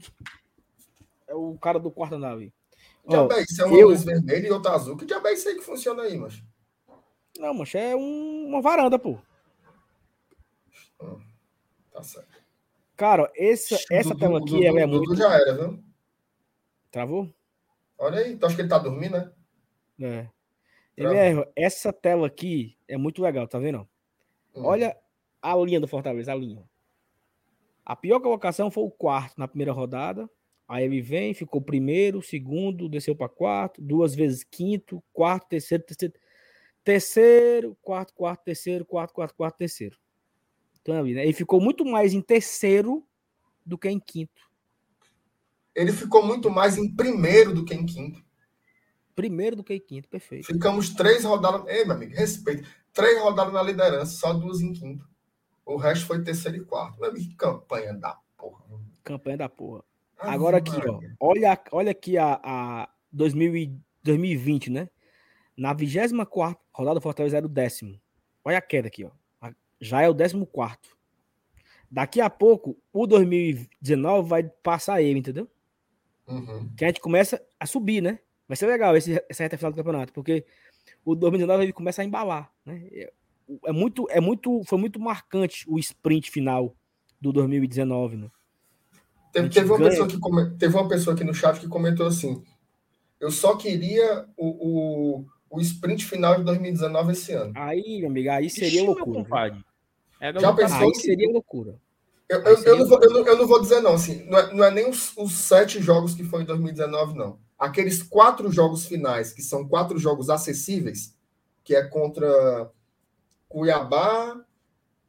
[1.28, 2.52] É o cara do quarto nave.
[3.08, 3.62] Que Ó, diabo é isso?
[3.62, 4.96] É uma eu- luz vermelha e outra azul.
[4.96, 6.42] Que diabo é isso aí que funciona aí, mas?
[7.38, 9.18] Não, mancha, é um- uma varanda, pô.
[11.92, 12.36] Tá certo.
[12.96, 15.16] Cara, essa, essa Dudu- tela aqui Dudu- é Dudu muito.
[15.16, 15.82] já era, viu?
[16.90, 17.30] Travou?
[17.98, 18.36] Olha aí.
[18.36, 19.32] Tu acha que ele tá dormindo, né?
[20.00, 20.28] É.
[20.96, 23.86] MR, essa tela aqui é muito legal, tá vendo?
[24.54, 24.64] Hum.
[24.64, 24.96] Olha
[25.42, 26.64] a linha do Fortaleza, a linha.
[27.84, 30.28] A pior colocação foi o quarto na primeira rodada.
[30.66, 36.14] Aí ele vem, ficou primeiro, segundo, desceu para quarto, duas vezes quinto, quarto, terceiro, terceiro,
[36.86, 39.98] terceiro, quarto, quarto, terceiro, quarto, quarto, quarto, terceiro.
[40.80, 41.24] Então ali, né?
[41.24, 43.04] Ele ficou muito mais em terceiro
[43.64, 44.40] do que em quinto.
[45.74, 48.24] Ele ficou muito mais em primeiro do que em quinto.
[49.16, 50.46] Primeiro do que em quinto, perfeito.
[50.46, 51.66] Ficamos três rodadas.
[51.66, 52.68] Ei, meu amigo, respeito.
[52.92, 55.04] Três rodadas na liderança, só duas em quinto.
[55.64, 57.00] O resto foi terceiro e quarto.
[57.00, 58.64] Meu amigo, campanha da porra.
[59.02, 59.82] Campanha da porra.
[60.16, 61.00] Ave Agora aqui, ó.
[61.18, 64.88] Olha, olha aqui a, a 2000 e 2020, né?
[65.56, 68.00] Na 24 rodada, o Fortaleza era o décimo.
[68.44, 69.10] Olha a queda aqui, ó.
[69.80, 70.96] Já é o décimo quarto.
[71.90, 75.48] Daqui a pouco, o 2019 vai passar ele, entendeu?
[76.26, 76.68] Uhum.
[76.76, 78.18] Que a gente começa a subir, né?
[78.48, 80.44] Vai ser legal esse, essa reta final do campeonato, porque
[81.04, 82.86] o 2019 ele começa a embalar, né?
[82.92, 83.12] É,
[83.66, 86.74] é muito, é muito, foi muito marcante o sprint final
[87.20, 88.30] do 2019, né?
[89.32, 89.90] Teve, teve uma ganha.
[89.90, 92.42] pessoa que teve uma pessoa aqui no chat que comentou assim:
[93.20, 97.52] eu só queria o, o, o sprint final de 2019 esse ano.
[97.54, 99.22] Aí, meu amigo, aí seria Ixi, loucura.
[99.22, 99.64] compadre.
[100.20, 100.78] Era Já pensou?
[100.78, 101.76] Aí seria loucura.
[102.28, 104.52] Eu, eu, eu, não vou, eu, não, eu não vou dizer, não, assim, não é,
[104.54, 107.38] não é nem os, os sete jogos que foi em 2019, não.
[107.58, 111.14] Aqueles quatro jogos finais, que são quatro jogos acessíveis,
[111.62, 112.70] que é contra
[113.48, 114.40] Cuiabá,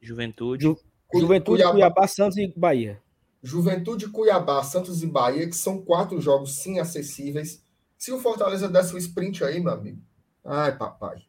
[0.01, 0.63] Juventude.
[0.63, 0.79] Ju-
[1.13, 2.07] Juventude, Cuiabá.
[2.07, 3.01] Santos e Bahia.
[3.41, 7.63] Juventude, Cuiabá, Santos e Bahia, que são quatro jogos sim acessíveis.
[7.97, 10.01] Se o Fortaleza desse o sprint aí, meu amigo.
[10.49, 11.23] Ai, papai.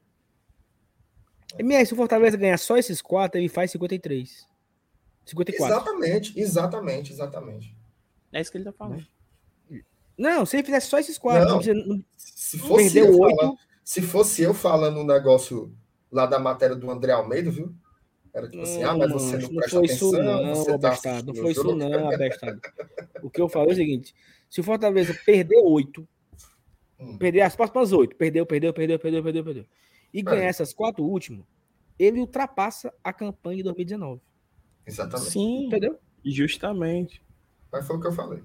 [1.58, 4.46] MS, se o Fortaleza ganhar só esses quatro, ele faz 53.
[5.26, 5.74] 54.
[5.74, 7.76] Exatamente, exatamente, exatamente.
[8.32, 9.04] É isso que ele tá falando.
[10.16, 11.60] Não, se ele fizesse só esses quatro, Não.
[11.60, 13.36] não não- Se fosse, eu oito.
[13.36, 15.72] falando, se fosse eu falando um negócio
[16.10, 17.74] lá da matéria do André Almeida, viu?
[18.32, 20.78] Era tipo assim, ah, mas você Mancho, não não presta foi isso atenção, não, você
[20.78, 21.26] tá abestado.
[21.26, 22.60] Não foi isso não, abestado.
[23.22, 24.14] O que eu falo é o seguinte:
[24.48, 26.06] se o Fortaleza perder oito,
[27.00, 27.16] Hum.
[27.18, 29.66] perder as próximas oito, perdeu, perdeu, perdeu, perdeu, perdeu, perdeu,
[30.12, 30.48] e ganhar É.
[30.48, 31.44] essas quatro últimas,
[31.98, 34.20] ele ultrapassa a campanha de 2019.
[34.86, 35.30] Exatamente.
[35.30, 35.98] Sim, Entendeu?
[36.24, 37.22] justamente.
[37.70, 38.42] Mas foi o que eu falei.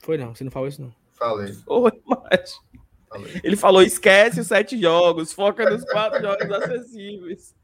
[0.00, 0.94] Foi não, você não falou isso não.
[1.12, 2.60] Falei, Oi, mas
[3.08, 3.40] falei.
[3.42, 7.56] ele falou: esquece os sete jogos, foca nos quatro jogos acessíveis.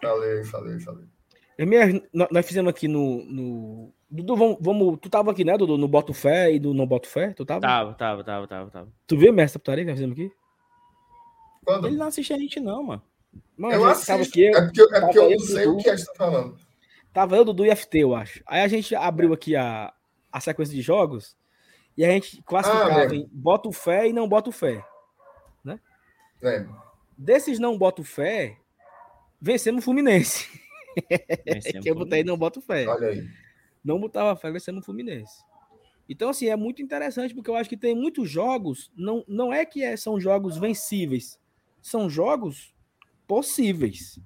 [0.00, 1.04] Falei, falei, falei.
[2.12, 3.24] Nó- nós fizemos aqui no.
[3.24, 3.92] no...
[4.10, 5.76] Dudu, vamos, vamos- Tu tava aqui, né, Dudu?
[5.76, 7.32] No Boto Fé e do Não Boto Fé?
[7.34, 7.60] Tu tava?
[7.60, 8.88] Tava, tava, tava, tava, tava.
[9.06, 10.32] Tu viu mestre putaria que nós fizemos aqui?
[11.64, 11.86] Quando?
[11.88, 13.02] Ele não assiste a gente, não, mano.
[13.56, 14.12] Mano, eu assisto.
[14.12, 15.78] aqui, eu- é porque, eu- é porque eu não sei Dudu.
[15.78, 16.56] o que a gente tá falando.
[17.12, 18.42] Tava eu, Dudu e FT, eu acho.
[18.46, 19.92] Aí a gente abriu aqui a,
[20.32, 21.36] a sequência de jogos
[21.96, 23.14] e a gente classificava lembro.
[23.16, 24.82] em boto fé e não boto fé.
[26.40, 26.76] Lembro.
[27.16, 28.56] Desses não boto fé,
[29.40, 30.48] vencemos o Fluminense.
[31.46, 32.86] Vencemos que eu botei não boto fé.
[32.86, 33.28] Olha aí.
[33.84, 35.42] Não botava fé, vencemos o Fluminense.
[36.08, 39.64] Então, assim, é muito interessante porque eu acho que tem muitos jogos, não, não é
[39.66, 41.38] que é- são jogos vencíveis,
[41.82, 42.74] são jogos
[43.26, 44.18] possíveis,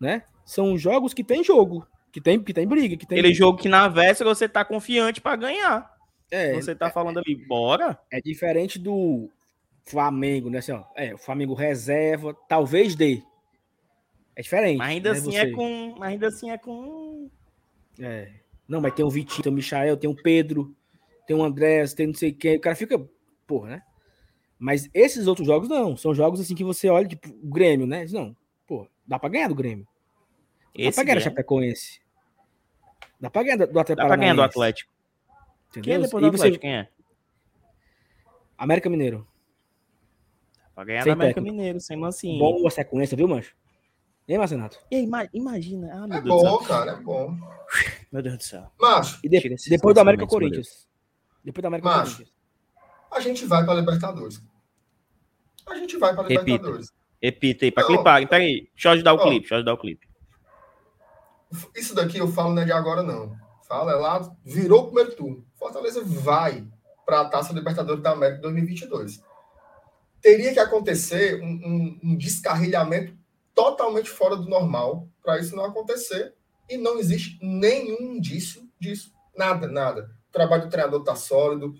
[0.00, 0.24] né?
[0.44, 3.18] São jogos que tem jogo, que tem, que tem briga, que tem...
[3.18, 5.90] Aquele jogo que na véspera você tá confiante pra ganhar.
[6.30, 7.98] é, Você tá falando ali, bora.
[8.10, 9.28] É diferente do
[9.84, 10.58] Flamengo, né?
[10.58, 13.22] Assim, ó, é, o Flamengo reserva, talvez dê.
[14.34, 14.78] É diferente.
[14.78, 15.38] Mas ainda né, assim você?
[15.38, 15.94] é com.
[15.98, 17.30] Mas ainda assim é com.
[18.00, 18.32] É.
[18.66, 20.74] Não, mas tem o Vitinho, tem o Michael, tem o Pedro,
[21.26, 22.56] tem o Andrés, tem não sei quem.
[22.56, 22.98] O cara fica,
[23.46, 23.82] porra, né?
[24.58, 25.96] Mas esses outros jogos não.
[25.96, 28.06] São jogos assim que você olha, tipo, o Grêmio, né?
[28.10, 28.34] Não,
[28.66, 29.86] pô, dá pra ganhar do Grêmio.
[30.74, 31.22] Dá Esse pra ganhar do Grêmio.
[31.22, 32.00] Chapecoense.
[33.20, 34.92] Dá pra ganhar do Atlético Dá pra ganhar do Atlético.
[35.72, 36.02] Quem é Entendeu?
[36.02, 36.62] depois do E você- Atlético?
[36.62, 36.88] Quem é?
[38.56, 39.26] América Mineiro.
[40.56, 41.56] Dá pra ganhar Sem do América técnico.
[41.56, 42.38] Mineiro, sem mansinho.
[42.38, 43.54] Boa sequência, viu, Mancho?
[44.32, 44.78] Aí, Marcenato?
[44.90, 45.90] E aí, imagina.
[45.92, 47.36] Ah, meu É Deus bom, cara, é bom.
[48.10, 48.70] Meu Deus do céu.
[48.80, 50.88] Macho, E de- depois do América Corinthians.
[51.44, 51.90] Depois do América.
[51.92, 52.32] Corinthians.
[53.10, 54.42] a gente vai pra Libertadores.
[55.68, 56.40] A gente vai pra Repita.
[56.44, 56.90] Libertadores.
[57.22, 57.88] Repita aí, pra Não.
[57.90, 58.26] clipar.
[58.26, 59.22] Pera aí, deixa eu ajudar o Ó.
[59.22, 60.08] clipe, deixa eu ajudar o clipe.
[61.76, 63.36] Isso daqui eu falo não é de agora, não.
[63.68, 65.46] Fala, é lá, virou o primeiro turno.
[65.54, 66.66] Fortaleza vai
[67.04, 69.22] para a Taça Libertadores da América 2022.
[70.22, 73.14] Teria que acontecer um, um- um descarrilhamento
[73.54, 76.34] totalmente fora do normal para isso não acontecer.
[76.68, 79.12] E não existe nenhum indício disso.
[79.36, 80.10] Nada, nada.
[80.28, 81.74] O trabalho do treinador está sólido.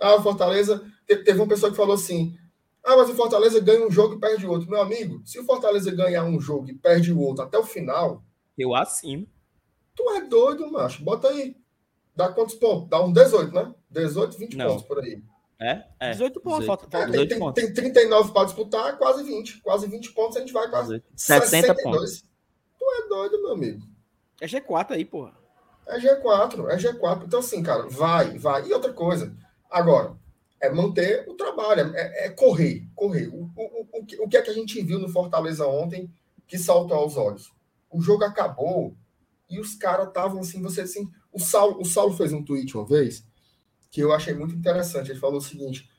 [0.00, 0.84] Ah, o Fortaleza.
[1.06, 2.36] te- Teve uma pessoa que falou assim:
[2.84, 4.68] ah, mas o Fortaleza ganha um jogo e perde outro.
[4.70, 8.22] Meu amigo, se o Fortaleza ganhar um jogo e perde o outro até o final,
[8.56, 9.26] Eu assino.
[9.94, 11.02] Tu é doido, macho.
[11.02, 11.56] Bota aí.
[12.14, 12.88] Dá quantos pontos?
[12.88, 13.74] Dá uns 18, né?
[13.90, 14.66] 18, 20 Não.
[14.68, 15.22] pontos por aí.
[15.58, 15.84] É?
[15.98, 16.10] É.
[16.12, 16.66] 18 pontos, 18.
[16.66, 17.62] falta, É, falta tem, 18 tem, pontos.
[17.64, 19.60] tem 39 para disputar, quase 20.
[19.62, 22.24] Quase 20 pontos, a gente vai quase 60 pontos.
[22.78, 23.82] Tu é doido, meu amigo.
[24.40, 25.32] É G4 aí, porra.
[25.88, 27.24] É G4, é G4.
[27.24, 28.66] Então, assim, cara, vai, vai.
[28.68, 29.34] E outra coisa,
[29.70, 30.14] agora,
[30.60, 33.28] é manter o trabalho, é, é correr, correr.
[33.28, 33.62] O, o,
[33.92, 36.10] o, o que- o que é que a gente viu no Fortaleza ontem
[36.46, 37.50] que saltou aos olhos?
[37.90, 38.94] O jogo acabou
[39.48, 41.08] e os caras estavam assim, você assim.
[41.32, 43.24] O Saulo, o Saulo fez um tweet uma vez
[43.90, 45.10] que eu achei muito interessante.
[45.10, 45.90] Ele falou o seguinte: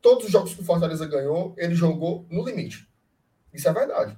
[0.00, 2.88] todos os jogos que o Fortaleza ganhou, ele jogou no limite.
[3.52, 4.16] Isso é verdade.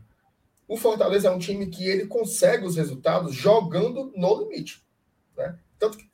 [0.66, 4.84] O Fortaleza é um time que ele consegue os resultados jogando no limite.
[5.36, 5.58] Né?
[5.78, 6.08] Tanto que,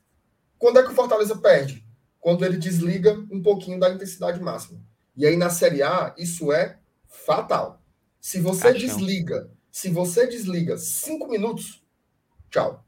[0.57, 1.85] quando é que o Fortaleza perde?
[2.19, 4.81] Quando ele desliga um pouquinho da intensidade máxima.
[5.15, 7.81] E aí na Série A, isso é fatal.
[8.19, 11.83] Se você desliga, se você desliga cinco minutos,
[12.49, 12.83] tchau.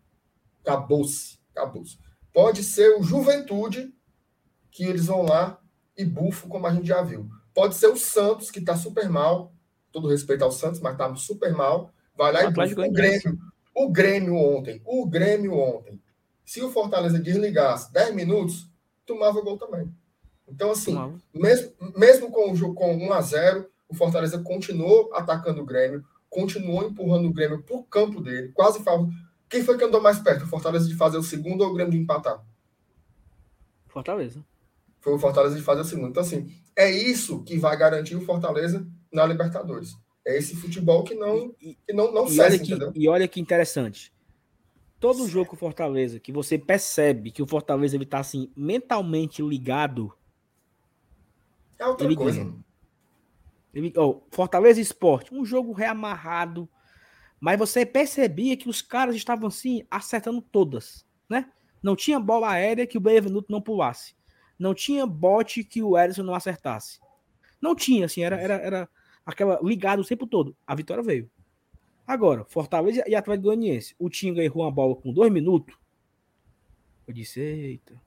[0.61, 1.39] Acabou-se.
[1.51, 1.97] Acabou-se.
[2.33, 3.93] Pode ser o Juventude
[4.71, 5.59] que eles vão lá
[5.97, 7.29] e bufam, como a gente já viu.
[7.53, 9.53] Pode ser o Santos, que está super mal.
[9.91, 11.91] Todo respeito ao Santos, mas está super mal.
[12.15, 12.87] Vai lá O e bufa.
[12.87, 12.91] O.
[12.91, 13.39] Grêmio.
[13.75, 14.81] O Grêmio ontem.
[14.85, 16.01] O Grêmio ontem.
[16.45, 18.69] Se o Fortaleza desligasse 10 minutos,
[19.05, 19.93] tomava gol também.
[20.47, 21.19] Então, assim, Tomava.
[21.33, 26.05] mesmo, mesmo com o jogo com 1 a 0 o Fortaleza continuou atacando o Grêmio,
[26.29, 28.79] continuou empurrando o Grêmio para o campo dele, quase.
[29.49, 30.43] Quem foi que andou mais perto?
[30.43, 32.43] O Fortaleza de fazer o segundo ou o Grêmio de empatar?
[33.87, 34.45] Fortaleza.
[34.99, 36.09] Foi o Fortaleza de fazer o segundo.
[36.09, 39.97] Então, assim, é isso que vai garantir o Fortaleza na Libertadores.
[40.25, 42.91] É esse futebol que não, que não, não e cessa, olha que, entendeu?
[42.93, 44.13] e olha que interessante.
[44.99, 49.41] Todo jogo com o Fortaleza, que você percebe que o Fortaleza ele tá assim, mentalmente
[49.41, 50.13] ligado,
[51.79, 52.43] É outra ele coisa.
[52.43, 52.53] ganha.
[53.73, 56.67] Ele, oh, Fortaleza Esporte, um jogo reamarrado,
[57.39, 61.49] mas você percebia que os caras estavam assim, acertando todas, né?
[61.81, 64.13] Não tinha bola aérea que o Benevenuto não pulasse.
[64.57, 66.99] Não tinha bote que o Ederson não acertasse.
[67.61, 68.89] Não tinha, assim, era, era, era
[69.25, 70.55] aquela ligado o tempo todo.
[70.67, 71.29] A vitória veio.
[72.05, 73.95] Agora, Fortaleza e Atlético Goianiense.
[73.97, 75.75] O Tinga errou uma bola com dois minutos.
[77.07, 78.01] Eu disse, eita.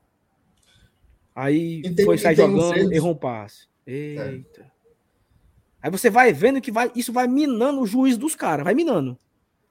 [1.35, 3.67] Aí foi sair jogando, errou um passe.
[3.87, 4.61] Eita.
[4.61, 4.72] É.
[5.83, 9.19] Aí você vai vendo que vai, isso vai minando o juiz dos caras, vai minando.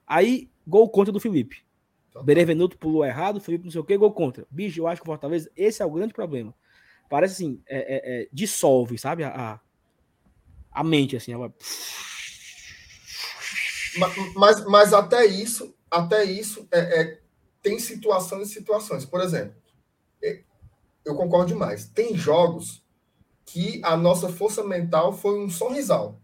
[0.06, 1.64] Aí, gol contra do Felipe.
[2.12, 4.46] Tá Benevenuto pulou errado, Felipe não sei o que, gol contra.
[4.50, 6.54] Bicho, eu acho que o Fortaleza, esse é o grande problema.
[7.08, 9.24] Parece assim, é, é, é, dissolve, sabe?
[9.24, 9.60] A, a,
[10.70, 11.52] a, mente, assim, ela.
[13.96, 17.20] Mas, mas, mas até isso, até isso, é, é,
[17.62, 19.06] tem situações e situações.
[19.06, 19.54] Por exemplo,
[20.22, 20.42] é,
[21.06, 21.86] eu concordo demais.
[21.86, 22.81] Tem jogos
[23.44, 26.20] que a nossa força mental foi um sorrisal,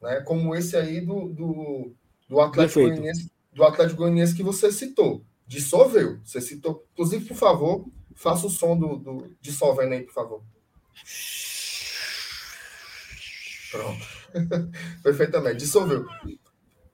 [0.00, 0.20] né?
[0.22, 1.92] Como esse aí do, do,
[2.28, 5.22] do Atlético Goianiense, do Atlético Goianiense que você citou.
[5.46, 6.20] Dissolveu.
[6.24, 6.86] Você citou.
[6.92, 10.42] Inclusive, por favor, faça o som do, do dissolvendo aí, por favor.
[13.70, 14.06] Pronto.
[15.02, 15.56] Perfeitamente.
[15.56, 16.06] Dissolveu.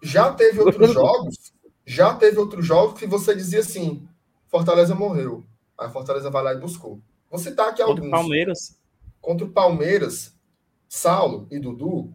[0.03, 1.53] Já teve outros jogos,
[1.87, 4.07] já teve outros jogos que você dizia assim:
[4.49, 5.45] Fortaleza morreu.
[5.79, 7.01] Aí Fortaleza vai lá e buscou.
[7.31, 8.11] Vou citar aqui alguns.
[8.11, 8.79] Palmeiras.
[9.25, 10.39] Contra o Palmeiras,
[10.87, 12.13] Saulo e Dudu,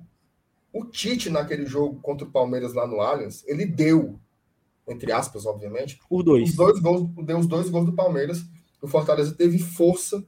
[0.71, 4.19] o Tite naquele jogo contra o Palmeiras lá no Allianz, ele deu,
[4.87, 6.49] entre aspas, obviamente, os dois.
[6.51, 8.45] Os dois gols, deu os dois gols do Palmeiras.
[8.79, 10.23] O Fortaleza teve força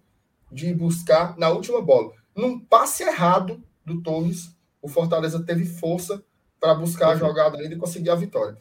[0.51, 2.13] de buscar na última bola.
[2.35, 4.49] Num passe errado do Torres,
[4.81, 6.25] o Fortaleza teve força
[6.59, 8.57] para buscar a jogada ainda e conseguir a vitória.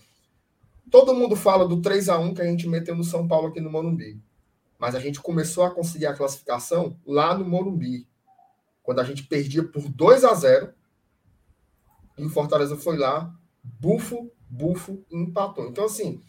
[0.91, 3.63] Todo mundo fala do 3 a 1 que a gente meteu no São Paulo aqui
[3.63, 4.21] no Morumbi.
[4.81, 8.09] Mas a gente começou a conseguir a classificação lá no Morumbi.
[8.83, 10.73] Quando a gente perdia por 2 a 0
[12.17, 13.31] e o Fortaleza foi lá,
[13.63, 15.69] bufo, bufo empatou.
[15.69, 16.23] Então, assim,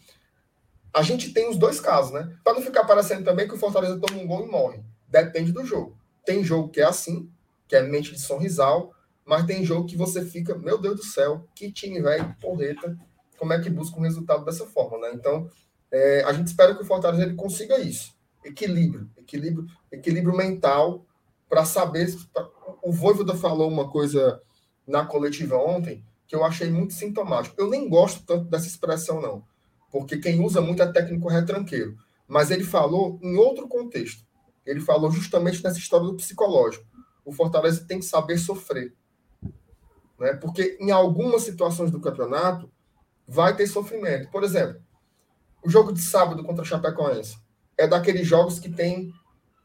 [0.92, 2.36] a gente tem os dois casos, né?
[2.44, 4.84] Para não ficar parecendo também que o Fortaleza toma um gol e morre.
[5.08, 5.96] Depende do jogo.
[6.24, 7.30] Tem jogo que é assim,
[7.66, 8.92] que é mente de sorrisal,
[9.24, 12.98] mas tem jogo que você fica, meu Deus do céu, que time velho, porreta,
[13.38, 15.12] como é que busca um resultado dessa forma, né?
[15.14, 15.50] Então,
[15.90, 18.14] é, a gente espera que o Fortaleza ele consiga isso.
[18.44, 21.06] Equilíbrio, equilíbrio, equilíbrio mental
[21.48, 22.14] para saber.
[22.32, 22.48] Pra...
[22.82, 24.40] O Voivoda falou uma coisa
[24.86, 27.54] na coletiva ontem que eu achei muito sintomático.
[27.58, 29.44] Eu nem gosto tanto dessa expressão, não,
[29.90, 31.96] porque quem usa muito é técnico retranqueiro.
[32.26, 34.24] Mas ele falou em outro contexto.
[34.64, 36.86] Ele falou justamente nessa história do psicológico.
[37.24, 38.94] O Fortaleza tem que saber sofrer.
[40.18, 40.32] Né?
[40.34, 42.70] Porque em algumas situações do campeonato,
[43.26, 44.30] vai ter sofrimento.
[44.30, 44.80] Por exemplo,
[45.64, 47.36] o jogo de sábado contra a Chapecoense
[47.82, 49.12] é daqueles jogos que tem,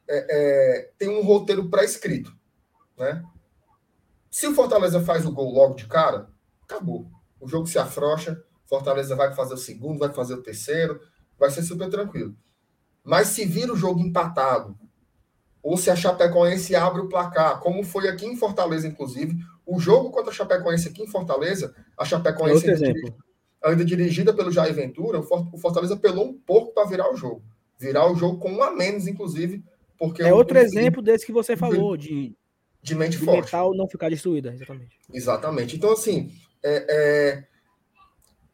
[0.08, 2.36] é, é, tem um roteiro pré-escrito.
[2.98, 3.24] Né?
[4.32, 6.28] Se o Fortaleza faz o gol logo de cara,
[6.64, 7.08] acabou.
[7.40, 11.00] O jogo se afrouxa, Fortaleza vai fazer o segundo, vai fazer o terceiro,
[11.38, 12.36] vai ser super tranquilo.
[13.04, 14.76] Mas se vira o jogo empatado,
[15.62, 20.10] ou se a Chapecoense abre o placar, como foi aqui em Fortaleza, inclusive, o jogo
[20.10, 25.58] contra a Chapecoense aqui em Fortaleza, a Chapecoense é ainda dirigida pelo Jair Ventura, o
[25.60, 27.44] Fortaleza pelou um pouco para virar o jogo.
[27.80, 29.64] Virar o jogo com um a menos, inclusive,
[29.98, 30.24] porque...
[30.24, 32.36] É outro exemplo desse que você falou, de,
[32.82, 33.46] de mente de forte.
[33.46, 35.00] mental não ficar destruída, exatamente.
[35.14, 35.76] Exatamente.
[35.76, 36.32] Então, assim,
[36.64, 37.44] é, é,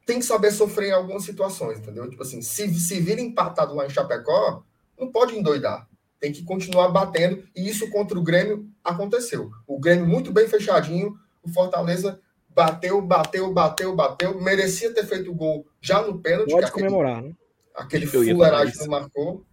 [0.05, 2.09] tem que saber sofrer em algumas situações, entendeu?
[2.09, 4.63] Tipo assim, se, se vira empatado lá em Chapecó,
[4.99, 5.87] não pode endoidar.
[6.19, 9.51] Tem que continuar batendo, e isso contra o Grêmio aconteceu.
[9.67, 12.19] O Grêmio muito bem fechadinho, o Fortaleza
[12.49, 16.51] bateu, bateu, bateu, bateu, merecia ter feito o gol já no pênalti.
[16.51, 17.33] Pode comemorar, né?
[17.75, 19.45] Aquele fuleiragem não marcou.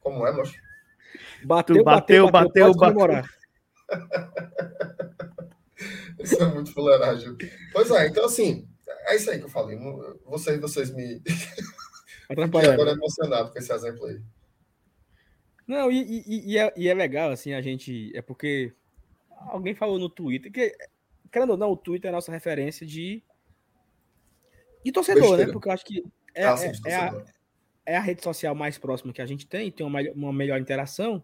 [0.00, 0.54] Como é, moço?
[1.44, 3.06] Bateu, bateu, bateu, bateu.
[3.06, 3.30] bateu.
[6.18, 7.36] isso é muito fuleiragem.
[7.72, 8.66] Pois é, então assim,
[9.06, 9.78] é isso aí que eu falei.
[10.24, 11.22] Vocês, vocês me.
[12.28, 14.20] agora emocionado com esse exemplo aí.
[15.66, 18.10] Não, e, e, e, é, e, é, legal, assim, a gente.
[18.16, 18.72] É porque
[19.48, 20.74] alguém falou no Twitter que,
[21.30, 23.22] querendo ou não, o Twitter é a nossa referência de.
[24.84, 25.28] de torcedor, né?
[25.28, 25.46] Besteira.
[25.46, 25.52] né?
[25.52, 27.24] Porque eu acho que é, ah, sim, é, é, a,
[27.86, 31.22] é, a, rede social mais próxima que a gente tem, tem uma, uma melhor interação.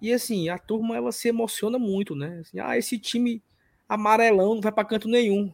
[0.00, 2.40] E assim, a turma ela se emociona muito, né?
[2.40, 3.42] Assim, ah, esse time
[3.88, 5.52] amarelão não vai para canto nenhum.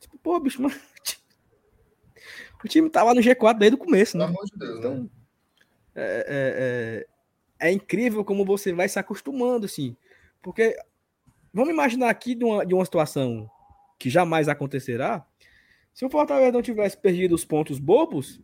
[0.00, 0.74] Tipo, pô, bicho, mas...
[2.64, 4.26] o time tava no G4 desde o começo, né?
[4.26, 5.08] Pelo amor de Deus, então, né?
[5.94, 7.06] É,
[7.60, 9.96] é, é, é, incrível como você vai se acostumando, assim.
[10.40, 10.76] Porque
[11.52, 13.50] vamos imaginar aqui de uma, de uma situação
[13.98, 15.26] que jamais acontecerá.
[16.00, 18.40] Se o Fortaleza não tivesse perdido os pontos bobos,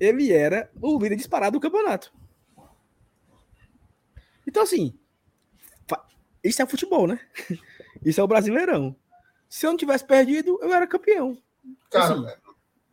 [0.00, 2.12] ele era o líder disparado do campeonato.
[4.44, 4.92] Então, assim,
[6.42, 7.20] isso é futebol, né?
[8.04, 8.96] Isso é o Brasileirão.
[9.48, 11.38] Se eu não tivesse perdido, eu era campeão.
[11.88, 12.26] Cara, Assim.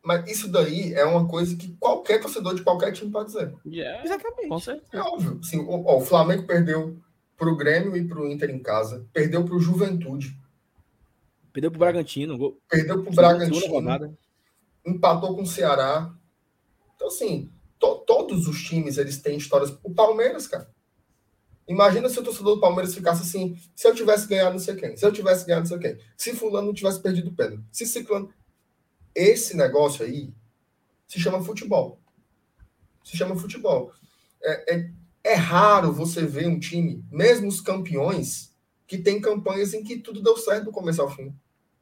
[0.04, 3.56] mas isso daí é uma coisa que qualquer torcedor de qualquer time pode dizer.
[3.66, 4.50] Yeah, Exatamente.
[4.50, 5.04] com É certeza.
[5.04, 5.40] óbvio.
[5.44, 6.96] Assim, ó, o Flamengo perdeu
[7.36, 9.08] pro Grêmio e pro Inter em casa.
[9.12, 10.38] Perdeu pro Juventude.
[11.56, 12.38] Perdeu pro Bragantino.
[12.38, 12.62] Gol.
[12.70, 13.56] Perdeu pro Bragantino.
[14.86, 16.14] Empatou com o Ceará.
[16.96, 17.50] Então, assim,
[17.80, 19.72] to- todos os times eles têm histórias.
[19.82, 20.70] O Palmeiras, cara.
[21.66, 24.98] Imagina se o torcedor do Palmeiras ficasse assim: se eu tivesse ganhado não sei quem,
[24.98, 27.86] se eu tivesse ganhado não sei quem, se Fulano não tivesse perdido o pênalti, se
[27.86, 28.32] Ciclano.
[29.16, 30.34] Esse negócio aí
[31.08, 32.00] se chama futebol.
[33.02, 33.94] Se chama futebol.
[34.44, 34.92] É, é,
[35.24, 38.54] é raro você ver um time, mesmo os campeões,
[38.86, 41.34] que tem campanhas em que tudo deu certo do começo ao fim.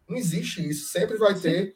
[0.07, 0.89] Não existe isso.
[0.89, 1.75] Sempre vai ter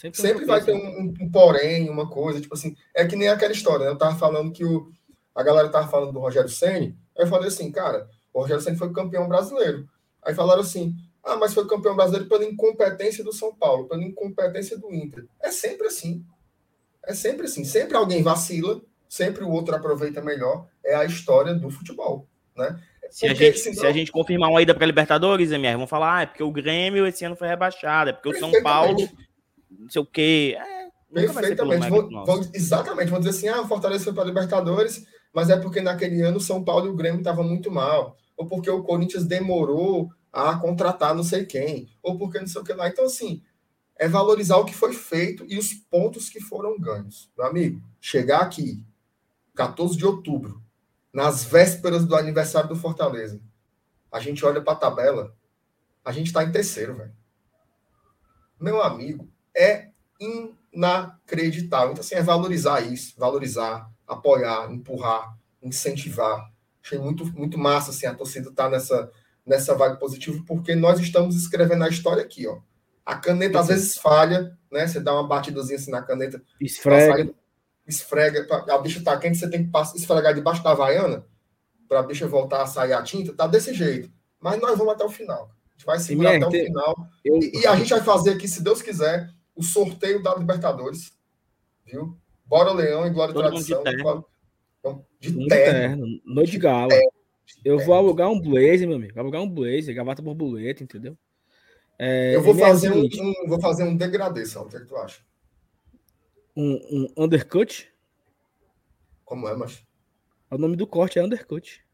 [0.00, 3.52] Sempre, Sempre vai ter um, um- porém, uma coisa, tipo assim, é que nem aquela
[3.52, 3.90] história, né?
[3.90, 4.90] Eu tava falando que o,
[5.34, 8.78] a galera tava falando do Rogério Ceni, aí eu falei assim, cara, o Rogério Ceni
[8.78, 9.86] foi campeão brasileiro.
[10.22, 14.78] Aí falaram assim, ah, mas foi campeão brasileiro pela incompetência do São Paulo, pela incompetência
[14.78, 15.26] do Inter.
[15.38, 16.24] É sempre assim.
[17.04, 17.62] É sempre assim.
[17.62, 20.66] Sempre alguém vacila, sempre o outro aproveita melhor.
[20.82, 22.26] É a história do futebol,
[22.56, 22.82] né?
[23.10, 26.16] Se a, gente, senão- se a gente confirmar uma ida para Libertadores, MR, vão falar,
[26.18, 29.08] ah, é porque o Grêmio esse ano foi rebaixado, é porque o São Paulo,
[29.70, 30.56] não sei o quê.
[30.58, 30.80] É,
[31.12, 31.88] Perfeitamente.
[31.88, 33.10] Vão, vão- exatamente.
[33.10, 35.04] Vão dizer assim: ah, o Fortaleza foi para a Libertadores,
[35.34, 38.16] mas é porque naquele ano o São Paulo e o Grêmio estavam muito mal.
[38.36, 41.88] Ou porque o Corinthians demorou a contratar não sei quem.
[42.02, 42.88] Ou porque não sei o que lá.
[42.88, 43.42] Então, assim,
[43.98, 47.28] é valorizar o que foi feito e os pontos que foram ganhos.
[47.36, 48.82] Meu amigo, chegar aqui,
[49.54, 50.62] 14 de outubro,
[51.12, 53.40] nas vésperas do aniversário do Fortaleza,
[54.10, 55.34] a gente olha para a tabela,
[56.04, 57.12] a gente está em terceiro, velho.
[58.58, 59.90] Meu amigo, é
[60.72, 61.92] inacreditável.
[61.92, 66.50] Então, assim, é valorizar isso, valorizar, apoiar, empurrar, incentivar.
[66.82, 69.10] Achei muito, muito massa, assim, a torcida tá nessa,
[69.46, 72.58] nessa vibe positiva, porque nós estamos escrevendo a história aqui, ó.
[73.04, 74.86] A caneta às vezes falha, né?
[74.86, 77.34] Você dá uma batidazinha assim na caneta, Esfrega.
[77.90, 81.24] Esfrega, a bicha tá quente, você tem que esfregar debaixo da havaiana
[81.88, 84.10] para a bicha voltar a sair a tinta, tá desse jeito.
[84.40, 85.50] Mas nós vamos até o final.
[85.68, 87.08] A gente vai segurar até o final.
[87.24, 91.12] Eu, E, e a gente vai fazer aqui, se Deus quiser, o sorteio da Libertadores.
[91.84, 92.16] Viu?
[92.46, 93.82] Bora Leão e Glória e Todo mundo de Tradição.
[93.84, 94.24] terno.
[94.78, 95.72] Então, De Muito terno.
[95.72, 96.92] terno, noite de gala.
[97.64, 99.12] Eu vou alugar um blazer, meu amigo.
[99.12, 101.16] Vou alugar um blazer, gravata borboleta, entendeu?
[101.98, 104.68] É, Eu vou é fazer, um, um- vou fazer um degradê, Saulo.
[104.68, 105.20] O que, é que tu acha?
[106.56, 107.90] Um, um undercut.
[109.24, 109.84] Como é, mas
[110.50, 111.84] O nome do corte é undercut.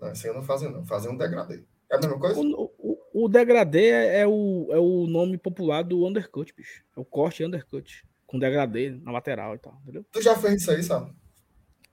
[0.00, 0.84] não, assim eu não fazer, não.
[0.84, 1.64] Fazer um degradê.
[1.90, 2.40] É a mesma coisa?
[2.40, 6.84] O, o, o degradê é, é o, é o nome popular do undercut, bicho.
[6.96, 8.04] É o corte undercut.
[8.26, 10.04] Com degradê na lateral e tal, entendeu?
[10.10, 11.14] Tu já fez isso aí, sabe?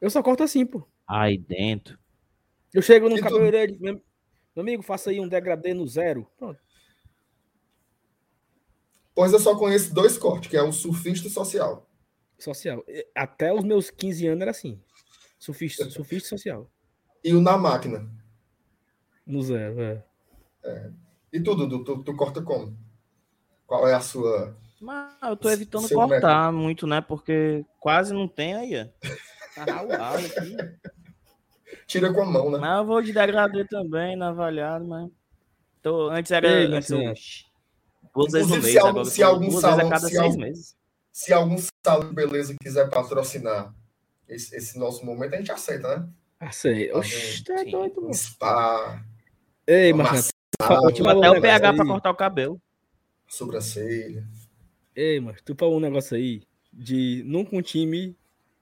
[0.01, 0.85] Eu só corto assim, pô.
[1.07, 1.97] Aí dentro.
[2.73, 3.21] Eu chego no tu?
[3.21, 4.01] cabeleireiro e digo, meu,
[4.55, 6.27] meu amigo, faça aí um degradê no zero.
[6.37, 6.59] Pronto.
[9.15, 11.87] Pois eu só conheço dois cortes, que é o surfista social.
[12.43, 12.83] Social.
[13.15, 14.79] Até os meus 15 anos era assim.
[15.39, 16.69] Surfista, surfista social.
[17.23, 18.09] E o na máquina.
[19.25, 20.03] No zero, é.
[21.31, 22.77] E tu, Dudu, tu, tu corta como?
[23.65, 24.55] Qual é a sua.
[24.79, 26.99] Mas eu tô evitando Seu cortar muito, né?
[27.01, 29.07] Porque quase não tem aí, ó.
[29.55, 30.57] Tá ralado aqui.
[31.87, 32.57] Tira com a mão, né?
[32.59, 35.09] Mas eu vou de degradê também, navalhado, mas.
[35.81, 36.09] Tô...
[36.09, 36.47] Antes era.
[36.47, 36.99] Ei, antes eu...
[38.13, 40.13] Duas vezes no Inclusive, mês, se agora se algum duas salão- vezes a cada se
[40.15, 40.77] seis algum- meses.
[41.13, 43.71] Se algum salão de beleza quiser patrocinar
[44.27, 46.51] esse, esse nosso momento, a gente aceita, né?
[46.51, 46.89] Sei.
[46.89, 47.69] Tá Oxi, tá Sim.
[47.71, 48.13] doido, mano.
[48.15, 49.05] spa,
[49.67, 50.33] Ei, Marcelo.
[50.59, 51.87] Até o PH pra aí.
[51.87, 52.61] cortar o cabelo.
[53.27, 54.27] sobrancelha.
[54.95, 56.41] Ei, mas tu falou um negócio aí
[56.71, 58.17] de nunca um time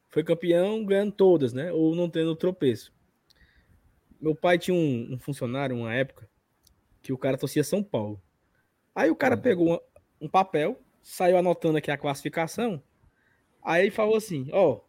[0.09, 1.71] foi campeão ganhando todas, né?
[1.71, 2.93] Ou não tendo tropeço.
[4.19, 6.29] Meu pai tinha um, um funcionário, uma época,
[7.01, 8.21] que o cara torcia São Paulo.
[8.93, 9.81] Aí o cara pegou uma-
[10.19, 12.81] um papel, saiu anotando aqui a classificação.
[13.63, 14.81] Aí ele falou assim: Ó,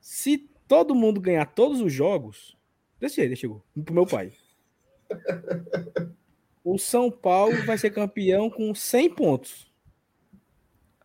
[0.00, 2.56] se todo mundo ganhar todos os jogos,
[2.98, 4.32] desse jeito, chegou pro meu pai.
[6.62, 9.72] O São Paulo vai ser campeão com 100 pontos.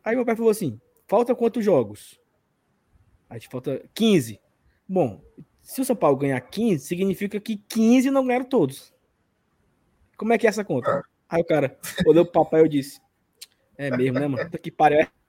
[0.03, 2.19] Aí meu pai falou assim: falta quantos jogos?
[3.30, 4.39] Aí falta 15.
[4.88, 5.22] Bom,
[5.61, 8.93] se o São Paulo ganhar 15, significa que 15 não ganharam todos.
[10.15, 11.03] Como é que é essa conta?
[11.27, 13.01] Aí o cara olhou pro papai e disse:
[13.77, 14.49] É mesmo, né, mano?
[14.49, 14.99] Que pariu.
[14.99, 15.10] é.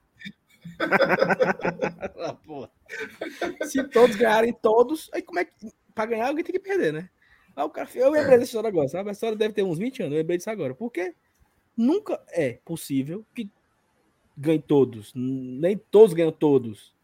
[2.19, 3.67] Ah.
[3.67, 5.53] Se todos ganharem todos, aí como é que.
[5.95, 7.09] Pra ganhar, alguém tem que perder, né?
[7.55, 9.09] Aí o cara, eu lembrei dessa história agora, sabe?
[9.09, 10.75] A história deve ter uns 20 anos, eu lembrei disso agora.
[10.75, 11.15] Porque
[11.77, 13.51] nunca é possível que
[14.37, 15.13] ganhe todos.
[15.15, 16.95] Nem todos ganham todos.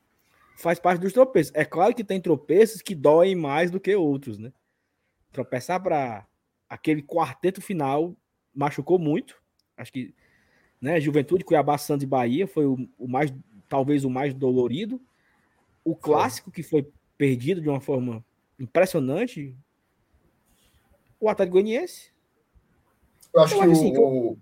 [0.56, 1.52] Faz parte dos tropeços.
[1.54, 4.52] É claro que tem tropeços que doem mais do que outros, né?
[5.32, 6.26] Tropeçar para
[6.68, 8.14] aquele quarteto final
[8.54, 9.40] machucou muito.
[9.76, 10.14] Acho que,
[10.82, 13.32] né, Juventude, Cuiabá, Santos e Bahia foi o, o mais,
[13.68, 15.00] talvez o mais dolorido.
[15.84, 18.24] O clássico que foi perdido de uma forma
[18.58, 19.56] impressionante.
[21.20, 22.10] O Atlético Goianiense.
[23.32, 24.36] Eu acho Eu que, acho assim, o,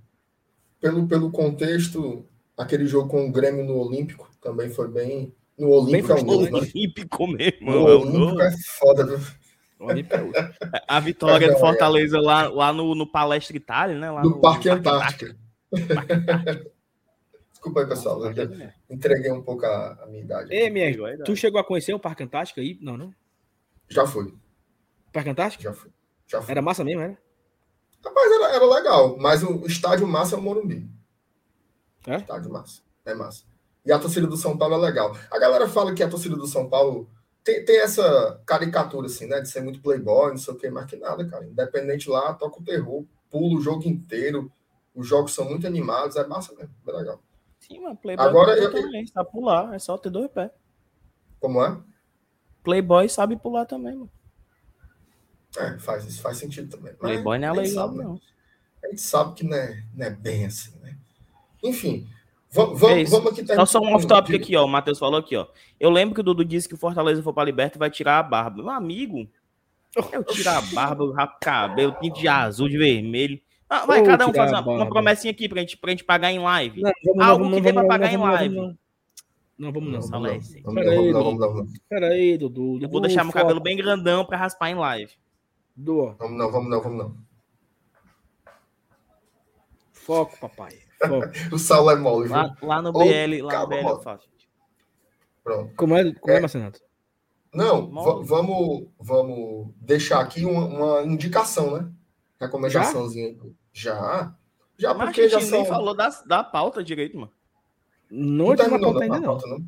[0.81, 2.25] pelo, pelo contexto,
[2.57, 5.35] aquele jogo com o Grêmio no Olímpico também foi bem.
[5.59, 6.59] No Olímpico é o novo, né?
[6.59, 7.71] Olímpico mesmo.
[7.71, 9.19] No é Olímpico é foda, viu?
[9.81, 14.11] É a vitória do Fortaleza lá, lá no, no Palestra Itália, né?
[14.11, 15.37] Lá no, no Parque Antártica.
[17.51, 18.25] Desculpa aí, pessoal.
[18.25, 20.53] Eu entreguei um pouco a, a minha idade.
[20.53, 20.91] Ei, minha,
[21.25, 22.79] tu chegou a conhecer o Parque Antártico aí?
[22.81, 23.15] Não, não?
[23.89, 24.35] Já fui.
[25.13, 25.63] Parque Antártico?
[25.63, 25.91] Já fui.
[26.27, 26.51] Já fui.
[26.51, 27.19] Era massa mesmo, era?
[28.05, 30.89] Rapaz, era, era legal, mas o estádio massa é o Morumbi.
[32.07, 32.17] É?
[32.17, 32.81] Estádio massa.
[33.05, 33.45] É massa.
[33.85, 35.17] E a torcida do São Paulo é legal.
[35.31, 37.09] A galera fala que a torcida do São Paulo
[37.43, 39.41] tem, tem essa caricatura, assim, né?
[39.41, 41.45] De ser muito playboy, não sei o que, mas que nada, cara.
[41.45, 44.51] Independente lá, toca o terror, pula o jogo inteiro.
[44.95, 47.23] Os jogos são muito animados, é massa mesmo, é legal.
[47.59, 50.51] Sim, mas Playboy Agora, eu, também, sabe pular, é só ter dois pés.
[51.39, 51.79] Como é?
[52.63, 54.11] Playboy sabe pular também, mano.
[55.57, 56.93] É, faz, isso faz sentido também.
[56.93, 58.15] Mas Playboy não é legal, sabe, não.
[58.15, 58.21] Né?
[58.85, 60.97] A gente sabe que não é, não é bem assim, né?
[61.63, 62.09] Enfim,
[62.51, 63.47] vamos, é vamos aqui...
[63.47, 64.65] Só, só um off-topic aqui, ó.
[64.65, 65.47] O Matheus falou aqui, ó.
[65.79, 68.23] Eu lembro que o Dudu disse que o Fortaleza for pra Liberta vai tirar a
[68.23, 68.63] barba.
[68.63, 69.29] Meu amigo,
[70.13, 73.41] eu tirar a barba, eu rapo cabelo, pinto de azul, de vermelho.
[73.73, 76.41] Ah, vai cada um fazer uma, uma, promessinha aqui pra gente, pra gente pagar em
[76.41, 76.83] live.
[76.83, 78.57] Não, vamos, Algo vamos, que dê pra pagar em live.
[79.57, 80.01] Não, vamos não.
[80.01, 80.75] Vamos não.
[80.75, 81.67] Peraí, Dudu.
[81.89, 82.79] Peraí, Dudu.
[82.83, 85.13] Eu vou deixar meu cabelo bem grandão pra raspar em live.
[85.77, 86.17] Do.
[86.19, 87.17] Vamos não, vamos não, vamos não.
[89.93, 90.77] Foco, papai.
[90.99, 91.29] Foco.
[91.55, 92.37] o Saulo é mole, viu?
[92.37, 94.29] Lá, lá no BL, lá no BL eu faço.
[95.45, 95.73] Pronto.
[95.77, 96.81] Como é, como é, é Marcenato?
[97.55, 97.89] Não,
[98.25, 101.89] vamos, vamos deixar aqui uma, uma indicação, né?
[102.41, 103.35] Recomendaçãozinha.
[103.35, 103.60] Já?
[103.73, 104.35] Já,
[104.77, 105.65] já Mas porque já são...
[105.65, 107.33] falou da, da pauta direito, mano.
[108.11, 109.59] Não, não terminou pauta ainda pauta, não.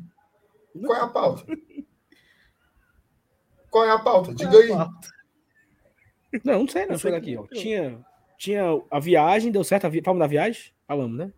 [0.75, 0.87] não.
[0.87, 1.45] Qual é a pauta?
[3.69, 4.35] Qual é a pauta?
[4.35, 4.69] Diga é aí.
[4.69, 5.07] Pauta?
[6.43, 6.99] Não, não sei, não.
[6.99, 7.47] Foi daqui, ó.
[7.47, 8.05] Tinha,
[8.37, 9.85] tinha a viagem, deu certo.
[9.85, 10.01] A vi...
[10.03, 10.73] Falamos da viagem?
[10.87, 11.33] Falamos, né?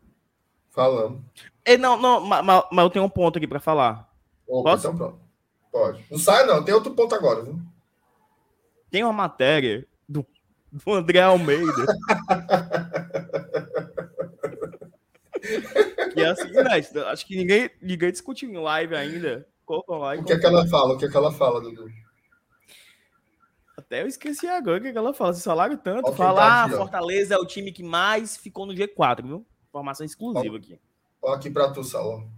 [0.71, 1.21] Falamos.
[1.65, 4.09] E, não, não, mas, mas eu tenho um ponto aqui para falar.
[4.47, 4.87] Opa, Posso?
[4.87, 5.19] Então pronto.
[5.71, 6.05] Pode.
[6.09, 6.63] Não sai, não.
[6.63, 7.59] Tem outro ponto agora, viu?
[8.89, 9.87] Tem uma matéria
[10.83, 11.85] do, André Almeida.
[16.13, 17.03] que é assim, né?
[17.07, 19.47] Acho que ninguém, ninguém discutiu em live ainda.
[19.67, 20.93] o que é que ela fala?
[20.93, 21.89] O que é que ela fala, Dudu?
[23.77, 25.33] Até eu esqueci agora o que, é que ela fala.
[25.33, 26.07] Vocês falaram tanto.
[26.07, 29.45] Okay, Falar, tá Fortaleza é o time que mais ficou no G4, viu?
[29.69, 30.79] Informação exclusiva aqui.
[31.21, 32.29] Olha aqui pra tu, Salão.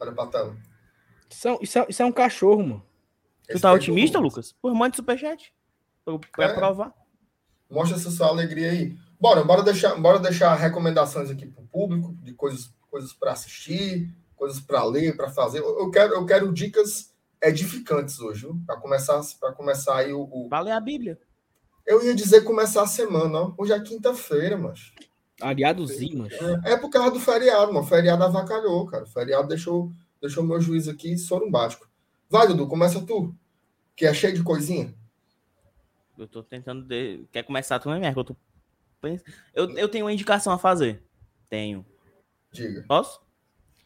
[0.00, 0.56] Olha pra tela.
[1.30, 2.86] Isso é, isso, é, isso é um cachorro, mano.
[3.48, 4.52] Tu tá é otimista, Lucas?
[4.52, 5.52] Por mande superchat.
[6.32, 6.54] Pra é.
[6.54, 6.94] provar.
[7.70, 8.96] Mostra essa sua alegria aí.
[9.20, 14.60] Bora, bora deixar, bora deixar recomendações aqui pro público de coisas, coisas para assistir, coisas
[14.60, 15.58] para ler, para fazer.
[15.58, 20.48] Eu quero, eu quero dicas edificantes hoje, para começar, para começar aí o, o.
[20.48, 21.18] Vale a Bíblia.
[21.86, 23.54] Eu ia dizer começar a semana, ó.
[23.56, 24.92] Hoje é quinta-feira, mas.
[25.40, 26.32] Aliadozinho, mas.
[26.64, 27.84] É, é por causa do feriado, mano.
[27.84, 29.04] O feriado avacalhou, cara.
[29.04, 31.88] O feriado deixou, deixou meu juiz aqui sorumbático.
[32.28, 33.34] Vai, Dudu, começa tu.
[33.94, 34.94] Que é cheio de coisinha.
[36.18, 36.84] Eu tô tentando.
[36.84, 37.26] De...
[37.32, 38.36] Quer começar tu, né, Eu, tô...
[39.54, 41.02] eu, eu tenho uma indicação a fazer.
[41.48, 41.84] Tenho.
[42.52, 42.84] Diga.
[42.88, 43.20] Posso?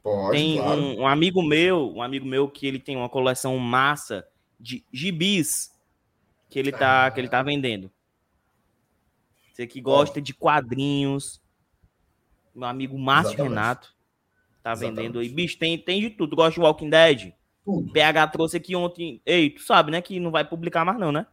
[0.02, 0.81] Pode, tem claro.
[0.81, 4.27] um, um, amigo meu, um amigo meu que ele tem uma coleção massa
[4.59, 5.70] de gibis
[6.48, 7.11] que ele tá, ah.
[7.11, 7.90] que ele tá vendendo.
[9.52, 11.43] Você que gosta de quadrinhos,
[12.55, 13.51] meu amigo Márcio Exatamente.
[13.51, 13.94] Renato
[14.62, 14.97] tá Exatamente.
[14.97, 15.28] vendendo aí.
[15.28, 16.35] Bicho, tem, tem de tudo.
[16.35, 17.32] Gosta de Walking Dead?
[17.65, 17.93] Tudo.
[17.93, 19.20] PH trouxe aqui ontem.
[19.24, 20.01] Ei, tu sabe, né?
[20.01, 21.27] Que não vai publicar mais, não, né?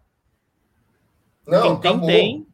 [1.47, 2.07] Não, quem tem, acabou.
[2.07, 2.47] tem.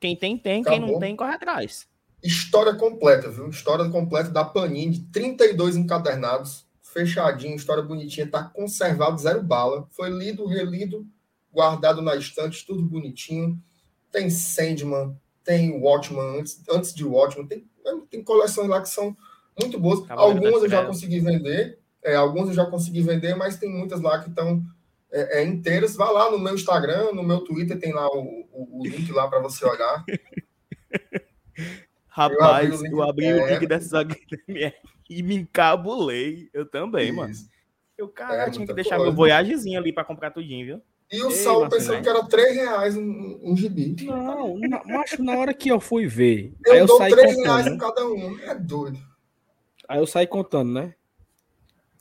[0.00, 0.60] Quem tem, tem.
[0.62, 0.80] Acabou.
[0.80, 1.86] Quem não tem, corre atrás.
[2.22, 3.48] História completa, viu?
[3.48, 9.86] História completa da Panini, 32 encadernados, fechadinho, história bonitinha, tá conservado, zero bala.
[9.90, 11.06] Foi lido, relido,
[11.52, 13.60] guardado na estante, tudo bonitinho.
[14.10, 17.66] Tem Sandman, tem Watchman, antes, antes de Watchman, tem,
[18.10, 19.16] tem coleções lá que são
[19.60, 20.08] muito boas.
[20.10, 24.20] Algumas eu já consegui vender, é, algumas eu já consegui vender, mas tem muitas lá
[24.20, 24.62] que estão
[25.12, 25.94] é, é, inteiras.
[25.94, 29.28] Vá lá no meu Instagram, no meu Twitter, tem lá o, o, o link lá
[29.28, 30.04] para você olhar.
[32.08, 34.74] Rapaz, eu abri o link, dessas HDMI
[35.08, 36.50] e me encabulei.
[36.52, 37.16] Eu também, Isso.
[37.16, 37.34] mano.
[37.96, 39.10] Eu, cara, é, tinha que deixar coisa.
[39.10, 40.82] meu voyagezinho ali para comprar tudinho, viu?
[41.10, 43.96] E o Ei, Saulo pensando que era 3 reais um, um gibi.
[44.04, 46.52] Não, macho, na hora que eu fui ver.
[46.66, 48.38] Eu, eu dou 3 contando, reais em cada um.
[48.40, 48.98] É doido.
[49.86, 50.94] Aí eu saí contando, né?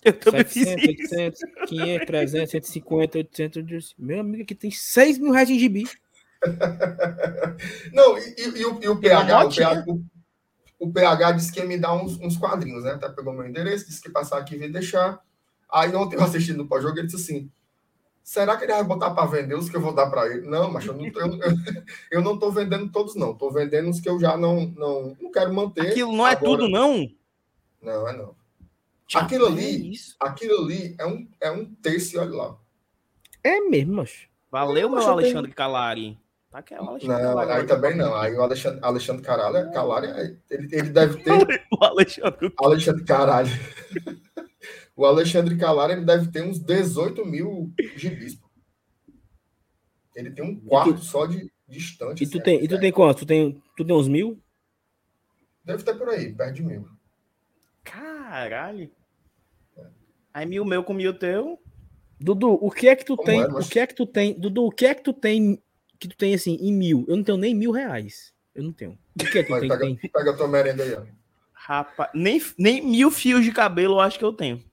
[0.03, 3.57] Eu também 700, 800, 500, 300, 150, 800.
[3.57, 5.83] Eu disse, meu amigo, aqui tem 6 mil reais em gibi.
[7.93, 10.03] Não, e, e, e o, e o PH, o PH, o,
[10.79, 12.93] o PH disse que ia me dar uns, uns quadrinhos, né?
[12.93, 15.21] Até pegou meu endereço, disse que ia passar aqui e ia deixar.
[15.71, 17.51] Aí ontem eu assisti no pós-jogo, ele disse assim:
[18.23, 20.47] será que ele vai botar para vender os que eu vou dar para ele?
[20.47, 21.13] Não, mas eu não, eu,
[22.11, 23.35] eu não tô vendendo todos, não.
[23.35, 25.91] Tô vendendo os que eu já não, não, não quero manter.
[25.91, 26.45] Aquilo não é agora.
[26.45, 27.07] tudo, não?
[27.81, 28.40] Não, é não.
[29.13, 32.57] Aquilo ali, é aquilo ali é um, é um terço, olha lá.
[33.43, 34.27] É mesmo, mas.
[34.49, 35.55] Valeu, meu Alexandre tenho...
[35.55, 36.19] Calari.
[36.49, 37.61] Tá que é o Alexandre não, Calari.
[37.61, 38.15] aí também não.
[38.15, 40.07] Aí o Alexandre, Alexandre Caralho, Calari,
[40.49, 41.31] ele, ele deve ter.
[41.71, 42.53] o Alexandre.
[42.57, 43.49] Alexandre Caralho.
[44.95, 48.37] o Alexandre Calari, ele deve ter uns 18 mil gibis.
[50.13, 51.03] Ele tem um quarto tu...
[51.03, 52.23] só de distante.
[52.23, 53.19] E tu, assim, tem, e tu tem quanto?
[53.19, 54.37] Tu tem, tu tem uns mil?
[55.63, 56.85] Deve ter por aí, perto de mil.
[57.83, 58.91] Caralho.
[60.33, 61.59] Aí mil meu com mil teu.
[62.19, 63.41] Dudu, o que é que tu Como tem?
[63.41, 63.67] É, mas...
[63.67, 64.39] O que é que tu tem?
[64.39, 65.61] Dudu, o que é que tu tem
[66.01, 67.05] que tu tem assim em mil?
[67.07, 68.33] Eu não tenho nem mil reais.
[68.55, 68.97] Eu não tenho.
[69.15, 69.95] O que é que tu tem, pega, tem?
[69.95, 71.03] Pega a tua merenda aí, ó.
[71.53, 74.63] Rapaz, nem, nem mil fios de cabelo eu acho que eu tenho.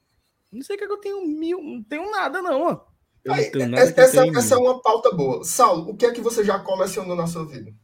[0.51, 1.63] Não sei o que, é que eu tenho mil.
[1.63, 2.81] Não tenho nada, não, ó.
[3.23, 5.45] Eu aí, não tenho nada essa, essa, essa é uma pauta boa.
[5.45, 7.75] Saulo, o que é que você já colecionou na sua vida?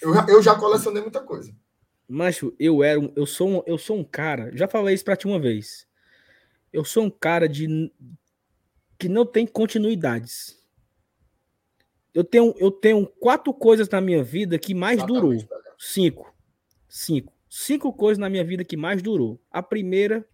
[0.00, 1.54] Eu, eu já colecionei muita coisa.
[2.08, 5.16] Macho, eu era um, eu sou um, eu sou um cara, já falei isso pra
[5.16, 5.86] ti uma vez.
[6.72, 7.90] Eu sou um cara de
[8.98, 10.56] que não tem continuidades.
[12.14, 15.34] Eu tenho, eu tenho quatro coisas na minha vida que mais durou.
[15.78, 16.34] Cinco.
[16.88, 17.32] Cinco.
[17.48, 19.40] Cinco coisas na minha vida que mais durou.
[19.50, 20.26] A primeira,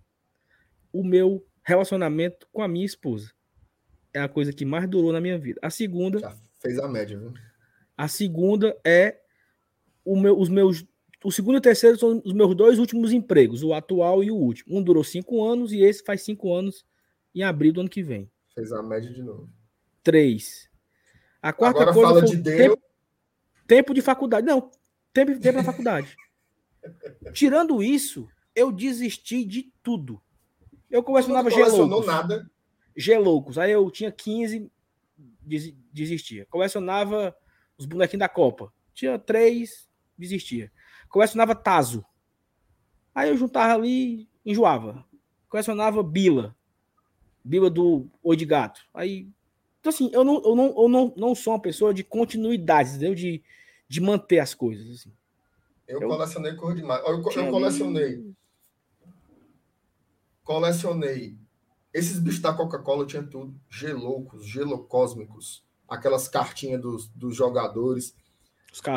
[0.92, 3.32] o meu relacionamento com a minha esposa.
[4.14, 5.58] É a coisa que mais durou na minha vida.
[5.62, 6.18] A segunda.
[6.18, 7.32] Já fez a média, viu?
[7.96, 9.20] A segunda é
[10.04, 10.84] o meu, os meus
[11.24, 14.36] o segundo e o terceiro são os meus dois últimos empregos, o atual e o
[14.36, 14.76] último.
[14.76, 16.84] Um durou cinco anos e esse faz cinco anos
[17.34, 18.30] em abril do ano que vem.
[18.54, 19.48] Fez a média de novo.
[20.02, 20.68] Três.
[21.40, 22.56] A quarta Agora coisa fala de Deus.
[22.56, 22.82] Tempo,
[23.66, 24.46] tempo, de faculdade.
[24.46, 24.70] Não,
[25.12, 26.16] tempo, tempo na faculdade.
[27.32, 30.20] Tirando isso, eu desisti de tudo.
[30.90, 32.06] Eu colecionava Geloucos.
[32.06, 32.50] nada.
[32.96, 33.58] Geloucos.
[33.58, 34.70] Aí eu tinha 15,
[35.92, 36.46] desistia.
[36.50, 37.34] Colecionava
[37.78, 38.72] os bonequinhos da Copa.
[38.92, 39.88] Tinha três,
[40.18, 40.70] desistia.
[41.12, 42.02] Colecionava Tazo.
[43.14, 45.04] Aí eu juntava ali, enjoava.
[45.46, 46.56] Colecionava Bila.
[47.44, 48.80] Bila do Oi de Gato.
[48.94, 49.28] Aí.
[49.78, 53.14] Então, assim, eu não, eu não, eu não, não sou uma pessoa de continuidade, entendeu?
[53.14, 53.42] De,
[53.86, 55.00] de manter as coisas.
[55.00, 55.12] Assim.
[55.86, 57.02] Eu, eu colecionei cor demais.
[57.04, 58.34] Eu, eu colecionei.
[60.42, 61.36] Colecionei.
[61.92, 63.54] Esses bichos da Coca-Cola tinha tudo.
[63.68, 65.62] Geloucos, gelocósmicos.
[65.86, 68.16] Aquelas cartinhas dos, dos jogadores.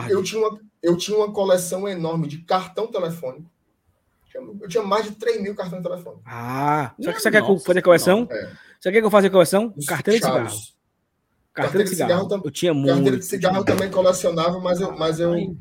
[0.10, 3.50] Eu tinha, uma, eu tinha uma coleção enorme de cartão telefônico.
[4.34, 6.24] Eu tinha mais de 3 mil cartões telefônicos.
[6.26, 8.28] Ah, só que você quer fazer coleção?
[8.30, 8.52] É.
[8.80, 9.74] Você quer que eu faça coleção?
[9.76, 10.58] Os carteira de cigarro.
[11.54, 12.24] Carteira de cigarro.
[12.24, 12.94] cigarro eu tinha muito.
[12.94, 14.92] Carteira de cigarro eu também colecionava, mas eu.
[14.92, 15.58] Mas eu,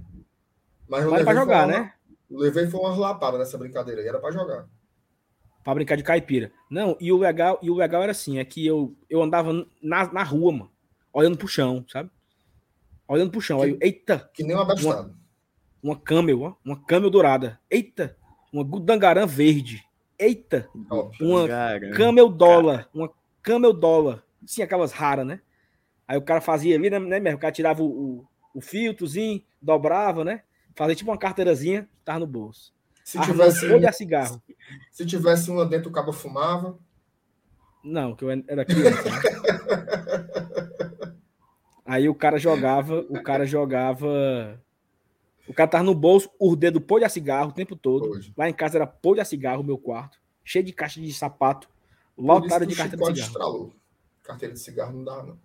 [0.88, 1.92] mas eu levei pra jogar, uma, né?
[2.30, 4.66] Levei foi umas lapadas nessa brincadeira e era para jogar.
[5.62, 6.52] Para brincar de caipira.
[6.68, 10.12] Não, e o legal, e o legal era assim, é que eu, eu andava na,
[10.12, 10.70] na rua, mano,
[11.12, 12.10] olhando pro chão, sabe?
[13.08, 13.58] Olhando pro chão.
[13.58, 14.30] Que, aí, eita!
[14.32, 15.14] Que nem um abastado.
[15.82, 17.60] Uma, uma camel, ó, uma camel dourada.
[17.70, 18.16] Eita!
[18.52, 19.84] Uma gudangarã verde.
[20.18, 20.68] Eita!
[21.20, 21.48] uma
[21.94, 22.88] camel dólar.
[22.94, 23.10] Uma
[23.42, 24.22] camel dólar.
[24.46, 25.40] Sim, aquelas raras, né?
[26.06, 27.34] Aí o cara fazia ali, né, né?
[27.34, 30.42] O cara tirava o, o, o filtrozinho, dobrava, né?
[30.74, 32.72] Fazia tipo uma carteirazinha, tava no bolso.
[33.04, 34.42] Se tivesse um, cigarro.
[34.90, 36.78] Se tivesse uma dentro, o cabo fumava.
[37.82, 39.10] Não, que eu era criança.
[39.10, 40.63] Né?
[41.84, 44.58] Aí o cara jogava, o cara jogava.
[45.46, 48.08] O cara tava no bolso, o dedo pôr de cigarro o tempo todo.
[48.08, 48.32] Hoje.
[48.36, 51.68] Lá em casa era pôr de cigarro, meu quarto, cheio de caixa de sapato,
[52.16, 53.28] lotado de carteira de cigarro.
[53.28, 53.72] Estralou.
[54.22, 55.38] Carteira de cigarro não dá, não.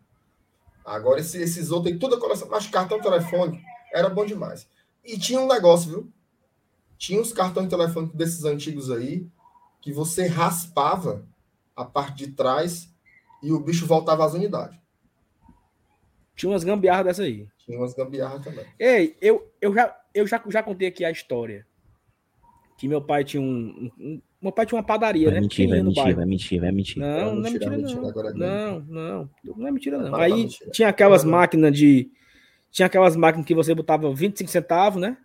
[0.86, 3.62] Agora esses, esses outros tem toda a coleção, mas cartão telefone
[3.94, 4.68] era bom demais.
[5.04, 6.12] E tinha um negócio, viu?
[6.98, 9.28] Tinha uns cartões de telefone desses antigos aí
[9.82, 11.26] que você raspava
[11.76, 12.90] a parte de trás
[13.44, 14.79] e o bicho voltava às unidades.
[16.40, 17.46] Tinha umas gambiarras dessa aí.
[17.58, 18.66] Tinha umas gambiarras também.
[18.80, 21.68] Ei, eu, eu, já, eu já, já contei aqui a história.
[22.78, 23.92] Que meu pai tinha um.
[24.00, 25.42] um meu pai tinha uma padaria, vai né?
[25.42, 26.98] Mentir, vai mentir, vai mentir, vai mentir.
[26.98, 28.10] Não, não é mentira, não.
[28.10, 30.16] É não, não, não é mentira, não.
[30.16, 32.10] Aí tinha aquelas máquinas de.
[32.72, 35.18] Tinha aquelas máquinas que você botava 25 centavos, né?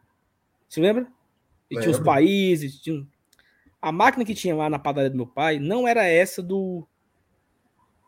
[0.69, 1.07] Você lembra?
[1.71, 2.81] E tinha os países.
[2.81, 3.07] Tinha...
[3.81, 6.85] A máquina que tinha lá na padaria do meu pai não era essa do,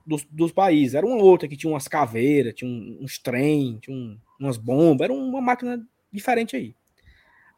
[0.07, 0.95] dos, dos países.
[0.95, 2.71] Era uma outra que tinha umas caveiras, tinha
[3.01, 6.75] uns trem, tinha um, umas bombas, era uma máquina diferente aí.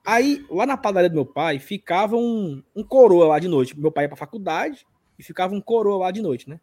[0.05, 3.79] Aí, lá na padaria do meu pai, ficava um, um coroa lá de noite.
[3.79, 4.87] Meu pai ia pra faculdade
[5.19, 6.59] e ficava um coroa lá de noite, né?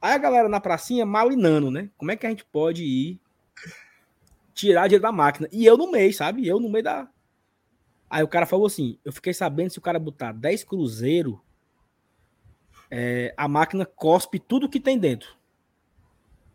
[0.00, 1.90] Aí a galera na pracinha malinando, né?
[1.96, 3.20] Como é que a gente pode ir
[4.54, 5.48] tirar dinheiro da máquina?
[5.52, 6.46] E eu no meio, sabe?
[6.46, 7.08] Eu no meio da.
[8.08, 11.40] Aí o cara falou assim: eu fiquei sabendo se o cara botar 10 cruzeiro,
[12.96, 15.36] é, a máquina cospe tudo que tem dentro.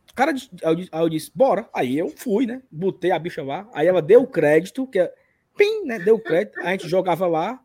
[0.09, 1.69] O cara, aí eu disse, bora.
[1.73, 2.61] Aí eu fui, né?
[2.71, 3.69] Botei a bicha lá.
[3.73, 5.13] Aí ela deu o crédito, que é.
[5.57, 5.99] Pim, né?
[5.99, 6.57] Deu o crédito.
[6.61, 7.61] A gente jogava lá.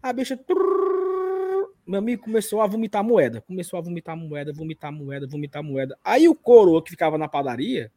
[0.00, 0.36] A bicha.
[0.36, 3.40] Trrr, meu amigo começou a vomitar moeda.
[3.40, 5.98] Começou a vomitar moeda, vomitar moeda, vomitar moeda.
[6.04, 7.90] Aí o coroa que ficava na padaria,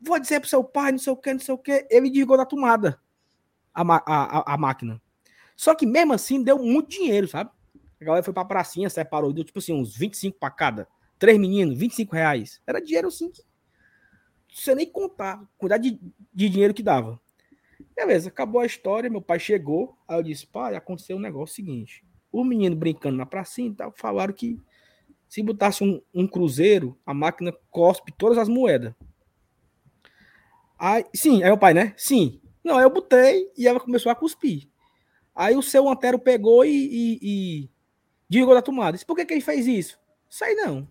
[0.00, 2.38] vou dizer pro seu pai, não sei o que, não sei o que, ele desligou
[2.38, 2.98] da tomada
[3.74, 4.98] a, a, a, a, máquina.
[5.54, 7.50] Só que mesmo assim deu muito dinheiro, sabe?
[8.00, 10.88] A galera foi pra pracinha, separou, deu tipo assim, uns 25 pra cada.
[11.18, 12.60] Três meninos, 25 reais.
[12.66, 13.42] Era dinheiro assim que
[14.52, 16.00] você nem contar, quantidade de,
[16.32, 17.20] de dinheiro que dava.
[17.94, 22.06] Beleza, acabou a história, meu pai chegou, aí eu disse, pai, aconteceu um negócio seguinte
[22.40, 24.60] o menino brincando na pracinha e tal, falaram que
[25.28, 28.94] se botasse um, um cruzeiro, a máquina cospe todas as moedas.
[30.78, 31.94] Aí, sim, aí o pai, né?
[31.96, 32.40] Sim.
[32.62, 34.68] Não, eu botei e ela começou a cuspir.
[35.34, 37.70] Aí o seu antero pegou e, e, e
[38.28, 38.92] desligou da tomada.
[38.92, 39.98] Disse, por que, que ele fez isso?
[40.28, 40.88] Sai não.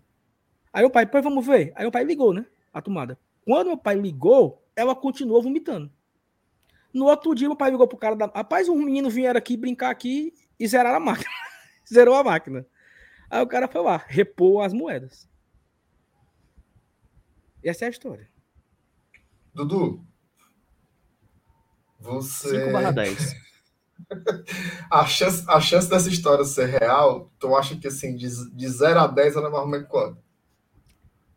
[0.72, 1.72] Aí o pai, pois vamos ver.
[1.74, 2.46] Aí o pai ligou, né?
[2.72, 3.18] A tomada.
[3.44, 5.90] Quando o pai ligou, ela continuou vomitando.
[6.92, 8.26] No outro dia, o pai ligou pro cara da.
[8.26, 11.30] Rapaz, um menino vieram aqui brincar aqui e zeraram a máquina.
[11.92, 12.66] Zerou a máquina.
[13.30, 15.28] Aí o cara foi lá, repôs as moedas.
[17.62, 18.28] E essa é a história.
[19.54, 20.04] Dudu,
[21.98, 22.60] você.
[22.60, 23.34] 5 barra 10.
[24.90, 29.00] a, chance, a chance dessa história ser real, tu acha que assim, de, de 0
[29.00, 30.18] a 10 ela é normalmente quanto?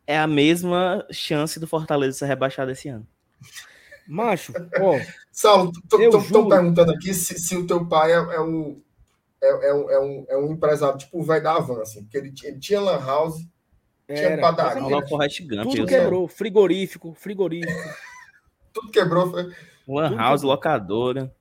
[0.05, 3.07] É a mesma chance do Fortaleza ser rebaixado esse ano.
[4.07, 4.99] Macho, ó.
[5.31, 5.97] Saulo, tô,
[6.47, 8.81] perguntando aqui se, se o teu pai é, é o
[9.41, 12.17] é, é, um, é, um, é um empresário tipo o velho da Havan, assim, porque
[12.17, 13.47] ele, ele tinha lan house,
[14.07, 14.81] Era, tinha padaria.
[14.81, 17.71] Gump, tudo quebrou, frigorífico, frigorífico.
[18.73, 19.31] tudo quebrou.
[19.31, 19.53] Foi...
[19.87, 20.55] Lan house, quebrou.
[20.55, 21.35] locadora.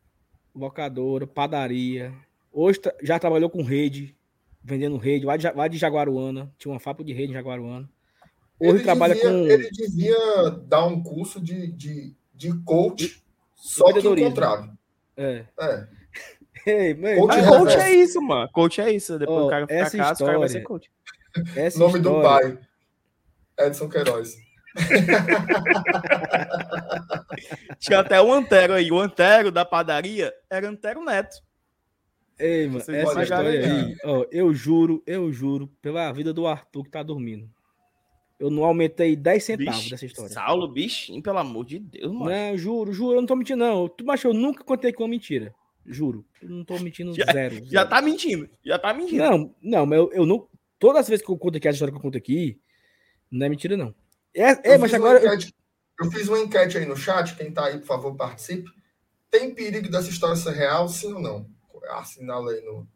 [0.55, 2.13] Locadora, padaria.
[2.53, 4.17] Hoje já trabalhou com rede,
[4.63, 6.53] vendendo rede, lá de, lá de Jaguaruana.
[6.59, 7.89] Tinha uma fábrica de rede em Jaguaruana.
[8.61, 9.47] Hoje ele trabalha devia, com.
[9.47, 13.23] Ele devia dar um curso de, de, de coach,
[13.55, 14.77] só que o contrário.
[15.17, 15.45] É.
[15.61, 15.89] é.
[16.67, 18.49] Ei, coach, ah, coach é isso, mano.
[18.53, 19.19] Coach é isso.
[19.19, 20.91] Depois oh, o cara casa, história, o cara vai ser coach.
[21.55, 22.49] Essa Nome história.
[22.49, 22.59] do pai.
[23.67, 24.48] Edson Queiroz.
[27.79, 28.91] Tinha até o Antero aí.
[28.91, 31.37] O Antero da padaria era Antero Neto.
[32.39, 36.91] Ei, mano, essa história aí, ó, eu juro, eu juro, pela vida do Arthur que
[36.91, 37.51] tá dormindo.
[38.39, 40.31] Eu não aumentei 10 centavos bicho, dessa história.
[40.31, 42.31] Saulo, bichinho, pelo amor de Deus, mano.
[42.31, 43.89] Não, juro, juro, eu não tô mentindo, não.
[43.89, 45.53] Tu, mas eu nunca contei com uma mentira.
[45.85, 46.25] Juro.
[46.41, 47.67] Eu não tô mentindo já, zero, zero.
[47.67, 48.49] Já tá mentindo.
[48.65, 49.25] Já tá mentindo.
[49.25, 50.47] Não, não, mas eu, eu não.
[50.79, 52.61] Todas as vezes que eu conto aqui, a história que eu conto aqui,
[53.29, 53.93] não é mentira, não.
[54.35, 55.19] É, é mas agora.
[55.19, 55.55] Enquete,
[55.99, 56.07] eu...
[56.07, 56.13] eu...
[56.13, 57.35] fiz uma enquete aí no chat.
[57.37, 58.71] Quem tá aí, por favor, participe.
[59.31, 61.47] Tem perigo dessa história ser real, sim ou não?
[61.91, 62.89] Assinala aí no,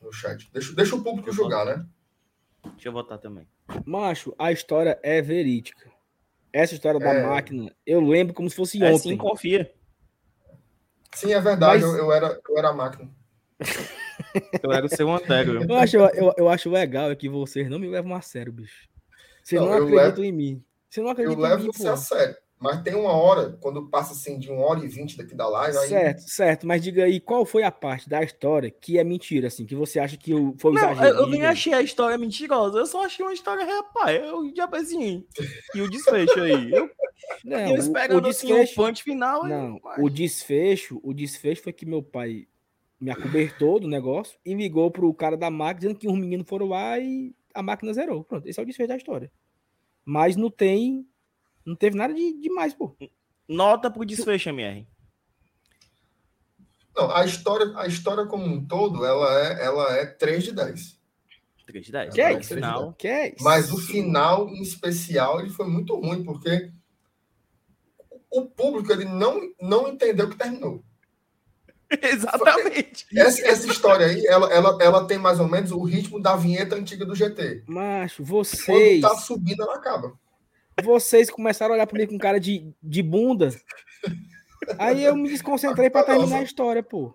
[0.00, 0.50] no chat.
[0.52, 1.86] Deixa, deixa o público deixa julgar, né?
[2.72, 3.46] Deixa eu votar também.
[3.84, 5.90] Macho, a história é verídica.
[6.52, 7.26] Essa história da é...
[7.26, 9.10] máquina, eu lembro como se fosse é, ontem.
[9.10, 9.72] Sim, confia.
[11.14, 11.94] Sim, é verdade, Mas...
[11.94, 13.10] eu, eu, era, eu era a máquina.
[14.62, 15.62] eu era o seu Antero.
[15.62, 18.88] Eu acho, eu, eu acho legal é que vocês não me levam a sério, bicho.
[19.42, 20.64] Vocês não, não acreditam levo, em mim.
[20.88, 22.36] Você não acredita eu levo você a sério.
[22.60, 25.78] Mas tem uma hora, quando passa assim de uma hora e vinte daqui da live.
[25.78, 25.88] Aí...
[25.88, 26.66] Certo, certo.
[26.66, 29.98] Mas diga aí, qual foi a parte da história que é mentira, assim, que você
[29.98, 31.16] acha que foi um não, exagero?
[31.20, 34.20] Eu nem achei a história mentirosa, eu só achei uma história rapaz.
[34.20, 35.24] Eu já assim.
[35.74, 36.70] E o desfecho aí?
[36.70, 36.90] Eu,
[37.42, 39.46] não, eu esperando o, desfecho, assim, o punch final.
[39.46, 42.46] Não, aí, o desfecho, o desfecho foi que meu pai
[43.00, 46.68] me acobertou do negócio e ligou pro cara da máquina dizendo que os meninos foram
[46.68, 48.24] lá e a máquina zerou.
[48.24, 49.30] Pronto, esse é o desfecho da história.
[50.04, 51.06] Mas não tem
[51.64, 52.96] não teve nada de demais, pô.
[53.48, 54.86] Nota pro desfecho, MR.
[56.96, 61.00] Não, a história, a história como um todo, ela é, ela é 3 de 10.
[61.66, 62.14] 3 de 10.
[62.14, 62.54] Que é, é isso?
[62.54, 62.92] Final.
[62.94, 63.44] Que é isso?
[63.44, 66.72] Mas o final, em especial, ele foi muito ruim, porque
[68.30, 70.84] o público ele não, não entendeu que terminou.
[72.02, 73.06] Exatamente.
[73.16, 76.76] Essa, essa história aí, ela, ela, ela tem mais ou menos o ritmo da vinheta
[76.76, 77.64] antiga do GT.
[77.66, 79.00] Macho, vocês.
[79.00, 80.12] Quando tá subindo, ela acaba
[80.82, 83.50] vocês começaram a olhar para mim com cara de, de bunda.
[84.78, 87.14] Aí eu me desconcentrei para terminar a história, pô.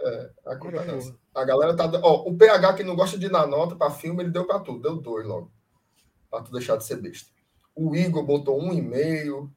[0.00, 1.00] É, a, culpa é
[1.34, 1.90] a galera tá.
[2.02, 4.82] Ó, o PH que não gosta de dar nota para filme, ele deu para tudo,
[4.82, 5.50] deu dois logo.
[6.30, 7.30] Para tu deixar de ser besta.
[7.74, 9.50] O Igor botou um e meio.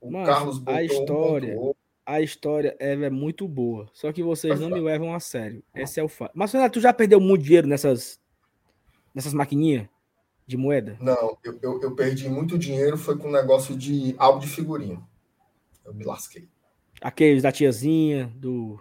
[0.00, 1.74] O Carlos botou a história, um
[2.06, 3.88] A história é, é muito boa.
[3.92, 5.62] Só que vocês não me levam a sério.
[5.74, 6.32] Esse é o fato.
[6.34, 8.20] Mas, tu já perdeu muito dinheiro nessas,
[9.14, 9.88] nessas maquininhas?
[10.46, 10.98] De moeda?
[11.00, 15.00] Não, eu, eu, eu perdi muito dinheiro, foi com um negócio de álbum de figurinha.
[15.82, 16.46] Eu me lasquei.
[17.00, 18.78] Aqueles da tiazinha, do.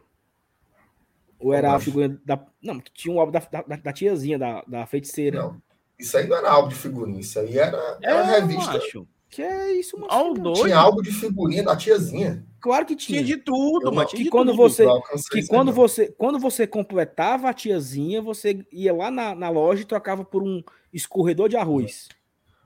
[1.40, 1.86] Ou era a acho?
[1.86, 2.46] figurinha da.
[2.62, 5.42] Não, tinha um álbum da, da, da tiazinha, da, da feiticeira.
[5.42, 5.62] Não,
[5.98, 8.74] isso aí não era álbum de figurinha, isso aí era, É, era revista.
[8.74, 9.08] macho.
[9.34, 10.08] Que é isso, mano?
[10.12, 10.64] Ó, o doido.
[10.64, 12.46] Tinha álbum de figurinha da tiazinha.
[12.62, 13.24] Claro que tinha.
[13.24, 14.02] Tinha de tudo, Eu mano.
[14.02, 14.58] não- Tinha que quando tudo.
[14.58, 15.02] você, Eu
[15.32, 15.74] que quando não.
[15.74, 20.44] você, quando você completava a tiazinha, você ia lá na, na loja e trocava por
[20.44, 20.62] um
[20.94, 22.08] escorredor de arroz.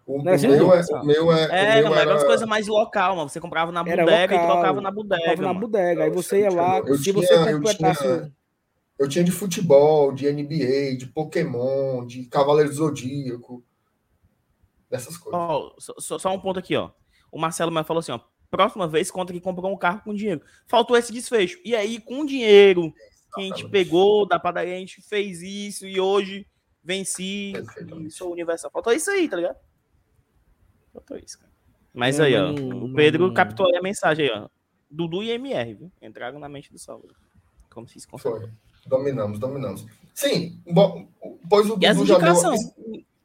[0.05, 0.73] O, Não era o assim, meu não?
[0.73, 3.29] é, o meu é, o Era, meu mas era coisas mais local, mano.
[3.29, 4.51] Você comprava na Era bodega e local.
[4.53, 5.41] trocava na bodega.
[5.41, 6.03] Na bodega.
[6.03, 8.01] Aí Não, você ia lá, eu se tinha- você eu completasse.
[8.03, 8.31] tinha- o-
[8.99, 13.63] Eu tinha de futebol, de NBA, de Pokémon, de Cavaleiro do Zodíaco,
[14.89, 15.39] dessas coisas.
[15.39, 16.91] Ó, só, só- um ponto aqui, ó.
[17.31, 18.19] O Marcelo me falou assim, ó.
[18.49, 20.41] Próxima vez conta que comprou um carro com dinheiro.
[20.67, 21.59] Faltou esse desfecho.
[21.65, 22.93] E aí, com o dinheiro
[23.35, 26.47] que a gente pegou da padaria, a gente fez isso e hoje
[26.81, 27.51] venci
[28.05, 28.71] e sou universal.
[28.71, 29.57] Faltou isso aí, tá ligado?
[30.93, 31.51] Faltou isso, cara.
[31.93, 32.51] Mas Não, aí, ó.
[32.53, 34.47] o Pedro não- captou aí a mensagem aí, ó.
[34.89, 35.91] Dudu e MR, viu?
[36.01, 37.09] Entraram na mente do Saulo.
[37.69, 38.07] Como se isso.
[38.85, 39.85] Dominamos, dominamos.
[40.13, 41.09] Sim, bom,
[41.49, 42.33] pois o E as Dudu já deu.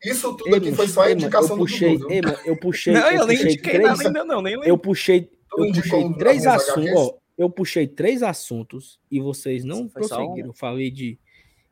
[0.04, 2.12] Isso, isso tudo Ei, aqui foi só a ei, indicação eu puxei, do Dudu.
[2.12, 4.42] ei, mano, eu puxei, Não, eu eu nem puxei indiquei três, nada ainda, não.
[4.42, 4.68] Nem lembro.
[4.68, 9.88] eu puxei, eu puxei três assuntos, ó, eu puxei três assuntos e vocês não um.
[9.88, 10.48] prosseguiram.
[10.48, 11.18] Eu falei de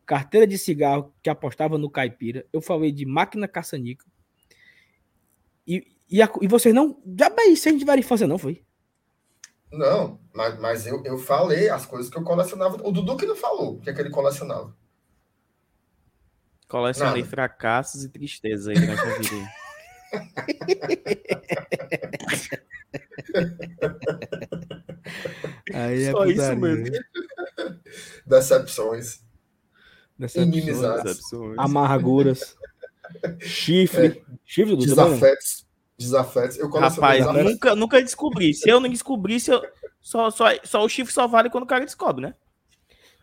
[0.06, 4.06] carteira de cigarro que apostava no caipira, eu falei de máquina caça-níquel.
[5.66, 8.62] E, e, a- e vocês não, já bem, vocês não tiveram infância não, foi?
[9.72, 12.76] Não, mas, mas eu, eu falei as coisas que eu colecionava.
[12.86, 14.76] O Dudu que não falou o que, é que ele colecionava.
[16.70, 17.30] Colecionei Nada.
[17.30, 19.34] fracassos e tristezas aí durante a vida.
[19.34, 19.70] aí.
[25.74, 26.98] Aí Só isso mesmo.
[28.26, 29.22] Decepções,
[30.18, 31.58] Decepções, Decepções.
[31.58, 32.56] amarguras,
[33.40, 35.66] chifre, chifre do desafetos.
[35.98, 36.58] Desafetos.
[36.58, 37.52] Eu Rapaz, desafetos.
[37.52, 38.54] nunca, nunca descobri.
[38.54, 39.62] Se eu não descobrisse, eu...
[40.00, 42.34] só, só, só o chifre só vale quando o cara descobre, né?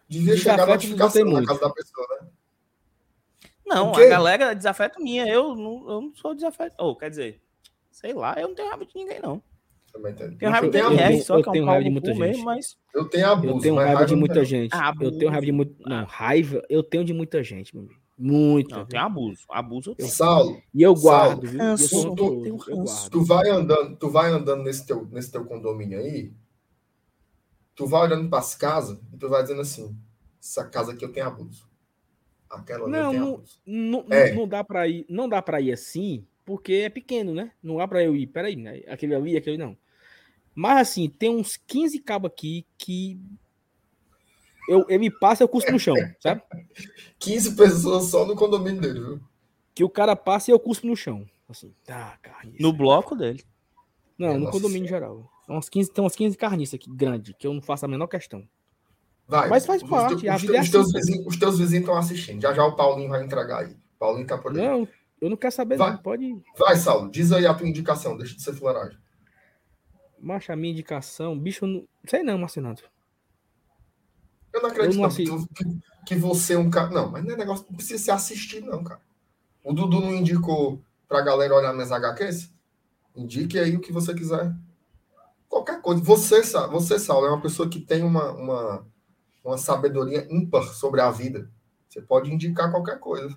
[0.09, 2.27] Devia chegar a notificação na casa da pessoa, né?
[3.67, 5.27] Não, a galera é desafeto minha.
[5.27, 6.75] Eu não, eu não sou desafeto.
[6.79, 7.41] Ou, quer dizer,
[7.91, 9.41] sei lá, eu não tenho raiva de ninguém, não.
[9.91, 10.13] Também.
[10.13, 10.77] Tenho raiva Eu de
[11.17, 12.43] eu só que é tenho um raiva de muita mesmo, gente.
[12.45, 13.53] mas Eu tenho abuso.
[13.55, 14.75] Eu tenho raiva de muita gente.
[14.75, 15.03] Abuso.
[15.05, 15.75] Eu tenho raiva de muito.
[15.89, 17.99] Não, raiva eu tenho de muita gente, meu amigo.
[18.19, 18.77] Muita.
[18.77, 19.41] não, tem abuso.
[19.49, 20.09] Abuso eu tenho.
[20.09, 21.61] Saulo, E eu Saulo, guardo, viu?
[21.61, 23.09] Eu sou tu- eu guardo.
[23.11, 26.31] tu vai andando, tu vai andando nesse teu, nesse teu condomínio aí,
[27.75, 29.95] tu vai olhando para as casas e tu vai dizendo assim:
[30.41, 31.66] essa casa aqui eu tenho abuso.
[32.49, 34.33] Aquela Não, não, não, É.
[34.33, 37.51] não dá pra ir, não dá para ir assim, porque é pequeno, né?
[37.61, 38.27] Não dá pra eu ir.
[38.27, 38.81] Peraí, né?
[38.87, 39.77] aquele ali, aquele não.
[40.55, 43.19] Mas assim, tem uns 15 cabos aqui que
[44.67, 46.41] eu, ele passa, eu cuspo no chão, sabe?
[47.19, 49.19] 15 pessoas só no condomínio dele, viu?
[49.75, 51.29] Que o cara passa e eu cuspo no chão.
[51.47, 52.61] Assim, tá, carniça.
[52.61, 53.43] No bloco dele.
[54.17, 55.29] Não, no condomínio geral.
[55.45, 58.07] Tem umas 15, tem umas 15 carniças aqui, grande, que eu não faço a menor
[58.07, 58.45] questão.
[59.27, 59.49] Vai.
[59.49, 60.97] Mas faz os, parte, teus- a os, vida é os teus assim.
[60.97, 62.41] vizinhos, os teus vizinhos estão assistindo.
[62.41, 63.75] Já já o Paulinho vai entregar aí.
[63.99, 64.57] Paulinho tá por aí.
[64.57, 64.87] Não,
[65.19, 65.91] eu não quero saber, Vai.
[65.91, 65.97] não.
[65.97, 66.41] Pode.
[66.57, 68.97] Vai, Saulo, diz aí a tua indicação, deixa de ser fuleiragem.
[70.19, 72.83] Macha, a minha indicação, bicho, não sei não, Marcinato.
[74.53, 76.89] Eu não acredito Eu não não, que, que você é um cara.
[76.89, 79.01] Não, mas não é negócio, não precisa ser assistir, não, cara.
[79.63, 82.51] O Dudu não indicou pra galera olhar minhas HQs?
[83.15, 84.53] Indique aí o que você quiser.
[85.49, 86.01] Qualquer coisa.
[86.01, 86.41] Você,
[86.71, 88.87] você Saulo, é uma pessoa que tem uma, uma,
[89.47, 91.49] uma sabedoria ímpar sobre a vida.
[91.87, 93.33] Você pode indicar qualquer coisa.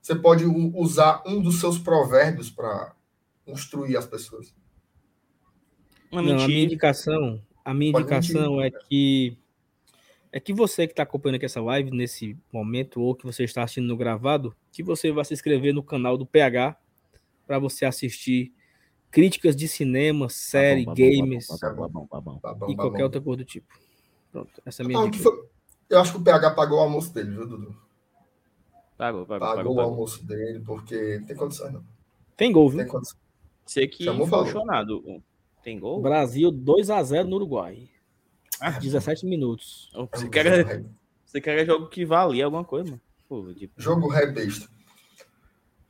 [0.00, 2.94] Você pode usar um dos seus provérbios para
[3.46, 4.54] instruir as pessoas.
[6.10, 9.36] Uma Não, a minha indicação, a minha Pode indicação é que
[10.32, 13.62] é que você que está acompanhando aqui essa live nesse momento ou que você está
[13.62, 16.76] assistindo no gravado, que você vai se inscrever no canal do PH
[17.46, 18.52] para você assistir
[19.10, 21.48] críticas de cinema, série, games
[22.68, 23.87] e qualquer outra coisa do tipo.
[24.38, 25.30] Pronto, essa é a minha Ah, o que dica.
[25.30, 25.48] foi-
[25.90, 27.74] Eu acho que o PH pagou o almoço dele, viu, Dudu?
[28.96, 29.72] Pagou, pagou, Pagou pagou.
[29.72, 29.90] o pagou.
[29.92, 31.82] almoço dele, porque tem condições, não.
[32.36, 32.80] Tem gol, viu?
[32.80, 33.18] Tem condições.
[33.64, 35.22] Você que chonado.
[35.62, 36.00] Tem gol?
[36.02, 37.88] Brasil 2 a 0 no Uruguai.
[38.80, 39.90] 17 minutos.
[39.94, 40.84] É Você quer,
[41.24, 43.00] você quer jogo que valia alguma coisa, mano?
[43.28, 44.68] Pô, tipo, Jogo ré besta.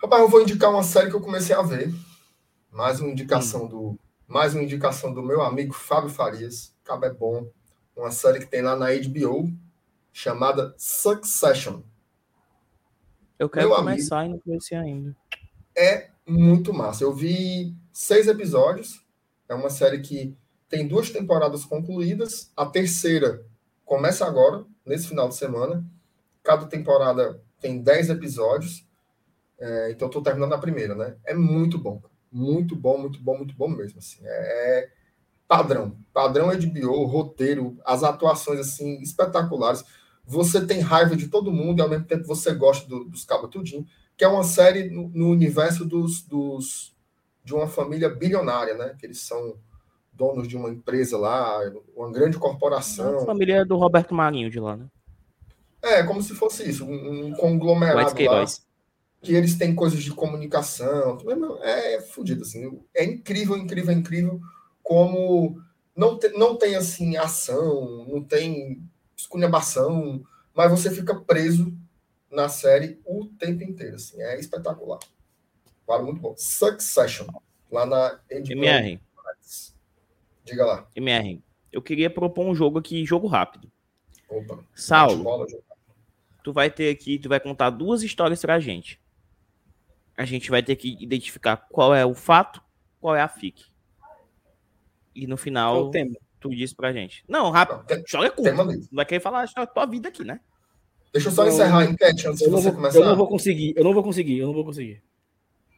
[0.00, 1.92] Rapaz, eu vou indicar uma série que eu comecei a ver.
[2.70, 3.68] Mais uma indicação Hum.
[3.68, 3.98] do.
[4.26, 6.76] Mais uma indicação do meu amigo Fábio Farias.
[6.84, 7.50] Cabo é bom.
[7.98, 9.52] Uma série que tem lá na HBO,
[10.12, 11.82] chamada Succession.
[13.36, 15.16] eu quero Meu começar e não comecei ainda.
[15.76, 17.02] é muito massa.
[17.02, 19.04] Eu vi seis episódios.
[19.48, 20.36] É uma série que
[20.68, 22.52] tem duas temporadas concluídas.
[22.56, 23.44] A terceira
[23.84, 25.84] começa agora, nesse final de semana.
[26.44, 28.86] Cada temporada tem dez episódios.
[29.58, 31.16] É, então estou terminando a primeira, né?
[31.24, 32.00] É muito bom.
[32.30, 33.98] Muito bom, muito bom, muito bom mesmo.
[33.98, 34.20] Assim.
[34.22, 34.28] É,
[34.84, 34.92] é
[35.48, 35.96] padrão.
[36.12, 39.82] Padrão HBO, roteiro, as atuações assim espetaculares.
[40.26, 43.48] Você tem raiva de todo mundo e ao mesmo tempo você gosta do, dos cabos
[43.48, 46.94] tudinho, que é uma série no, no universo dos, dos,
[47.42, 48.94] de uma família bilionária, né?
[48.98, 49.56] Que eles são
[50.12, 51.60] donos de uma empresa lá,
[51.96, 53.20] uma grande corporação.
[53.20, 54.86] A família do Roberto Marinho de lá, né?
[55.80, 58.44] É, como se fosse isso, um, um conglomerado lá,
[59.22, 61.18] que eles têm coisas de comunicação,
[61.62, 64.40] é, é fodido, assim, é incrível, incrível, incrível
[64.88, 65.62] como
[65.94, 68.82] não, te, não tem, assim, ação, não tem
[69.14, 70.24] esculhambação,
[70.54, 71.76] mas você fica preso
[72.30, 74.98] na série o tempo inteiro, assim, é espetacular.
[75.86, 76.34] Vale muito bom.
[76.38, 77.26] Succession,
[77.70, 78.52] lá na HBO.
[78.52, 78.98] MR.
[80.42, 80.88] Diga lá.
[80.96, 83.70] MR, eu queria propor um jogo aqui, jogo rápido.
[84.26, 84.64] Opa.
[84.74, 85.46] Saulo, bola,
[86.42, 88.98] tu vai ter aqui, tu vai contar duas histórias pra gente.
[90.16, 92.62] A gente vai ter que identificar qual é o fato,
[92.98, 93.67] qual é a fic.
[95.18, 95.90] E no final,
[96.38, 97.24] tu diz pra gente.
[97.28, 97.84] Não, rápido.
[97.90, 98.54] Não, joga curto.
[98.54, 100.38] Não vai querer falar a tua vida aqui, né?
[101.12, 102.98] Deixa eu só encerrar a enquete antes de você vou, começar.
[103.00, 105.02] Eu não vou conseguir, eu não vou conseguir, eu não vou conseguir.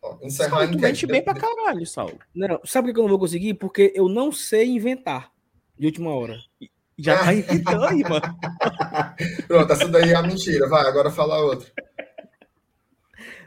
[0.02, 0.78] Ó, encerrar a enquete.
[0.78, 2.18] Tu mente bem pra caralho, Saulo.
[2.34, 3.54] Não, sabe por que eu não vou conseguir?
[3.54, 5.30] Porque eu não sei inventar
[5.78, 6.38] de última hora.
[6.98, 8.38] Já tá inventando aí, mano.
[9.48, 10.68] Pronto, essa daí é a mentira.
[10.68, 11.70] Vai, agora fala outra.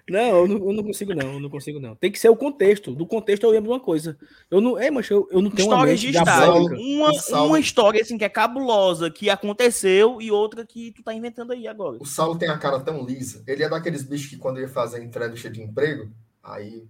[0.09, 1.33] Não eu, não, eu não consigo, não.
[1.33, 1.95] Eu não consigo, não.
[1.95, 2.93] Tem que ser o contexto.
[2.93, 4.17] Do contexto eu lembro uma coisa.
[4.51, 6.65] Eu não, é, mas eu, eu não tenho História uma de estado.
[6.75, 11.53] Uma, uma história assim que é cabulosa, que aconteceu, e outra que tu tá inventando
[11.53, 11.97] aí agora.
[12.01, 13.43] O Saulo tem a cara tão lisa.
[13.47, 16.11] Ele é daqueles bichos que quando ele faz a entrevista de emprego,
[16.43, 16.85] aí,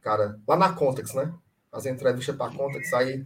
[0.00, 1.32] cara, lá na Context, né?
[1.70, 3.24] Fazer entrevista pra Context, aí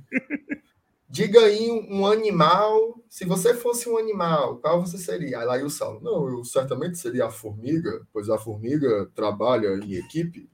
[1.10, 5.38] Diga aí um, animal, se você fosse um animal, qual você seria?
[5.38, 9.94] Aí lá o Saulo, não, eu certamente seria a formiga, pois a formiga trabalha em
[9.94, 10.50] equipe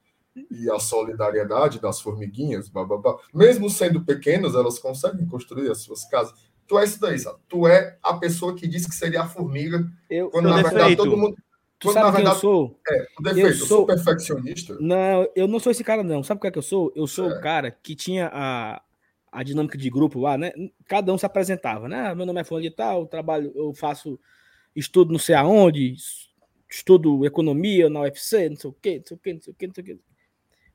[0.50, 3.16] e a solidariedade das formiguinhas, bababá.
[3.32, 6.34] mesmo sendo pequenas, elas conseguem construir as suas casas.
[6.66, 7.38] Tu é isso daí, sabe?
[7.48, 11.04] Tu é a pessoa que disse que seria a formiga, eu, quando na verdade defeito.
[11.04, 11.36] todo mundo.
[11.78, 12.80] Tu quando, sabe na verdade, eu sou?
[12.88, 13.60] É, o defeito, eu sou...
[13.60, 14.76] eu sou perfeccionista.
[14.80, 16.22] Não, eu não sou esse cara, não.
[16.22, 16.92] Sabe o que é que eu sou?
[16.94, 17.36] Eu sou é.
[17.36, 18.80] o cara que tinha a,
[19.34, 20.52] a dinâmica de grupo lá, né?
[20.86, 22.08] Cada um se apresentava, né?
[22.08, 24.18] Ah, meu nome é fulano de tal, trabalho, eu faço
[24.76, 25.96] estudo não sei aonde,
[26.70, 29.56] estudo economia na UFC, não sei o quê, não sei o quê, não sei o
[29.56, 29.98] quê, não sei o quê.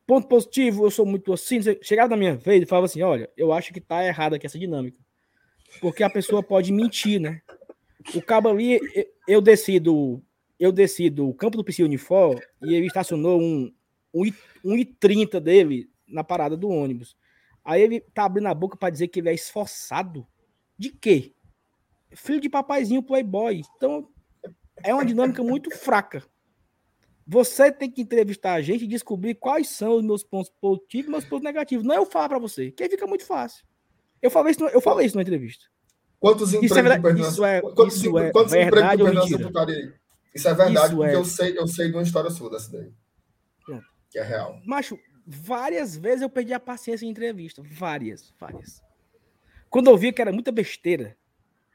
[0.06, 1.60] Ponto positivo, eu sou muito assim.
[1.82, 4.60] Chegava na minha vez e falava assim: olha, eu acho que tá errada aqui essa
[4.60, 5.00] dinâmica.
[5.80, 7.42] Porque a pessoa pode mentir, né?
[8.14, 8.80] O cabo ali,
[9.26, 10.22] eu decido,
[10.60, 13.72] eu decido o campo do PC Unifor e ele estacionou um,
[14.14, 14.24] um,
[14.66, 17.16] um I30 dele na parada do ônibus.
[17.70, 20.26] Aí ele tá abrindo a boca para dizer que ele é esforçado.
[20.76, 21.36] De quê?
[22.16, 23.62] Filho de papaizinho playboy.
[23.78, 24.10] Então,
[24.78, 26.24] é uma dinâmica muito fraca.
[27.28, 31.12] Você tem que entrevistar a gente e descobrir quais são os meus pontos positivos e
[31.12, 31.86] meus pontos negativos.
[31.86, 33.64] Não é eu falar para você, que aí fica muito fácil.
[34.20, 35.66] Eu falei isso, eu falei isso na entrevista.
[36.20, 39.44] Quantos empregos isso é, verdade, isso é, quantos, isso é quantos verdade ou mentira?
[40.34, 41.16] Isso é verdade, isso porque é...
[41.16, 42.92] eu, sei, eu sei de uma história sua dessa daí.
[43.64, 43.86] Pronto.
[44.10, 44.60] Que é real.
[44.66, 44.98] Macho,
[45.32, 47.62] Várias vezes eu perdi a paciência em entrevista.
[47.64, 48.82] Várias, várias.
[49.70, 51.16] Quando eu via que era muita besteira,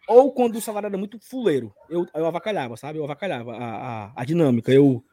[0.08, 2.98] ou quando o salário era muito fuleiro, eu, eu avacalhava, sabe?
[2.98, 4.72] Eu avacalhava a, a, a dinâmica.
[4.72, 5.04] Eu,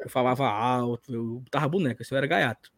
[0.00, 2.72] eu falava alto, eu tava boneca, isso era gaiato.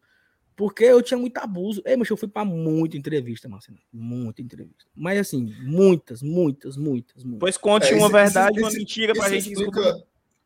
[0.57, 1.81] Porque eu tinha muito abuso.
[1.85, 3.79] Ei, mas eu fui para muita entrevista, Marcelo.
[3.93, 4.83] Muita entrevista.
[4.93, 7.39] Mas assim, muitas, muitas, muitas, muitas.
[7.39, 10.03] Pois conte é, uma verdade e uma mentira pra gente explica,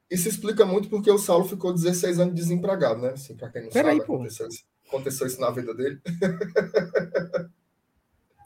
[0.09, 3.09] isso explica muito porque o Saulo ficou 16 anos desempregado, né?
[3.09, 5.99] Assim, para quem não Pera sabe, aí, aconteceu, isso, aconteceu isso na vida dele.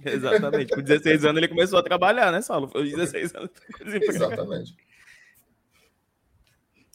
[0.06, 0.74] Exatamente.
[0.74, 2.70] Com 16 anos ele começou a trabalhar, né, Saulo?
[2.70, 3.50] Foi 16 anos.
[3.86, 4.74] Exatamente.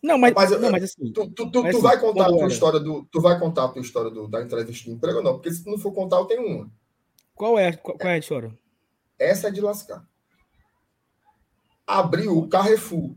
[0.02, 1.12] Não, mas, mas, não, mas assim.
[1.12, 3.04] Tu, tu, tu, mas, tu vai contar a tua história do.
[3.10, 5.34] Tu vai contar a história do, da entrevista de emprego ou não?
[5.34, 6.70] Porque se tu não for contar, eu tenho uma.
[7.34, 8.56] Qual é, qual, qual é a história?
[9.18, 10.06] Essa é de lascar.
[11.86, 13.14] Abriu o Carrefour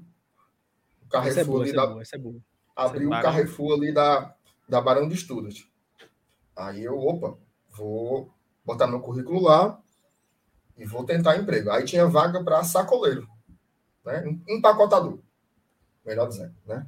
[1.09, 2.01] Carrefour é boa, ali da.
[2.01, 2.39] essa é boa.
[2.75, 4.35] Abriu o Carrefour ali da,
[4.67, 5.69] da Barão de Estudos.
[6.55, 7.37] Aí eu, opa,
[7.71, 8.33] vou
[8.65, 9.81] botar meu currículo lá
[10.77, 11.71] e vou tentar emprego.
[11.71, 13.27] Aí tinha vaga para sacoleiro,
[14.05, 14.23] né?
[14.47, 15.19] Empacotador,
[16.05, 16.87] melhor dizendo, né?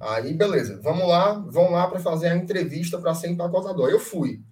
[0.00, 3.86] Aí, beleza, vamos lá, vão lá para fazer a entrevista para ser empacotador.
[3.86, 4.42] Aí eu fui.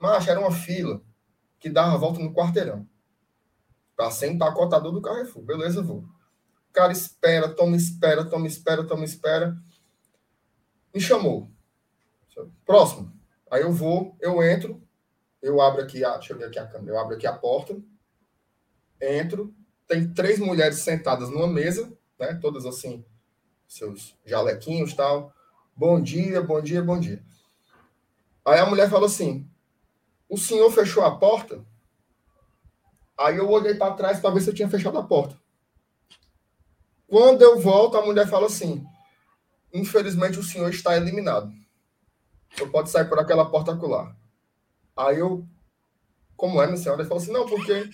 [0.00, 1.00] Mas era uma fila
[1.58, 2.86] que dava a volta no quarteirão.
[3.96, 5.44] Para ser empacotador do Carrefour.
[5.44, 6.04] Beleza, vou
[6.74, 9.56] cara espera, toma espera, toma espera, toma espera.
[10.92, 11.48] Me chamou.
[12.66, 13.12] Próximo.
[13.50, 14.82] Aí eu vou, eu entro,
[15.40, 17.80] eu abro aqui, a, deixa eu ver aqui a câmera, eu abro aqui a porta,
[19.00, 19.54] entro,
[19.86, 23.04] tem três mulheres sentadas numa mesa, né, todas assim,
[23.68, 25.32] seus jalequinhos tal.
[25.76, 27.22] Bom dia, bom dia, bom dia.
[28.44, 29.48] Aí a mulher falou assim:
[30.28, 31.64] O senhor fechou a porta?
[33.16, 35.43] Aí eu olhei para trás para ver se eu tinha fechado a porta.
[37.06, 38.84] Quando eu volto, a mulher fala assim:
[39.72, 41.52] Infelizmente o senhor está eliminado.
[42.54, 44.16] Você pode sair por aquela porta acular.
[44.96, 45.46] Aí eu,
[46.36, 47.02] como é, minha senhora?
[47.02, 47.90] Ele falou assim: Não, porque.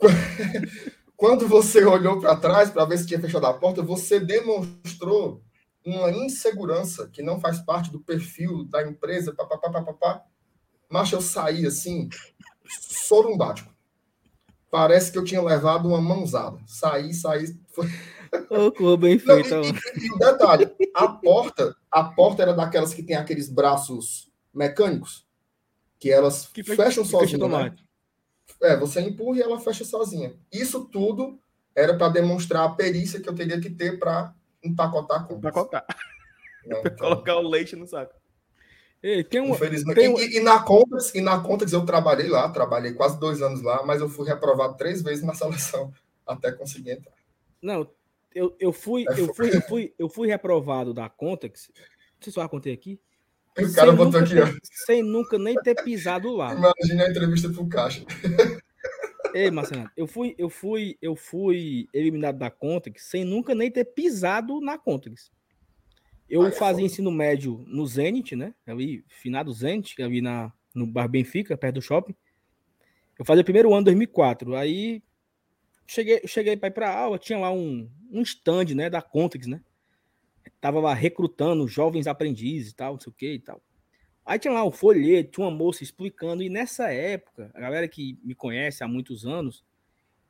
[1.16, 5.42] Quando você olhou para trás para ver se tinha fechado a porta, você demonstrou
[5.84, 10.24] uma insegurança que não faz parte do perfil da empresa, papapá, papapá.
[10.88, 12.08] Mas eu saí assim,
[12.66, 13.70] sorumbático.
[14.70, 16.58] Parece que eu tinha levado uma mãozada.
[16.66, 17.58] Saí, saí.
[18.48, 19.50] Oh, bem feito.
[19.50, 25.26] Não, e, e, detalhe, a porta, a porta era daquelas que tem aqueles braços mecânicos,
[25.98, 27.50] que elas que fecham sozinhas.
[27.50, 27.74] Né?
[28.62, 30.34] É, você empurra e ela fecha sozinha.
[30.52, 31.40] Isso tudo
[31.74, 34.32] era para demonstrar a perícia que eu teria que ter para
[34.62, 35.34] empacotar com.
[35.34, 35.84] Empacotar.
[36.64, 37.08] Né, então...
[37.08, 38.19] Colocar o leite no saco.
[39.02, 39.56] Ei, tem um.
[39.94, 40.18] Tem um...
[40.18, 43.82] E, e, na Contas, e na Contas eu trabalhei lá, trabalhei quase dois anos lá,
[43.84, 45.92] mas eu fui reprovado três vezes na seleção
[46.26, 47.14] até conseguir entrar.
[47.62, 47.88] Não,
[48.34, 51.70] eu, eu, fui, é, eu, fui, eu, fui, eu fui reprovado da Contex.
[51.74, 51.84] Não
[52.20, 53.00] sei se eu contei aqui.
[53.58, 54.46] O cara botou aqui, ó.
[54.62, 56.52] Sem nunca nem ter pisado lá.
[56.52, 58.04] Imagina a entrevista pro Caixa.
[59.34, 63.84] Ei, Marcelo, eu fui, eu fui, eu fui eliminado da Contex sem nunca nem ter
[63.84, 65.30] pisado na Contex.
[66.30, 68.54] Eu fazia ensino médio no Zenit, né?
[68.64, 72.14] Ali, finado Zenit, ali na, no Bar Benfica, perto do shopping.
[73.18, 74.54] Eu fazia o primeiro ano, 2004.
[74.54, 75.02] Aí
[75.86, 79.60] cheguei, cheguei para ir para aula, tinha lá um, um stand, né, da Contex, né?
[80.60, 83.60] Tava lá recrutando jovens aprendizes e tal, não sei o que e tal.
[84.24, 88.18] Aí tinha lá um folheto, tinha uma moça explicando, e nessa época, a galera que
[88.22, 89.64] me conhece há muitos anos,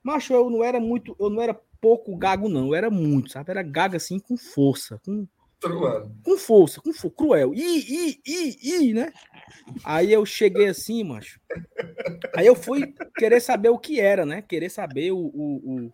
[0.02, 3.51] macho, eu não era muito, eu não era pouco gago, não, eu era muito, sabe?
[3.51, 5.27] Era gago assim com força, com,
[6.24, 7.52] com força, com força, cruel.
[7.54, 9.12] I, i, i, i, né?
[9.84, 11.40] Aí eu cheguei assim, macho.
[12.34, 14.42] Aí eu fui querer saber o que era, né?
[14.42, 15.92] Querer saber o, o, o...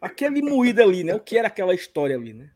[0.00, 1.14] aquele moído ali, né?
[1.14, 2.50] O que era aquela história ali, né?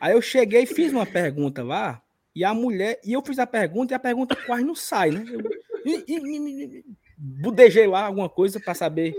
[0.00, 2.02] Aí eu cheguei e fiz uma pergunta lá,
[2.34, 5.24] e a mulher, e eu fiz a pergunta e a pergunta quase não sai, né?
[5.26, 5.40] Eu,
[5.86, 6.84] e, e, e,
[7.16, 9.14] budejei lá alguma coisa para saber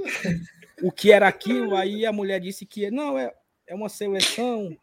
[0.81, 1.75] o que era aquilo.
[1.75, 3.33] Aí a mulher disse que não, é,
[3.65, 4.75] é uma seleção.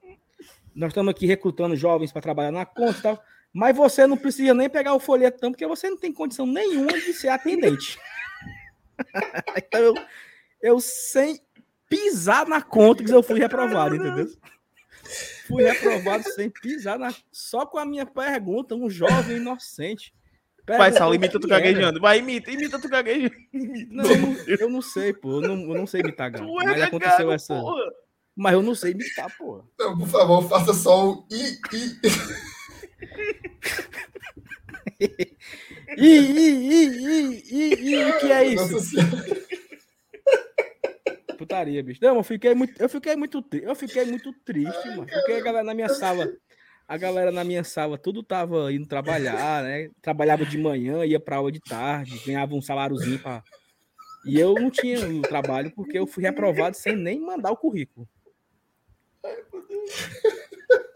[0.75, 3.25] Nós estamos aqui recrutando jovens para trabalhar na conta e tal.
[3.53, 7.13] Mas você não precisa nem pegar o folhetão, porque você não tem condição nenhuma de
[7.13, 7.99] ser atendente.
[9.57, 9.95] então eu,
[10.63, 11.41] eu sem
[11.89, 14.27] pisar na conta que eu fui reprovado, entendeu?
[15.47, 17.15] Fui reprovado sem pisar na...
[17.31, 20.15] só com a minha pergunta, um jovem inocente.
[20.67, 22.01] Vai, Saulo, imita tu gaguejando.
[22.01, 23.35] Vai, imita, imita tu gaguejando.
[23.91, 24.05] Não,
[24.47, 25.43] eu, eu, não sei, pô.
[25.43, 26.63] Eu não, eu não sei imitar, gago.
[26.63, 27.55] É mas aconteceu essa.
[27.55, 27.93] Porra.
[28.35, 29.63] Mas eu não sei imitar, pô.
[29.79, 31.99] Não, por favor, faça só o i, i.
[35.99, 38.97] I, i, i, i, i, i, o que é isso?
[41.37, 42.01] Putaria, bicho.
[42.03, 45.07] Não, eu fiquei muito, eu fiquei muito, eu fiquei muito triste, mano.
[45.07, 46.33] Porque a galera na minha sala,
[46.87, 49.91] a galera na minha sala, tudo tava indo trabalhar, né?
[50.01, 53.43] Trabalhava de manhã, ia pra aula de tarde, ganhava um saláriozinho pra...
[54.25, 58.09] E eu não tinha o trabalho porque eu fui reprovado sem nem mandar o currículo.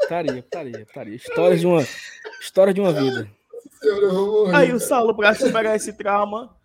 [0.00, 1.16] Putaria, putaria, putaria.
[1.16, 1.86] História de uma,
[2.40, 3.30] história de uma vida.
[4.54, 6.56] Aí o Saulo, pra superar esse trauma,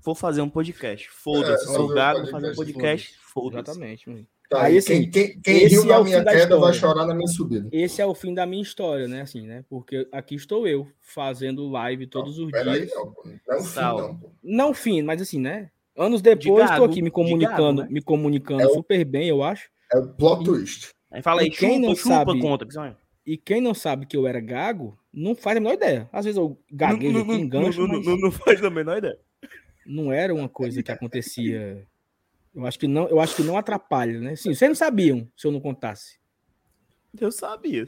[0.00, 1.10] vou fazer um podcast.
[1.10, 3.16] Foda-se, é, sou gago, vou fazer um podcast.
[3.20, 3.70] Foda-se.
[3.70, 4.26] Exatamente, mano.
[4.48, 7.68] Tá, aí, assim, quem, quem riu na é minha queda vai chorar na minha subida.
[7.72, 9.22] Esse é o fim da minha história, né?
[9.22, 9.64] Assim, né?
[9.68, 12.68] Porque aqui estou eu, fazendo live todos não, os dias.
[12.68, 15.70] Aí, não, não, é um fim, não, não fim, mas assim, né?
[15.96, 17.88] Anos depois, estou aqui me comunicando, gado, né?
[17.90, 19.70] me comunicando é super bem, eu acho.
[19.92, 20.90] É o plot e, twist.
[21.10, 22.96] Aí fala aí, quem chupa, não chupa, sabe, conta,
[23.26, 26.08] E quem não sabe que eu era gago, não faz a menor ideia.
[26.12, 28.06] Às vezes eu gaguejo aqui, engancho, não, mas...
[28.06, 29.18] não, não faz a menor ideia.
[29.84, 31.86] Não era uma coisa que acontecia.
[32.54, 34.36] Eu acho que não, eu acho que não atrapalha, né?
[34.36, 36.18] Sim, vocês não sabiam se eu não contasse.
[37.20, 37.86] Eu sabia.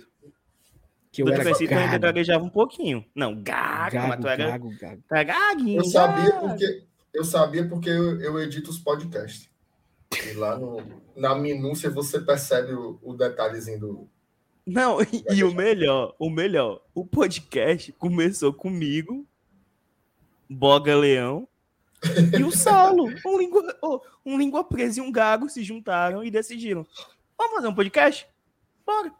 [1.10, 1.74] Que eu, eu era gago.
[1.74, 3.04] ainda gaguejava um pouquinho.
[3.14, 5.02] Não, gago, gago mas tu era, gago, gago.
[5.08, 5.80] Tu era gaguinho.
[5.80, 9.48] Eu sabia porque eu sabia porque eu, eu edito os podcasts.
[10.30, 10.82] E lá no,
[11.16, 14.08] na minúcia você percebe o, o detalhezinho do,
[14.66, 19.26] não, e, e, o melhor, o melhor, o podcast começou comigo,
[20.48, 21.46] Boga Leão
[22.36, 23.04] e o Saulo.
[23.26, 23.62] Um língua,
[24.24, 26.86] um língua presa e um gago se juntaram e decidiram:
[27.36, 28.26] vamos fazer um podcast?
[28.86, 29.12] Bora!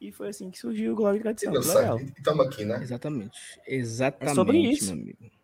[0.00, 1.52] E foi assim que surgiu o Glória e Tradição.
[1.54, 2.82] Estamos aqui, né?
[2.82, 3.38] Exatamente.
[3.66, 4.94] Exatamente, é sobre isso.
[4.94, 5.35] meu amigo.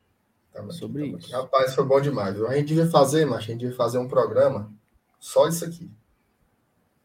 [0.52, 1.32] Tamo sobre aqui, isso.
[1.32, 2.40] Rapaz, foi bom demais.
[2.42, 4.72] A gente devia fazer, mas a gente devia fazer um programa
[5.18, 5.90] só isso aqui.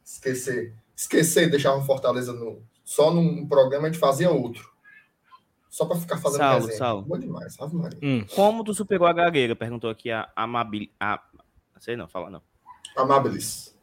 [0.03, 4.76] Esquecer esquecer e deixava o Fortaleza no, só num programa, a gente fazia outro.
[5.69, 6.78] Só para ficar fazendo Saulo, resenha.
[6.78, 7.02] Saulo.
[7.03, 7.99] Boa demais, Ave Maria.
[8.02, 8.26] Hum.
[8.34, 9.56] Como tu superou a gagueira?
[9.56, 10.90] Perguntou aqui a Amabil.
[10.99, 11.22] A...
[11.80, 12.41] Sei não, fala não.
[12.95, 13.78] Amabilis.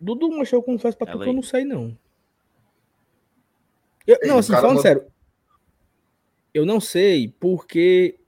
[0.00, 1.96] Dudu, mas eu confesso pra tu que eu não sei, não.
[4.04, 5.06] Eu- Ei, não, assim, falando manda- sério.
[6.52, 8.18] Eu não sei porque,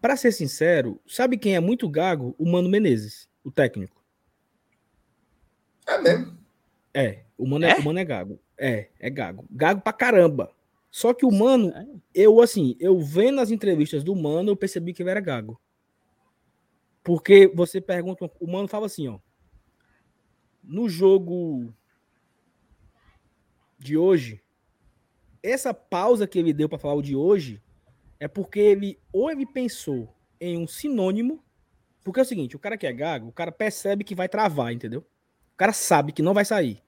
[0.00, 2.34] pra ser sincero, sabe quem é muito gago?
[2.38, 4.02] O Mano Menezes, o técnico.
[5.86, 6.38] É mesmo.
[6.94, 7.78] É, o Mano é, É?
[7.78, 8.40] o Mano é gago.
[8.56, 9.44] É, é gago.
[9.50, 10.50] Gago pra caramba.
[10.90, 11.72] Só que o Mano,
[12.14, 15.60] eu assim, eu vendo as entrevistas do Mano, eu percebi que ele era gago.
[17.04, 19.18] Porque você pergunta, o Mano fala assim, ó.
[20.62, 21.72] No jogo
[23.78, 24.42] de hoje,
[25.42, 27.62] essa pausa que ele deu para falar o de hoje
[28.20, 31.42] é porque ele ou ele pensou em um sinônimo,
[32.02, 34.72] porque é o seguinte, o cara que é gago, o cara percebe que vai travar,
[34.72, 35.00] entendeu?
[35.00, 36.82] O cara sabe que não vai sair.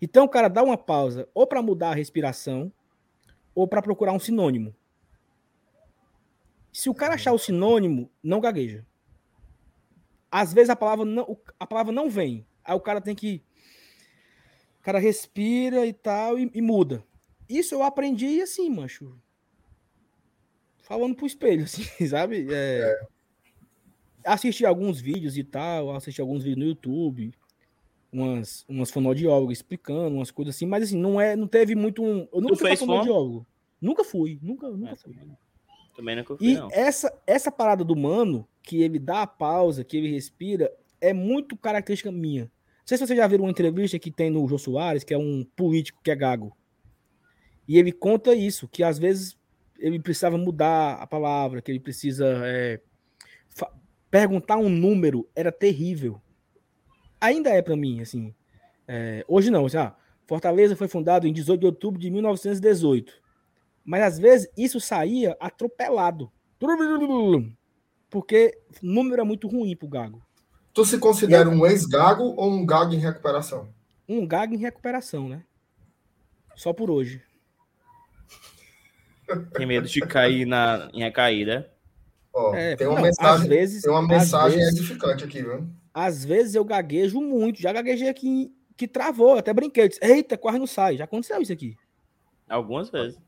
[0.00, 2.72] Então o cara dá uma pausa ou para mudar a respiração
[3.54, 4.74] ou para procurar um sinônimo.
[6.72, 8.86] Se o cara achar o sinônimo, não gagueja.
[10.30, 12.46] Às vezes a palavra não, a palavra não vem.
[12.64, 13.42] Aí o cara tem que.
[14.80, 17.02] O cara respira e tal e, e muda.
[17.48, 19.18] Isso eu aprendi assim, mancho.
[20.88, 22.46] Falando pro espelho, assim, sabe?
[22.50, 22.98] É,
[24.24, 27.32] Assisti alguns vídeos e tal, assisti alguns vídeos no YouTube,
[28.12, 32.28] umas, umas fonoaudiólogas explicando, umas coisas assim, mas assim, não é, não teve muito um.
[32.32, 32.92] Eu nunca fui fez fono?
[32.92, 33.46] fonoaudiólogo.
[33.80, 35.14] Nunca fui, nunca, nunca É, fui.
[35.14, 35.36] também,
[35.94, 36.68] também não confio, E não.
[36.72, 40.70] essa, essa parada do mano, que ele dá a pausa, que ele respira,
[41.00, 42.44] é muito característica minha.
[42.44, 42.50] Não
[42.84, 45.44] sei se vocês já viram uma entrevista que tem no Jô Soares, que é um
[45.54, 46.56] político que é gago.
[47.68, 49.37] E ele conta isso, que às vezes
[49.78, 52.80] ele precisava mudar a palavra, que ele precisa é,
[54.10, 56.20] perguntar um número, era terrível.
[57.20, 58.34] Ainda é para mim, assim.
[58.86, 59.94] É, hoje não, assim, ah,
[60.26, 63.12] Fortaleza foi fundado em 18 de outubro de 1918.
[63.84, 66.30] Mas às vezes isso saía atropelado.
[68.10, 70.22] Porque o número é muito ruim pro Gago.
[70.72, 73.72] Tu se considera um ex-gago ou um gago em recuperação?
[74.08, 75.44] Um Gago em recuperação, né?
[76.56, 77.22] Só por hoje.
[79.54, 81.70] Tem medo de cair na, em recaída.
[82.32, 85.42] Ó, É, tem uma não, mensagem, às vezes, tem uma às mensagem vezes- edificante aqui,
[85.42, 85.66] viu?
[85.92, 87.60] Às vezes eu gaguejo muito.
[87.60, 89.84] Já gaguejei aqui que travou, até brinquei.
[89.84, 90.96] eu disse, Eita, quase não sai.
[90.96, 91.76] Já aconteceu isso aqui.
[92.48, 93.18] Algumas vezes.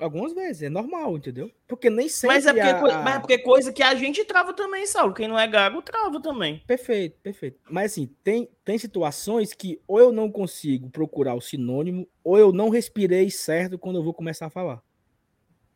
[0.00, 1.50] Algumas vezes, é normal, entendeu?
[1.66, 2.36] Porque nem sempre.
[2.36, 5.12] Mas é, porque, a- mas é porque coisa que a gente trava também, Saulo.
[5.12, 6.62] Quem não é gago, trava também.
[6.68, 7.58] Perfeito, perfeito.
[7.68, 12.52] Mas assim, tem, tem situações que ou eu não consigo procurar o sinônimo, ou eu
[12.52, 14.80] não respirei certo quando eu vou começar a falar.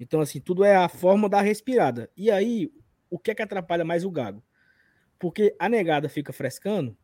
[0.02, 2.10] Então, assim, tudo é a forma da respirada.
[2.16, 2.72] E aí,
[3.08, 4.42] o que é que atrapalha mais o gago?
[5.16, 6.96] Porque a negada fica frescando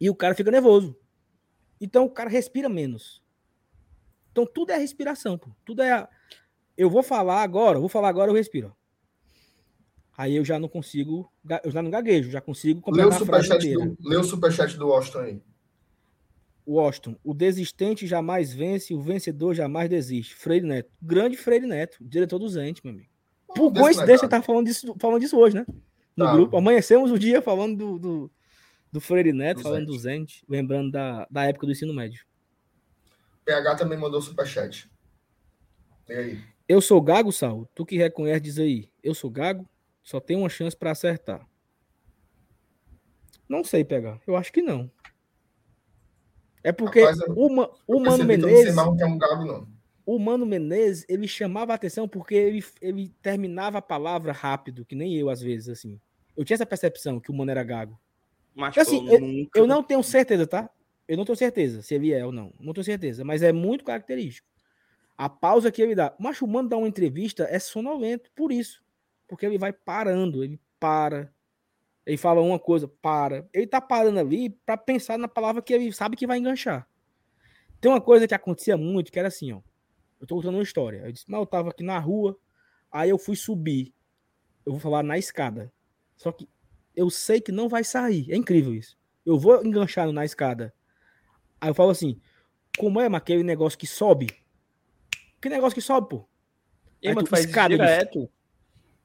[0.00, 0.98] e o cara fica nervoso.
[1.80, 3.22] Então o cara respira menos.
[4.32, 5.50] Então tudo é respiração, pô.
[5.64, 5.92] Tudo é.
[5.92, 6.08] a-
[6.76, 8.76] Eu vou falar agora, vou falar agora, eu respiro.
[10.16, 11.32] Aí eu já não consigo,
[11.62, 15.18] eu já não gaguejo, já consigo Lê o superchat do, lê o superchat do Washington
[15.20, 15.42] aí.
[16.68, 20.34] Washington, o desistente jamais vence, o vencedor jamais desiste.
[20.34, 23.08] Freire Neto, grande Freire Neto, diretor do Zente, meu amigo.
[23.46, 24.30] Por coincidência, negado.
[24.30, 25.64] tá falando disso, falando disso hoje, né?
[26.16, 26.32] No Tá.
[26.32, 26.56] grupo.
[26.56, 28.30] Amanhecemos o dia falando do, do,
[28.92, 32.24] do Freire Neto, Do falando do Zente, lembrando da, da época do ensino médio.
[33.46, 34.90] PH também mandou superchat.
[36.08, 36.38] E aí?
[36.68, 37.66] Eu sou gago, Sal?
[37.74, 38.90] Tu que reconhece, diz aí.
[39.02, 39.66] Eu sou gago?
[40.02, 41.46] Só tem uma chance pra acertar.
[43.48, 44.20] Não sei pegar.
[44.26, 44.90] Eu acho que não.
[46.62, 49.18] É porque Rapaz, eu- o, Ma- o Eu Mano eu Menezes, o que é um
[49.18, 49.68] gago, não.
[50.04, 54.94] o Mano Menezes, ele chamava a atenção porque ele, ele terminava a palavra rápido, que
[54.94, 56.00] nem eu às vezes, assim.
[56.36, 57.98] Eu tinha essa percepção que o Mano era gago.
[58.54, 60.68] Mas, Assim, pô, nunca- Eu não tenho certeza, tá?
[61.06, 62.52] Eu não tenho certeza se ele é ou não.
[62.60, 64.46] Não tenho certeza, mas é muito característico.
[65.16, 66.14] A pausa que ele dá.
[66.18, 68.82] O macho humano dá uma entrevista é sonolento por isso.
[69.26, 71.32] Porque ele vai parando, ele para.
[72.08, 73.46] Ele fala uma coisa, para.
[73.52, 76.88] Ele tá parando ali para pensar na palavra que ele sabe que vai enganchar.
[77.82, 79.60] Tem uma coisa que acontecia muito, que era assim, ó.
[80.18, 81.02] Eu tô contando uma história.
[81.04, 82.34] Eu disse, mas eu tava aqui na rua,
[82.90, 83.92] aí eu fui subir.
[84.64, 85.70] Eu vou falar na escada.
[86.16, 86.48] Só que
[86.96, 88.32] eu sei que não vai sair.
[88.32, 88.96] É incrível isso.
[89.24, 90.72] Eu vou enganchar na escada.
[91.60, 92.18] Aí eu falo assim:
[92.78, 94.28] como é, mas aquele negócio que sobe?
[95.42, 96.28] Que negócio que sobe, pô?
[97.02, 98.30] E, Aí tu faz escada, direto.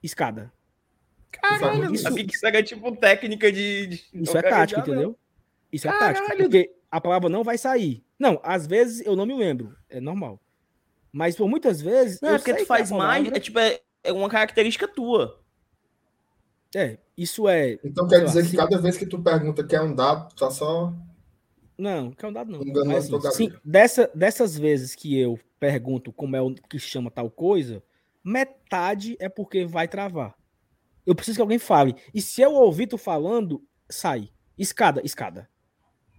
[0.01, 0.53] Escada.
[1.41, 2.03] Caralho, Isso- isso...
[2.03, 3.87] sabia que isso era tipo técnica de...
[3.87, 4.87] de- Isso é tática, não.
[4.87, 5.19] entendeu?
[5.71, 6.21] Isso é tática.
[6.27, 6.43] Caralho.
[6.43, 8.03] Porque a palavra não vai sair.
[8.19, 9.75] Não, às vezes eu não me lembro.
[9.89, 10.39] É normal.
[11.11, 12.19] Mas por muitas vezes.
[12.21, 14.87] Não, eu é porque sei tu faz mais, palavra- é tipo, é, é uma característica
[14.87, 15.39] tua.
[16.75, 17.77] É, isso é.
[17.83, 19.93] Então quer Sei lá, dizer que se- cada vez que tu pergunta que é um
[19.93, 20.93] dado, tu tá só.
[21.77, 22.61] Não, que é um dado não.
[22.61, 27.09] Enganando Mas, assim, sim, dessa, dessas vezes que eu pergunto como é o que chama
[27.11, 27.83] tal coisa,
[28.23, 30.35] metade é porque vai travar.
[31.05, 31.95] Eu preciso que alguém fale.
[32.13, 34.29] E se eu ouvir tu falando, sai.
[34.57, 35.49] Escada, escada.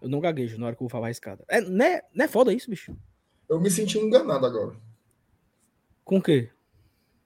[0.03, 1.45] Eu não gaguejo na hora que eu vou falar escada.
[1.49, 2.95] É, não, é, não é foda isso, bicho?
[3.49, 4.77] Eu me senti enganado agora.
[6.05, 6.51] Com o quê?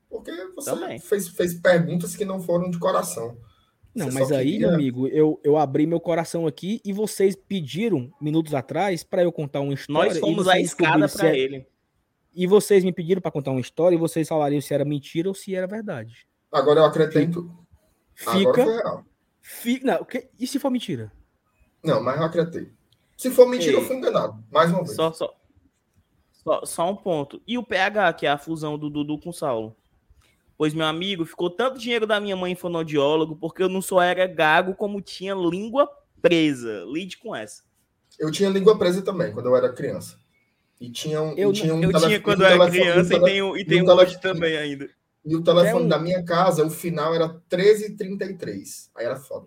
[0.08, 0.98] Porque você Também.
[0.98, 3.36] fez, fez perguntas que não foram de coração.
[3.94, 7.34] Não, Você mas aí, queria- meu amigo, eu, eu abri meu coração aqui e vocês
[7.34, 10.08] pediram minutos atrás para eu contar uma história.
[10.10, 11.66] Nós e fomos vocês a escada pra é- ele.
[12.32, 15.34] E vocês me pediram para contar uma história e vocês falariam se era mentira ou
[15.34, 16.28] se era verdade.
[16.52, 17.50] Agora eu acredito.
[18.26, 18.64] Agora Fica.
[18.64, 19.04] foi real.
[19.40, 19.86] Fica.
[19.86, 20.06] Não,
[20.38, 21.12] e se for mentira?
[21.84, 22.72] Não, mas eu acreditei.
[23.16, 23.78] Se for mentira, Ei.
[23.78, 24.42] eu fui enganado.
[24.50, 24.94] Mais uma vez.
[24.94, 25.34] Só, só,
[26.32, 27.42] só, só um ponto.
[27.46, 29.76] E o PH, que é a fusão do Dudu com o Saulo?
[30.56, 34.00] Pois, meu amigo, ficou tanto dinheiro da minha mãe em fonoaudiólogo porque eu não só
[34.02, 35.88] era gago, como tinha língua
[36.20, 36.84] presa.
[36.92, 37.62] Lide com essa.
[38.18, 40.18] Eu tinha língua presa também, quando eu era criança.
[40.80, 41.34] E tinha um.
[41.36, 43.20] Eu e tinha um Eu telefone- tinha quando e eu um era criança e um
[43.20, 44.90] e tenho, e um tenho telefone- hoje também ainda.
[45.28, 48.90] E o telefone um- da minha casa, o final era 13h33.
[48.94, 49.46] Aí era foda.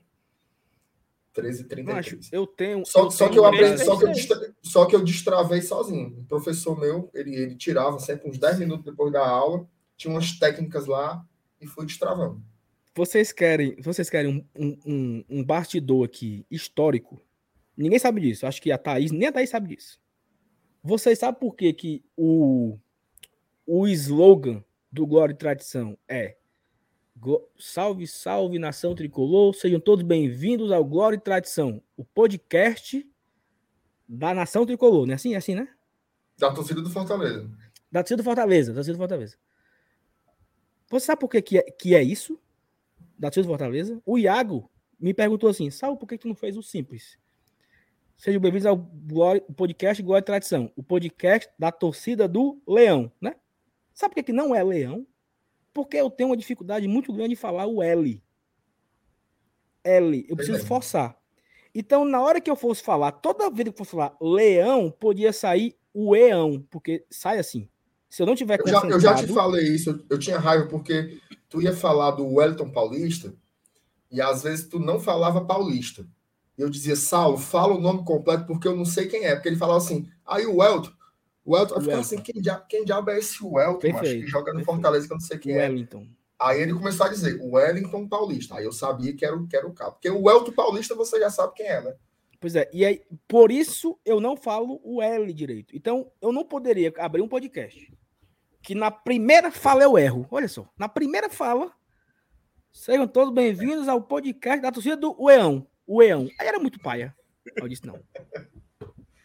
[1.83, 2.29] Macho, 13h33.
[2.31, 2.85] eu tenho.
[2.85, 6.19] Só, só tenho que eu aprendi, só que eu, só que eu destravei sozinho.
[6.19, 9.67] O professor meu, ele, ele tirava sempre uns 10 minutos depois da aula,
[9.97, 11.25] tinha umas técnicas lá
[11.59, 12.43] e fui destravando.
[12.93, 17.19] Vocês querem, vocês querem um, um, um, um bastidor aqui histórico?
[17.75, 18.45] Ninguém sabe disso.
[18.45, 19.99] Acho que a Thaís, nem a Thaís sabe disso.
[20.83, 22.77] Vocês sabem por que, que o,
[23.65, 26.35] o slogan do Glória e Tradição é
[27.59, 29.53] Salve, salve, nação tricolor.
[29.53, 33.07] Sejam todos bem-vindos ao Glória e Tradição, o podcast
[34.09, 35.05] da nação tricolor.
[35.05, 35.35] Não é assim?
[35.35, 35.67] É assim, né?
[36.37, 37.47] Da torcida do Fortaleza.
[37.91, 39.37] Da torcida do Fortaleza, da torcida do Fortaleza.
[40.89, 42.39] Você sabe por que, que, é, que é isso?
[43.19, 44.01] Da torcida do Fortaleza?
[44.03, 47.19] O Iago me perguntou assim: sabe por que tu não fez o simples?
[48.17, 53.35] Sejam bem-vindos ao Glória- podcast Glória e Tradição, o podcast da torcida do Leão, né?
[53.93, 55.05] Sabe por que, não é Leão?
[55.73, 58.21] Porque eu tenho uma dificuldade muito grande de falar o L.
[59.83, 60.67] L, eu preciso Entendi.
[60.67, 61.17] forçar.
[61.73, 65.31] Então, na hora que eu fosse falar, toda vez que eu fosse falar leão, podia
[65.31, 67.69] sair o eão, porque sai assim.
[68.09, 70.67] Se eu não tiver Eu já, eu já te falei isso, eu, eu tinha raiva
[70.67, 71.17] porque
[71.49, 73.33] tu ia falar do Wellington Paulista
[74.11, 76.05] e às vezes tu não falava paulista.
[76.57, 79.33] E eu dizia, Saulo, fala o nome completo porque eu não sei quem é.
[79.33, 80.91] Porque ele falava assim, aí o Wellington,
[81.43, 82.15] o Wellington, eu ficava Wellington.
[82.15, 84.65] assim, quem, dia, quem diabo é esse macho, Perfeito, que joga no perfeito.
[84.65, 85.57] Fortaleza que eu não sei quem é.
[85.67, 86.07] Wellington.
[86.39, 88.55] Aí ele começou a dizer, o Wellington Paulista.
[88.57, 89.91] Aí eu sabia que era, o- que era o cara.
[89.91, 91.95] Porque o Wellington Paulista você já sabe quem é, né?
[92.39, 95.75] Pois é, e aí, por isso eu não falo o L direito.
[95.75, 97.93] Então, eu não poderia abrir um podcast
[98.63, 100.27] que na primeira fala eu erro.
[100.31, 101.71] Olha só, na primeira fala,
[102.71, 105.67] sejam todos bem-vindos ao podcast da torcida do Ueão.
[105.87, 106.27] Ueão.
[106.39, 107.15] Aí era muito paia.
[107.55, 107.99] Eu disse não.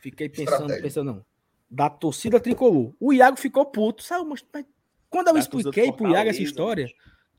[0.01, 0.83] Fiquei pensando, Estratégia.
[0.83, 1.25] pensando não.
[1.69, 2.95] Da torcida tricolor.
[3.01, 4.03] O Iago ficou puto.
[4.03, 4.65] Sabe, mas, mas
[5.11, 6.89] quando eu Da expliquei pro Iago essa história,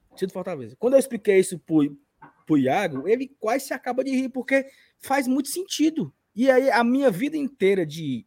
[0.10, 0.76] torcida do Fortaleza.
[0.78, 1.98] Quando eu expliquei isso pro,
[2.46, 4.66] pro Iago, ele quase se acaba de rir, porque
[5.00, 6.14] faz muito sentido.
[6.36, 8.26] E aí, a minha vida inteira de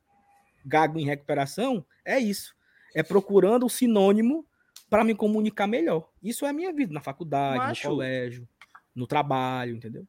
[0.65, 2.55] gago em recuperação é isso.
[2.95, 4.47] É procurando o sinônimo
[4.89, 6.11] para me comunicar melhor.
[6.23, 7.89] Isso é a minha vida, na faculdade, Macho.
[7.89, 8.49] no colégio,
[8.95, 10.07] no trabalho, entendeu?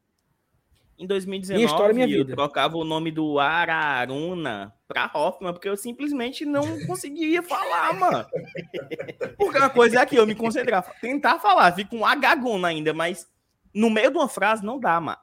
[1.01, 2.35] Em 2019, Minha história, minha eu vida.
[2.35, 8.23] trocava o nome do Araruna pra Hoffman, porque eu simplesmente não conseguia falar, mano.
[9.35, 13.27] Porque uma coisa é aqui, eu me concentrar, tentar falar, fica um agaguna ainda, mas
[13.73, 15.17] no meio de uma frase não dá, mano.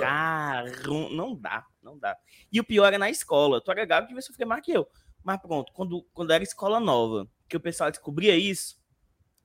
[0.00, 2.14] Araruna, não dá, não dá.
[2.52, 3.62] E o pior é na escola.
[3.62, 4.86] Tu era gago, devia sofrer mais que eu.
[5.24, 8.78] Mas pronto, quando, quando era escola nova, que o pessoal descobria isso,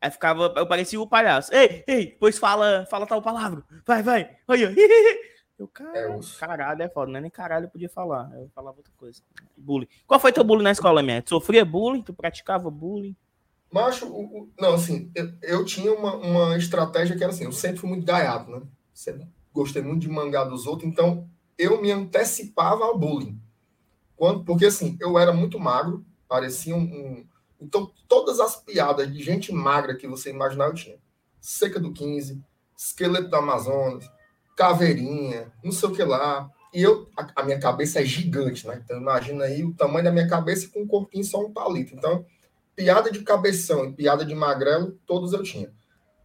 [0.02, 1.54] aí ficava, eu parecia o palhaço.
[1.54, 3.64] Ei, ei, pois fala, fala tal palavra.
[3.86, 4.38] Vai, vai.
[4.48, 4.74] Olha.
[5.58, 7.10] Eu, cara, É caralho, é foda.
[7.10, 8.30] Não é nem caralho eu podia falar.
[8.36, 9.22] Eu falava outra coisa.
[9.56, 9.88] Bullying.
[10.06, 11.22] Qual foi teu bullying na escola, minha?
[11.22, 12.02] Tu sofria bullying?
[12.02, 13.16] Tu praticava bullying?
[13.72, 17.54] Macho, o- o- não, assim, eu, eu tinha uma, uma estratégia que era assim, eu
[17.54, 18.64] sempre fui muito gaiato, né?
[18.94, 21.26] Sempre gostei muito de mangar dos outros, então
[21.58, 23.42] eu me antecipava ao bullying.
[24.18, 27.28] Quando, porque assim, eu era muito magro, parecia um, um-
[27.60, 30.98] Então, todas as piadas de gente magra que você imaginar, eu tinha.
[31.40, 32.42] Seca do 15,
[32.78, 34.10] esqueleto do Amazonas,
[34.56, 36.50] caveirinha, não sei o que lá.
[36.74, 38.82] E eu, a, a minha cabeça é gigante, né?
[38.84, 41.96] Então, imagina aí o tamanho da minha cabeça com um corpinho só um palito.
[41.96, 42.26] Então,
[42.76, 45.72] piada de cabeção e piada de magrelo, todos eu tinha.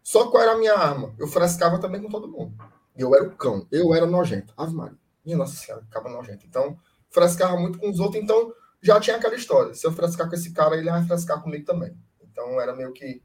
[0.02, 1.14] Só qual era a minha arma?
[1.18, 2.52] Eu frescava também com todo mundo.
[2.96, 4.52] Eu era o cão, eu era nojento.
[4.56, 4.98] Ave Maria.
[5.24, 6.44] Minha Nossa Senhora, ficava nojento.
[6.46, 6.76] Então,
[7.10, 8.52] frescava muito com os outros, então
[8.82, 9.74] já tinha aquela história.
[9.74, 11.94] Se eu frescar com esse cara, ele vai frescar comigo também.
[12.22, 13.22] Então, era meio que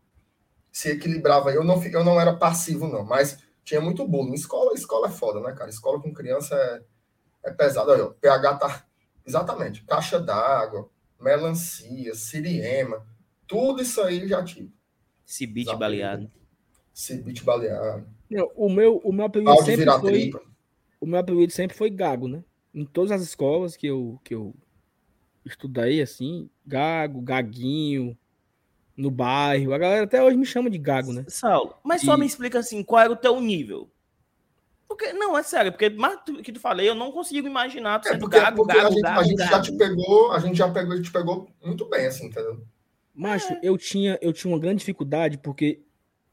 [0.71, 1.51] se equilibrava.
[1.51, 4.33] Eu não, eu não era passivo, não, mas tinha muito bullying.
[4.33, 5.69] Escola, escola é foda, né, cara?
[5.69, 7.91] Escola com criança é, É pesado.
[7.91, 8.85] Olha, o pH tá.
[9.25, 9.83] Exatamente.
[9.85, 13.05] Caixa d'água, melancia, siriema.
[13.47, 14.73] Tudo isso aí já tive.
[15.25, 16.29] Cibite baleado.
[16.93, 18.05] Cibite baleado.
[18.55, 20.31] O meu, o meu apelido sempre foi...
[20.99, 22.43] O meu apelido sempre foi Gago, né?
[22.73, 24.53] Em todas as escolas que eu, que eu
[25.45, 28.17] estudei, assim, Gago, Gaguinho,
[28.97, 29.73] no bairro.
[29.73, 31.25] A galera até hoje me chama de Gago, né?
[31.27, 32.05] Saulo, mas e...
[32.05, 33.89] só me explica assim, qual era o teu nível?
[34.87, 38.07] Porque, não, é sério, porque mais do que tu falei, eu não consigo imaginar tu
[38.07, 39.51] é porque, gago, porque gago, a gente, gago, a gente gago.
[39.51, 42.61] já te pegou, a gente já pegou, te pegou muito bem, assim, entendeu?
[43.13, 43.59] Macho, é.
[43.63, 45.81] eu, tinha, eu tinha uma grande dificuldade porque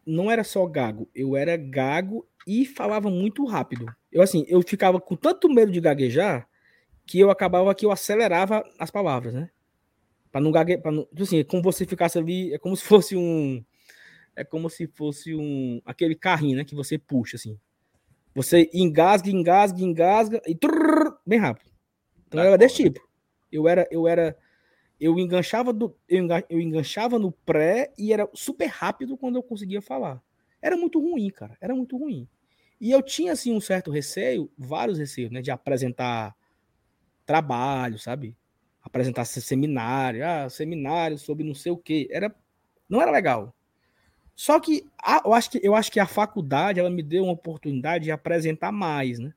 [0.07, 3.87] não era só gago, eu era gago e falava muito rápido.
[4.11, 6.47] Eu, assim, eu ficava com tanto medo de gaguejar
[7.07, 9.51] que eu acabava que eu acelerava as palavras, né?
[10.31, 13.17] Para não gaguejar, não, tipo assim, é como você ficasse ali, é como se fosse
[13.17, 13.65] um
[14.35, 17.59] é como se fosse um aquele carrinho, né, que você puxa assim.
[18.35, 21.71] Você engasga, engasga, engasga e trrr, bem rápido.
[22.27, 23.01] Então tá era desse tipo.
[23.51, 24.35] Eu era, eu era,
[24.99, 29.83] eu enganchava do, eu, eu enganchava no pré e era super rápido quando eu conseguia
[29.83, 30.23] falar.
[30.63, 31.59] Era muito ruim, cara.
[31.61, 32.27] Era muito ruim.
[32.81, 36.35] E eu tinha assim um certo receio, vários receios, né, de apresentar
[37.33, 38.37] trabalho, sabe?
[38.83, 42.07] Apresentar seminário, ah, seminário sobre não sei o quê.
[42.11, 42.35] Era,
[42.87, 43.55] não era legal.
[44.37, 47.33] Só que a, eu, acho que eu acho que a faculdade ela me deu uma
[47.33, 49.33] oportunidade de apresentar mais, né?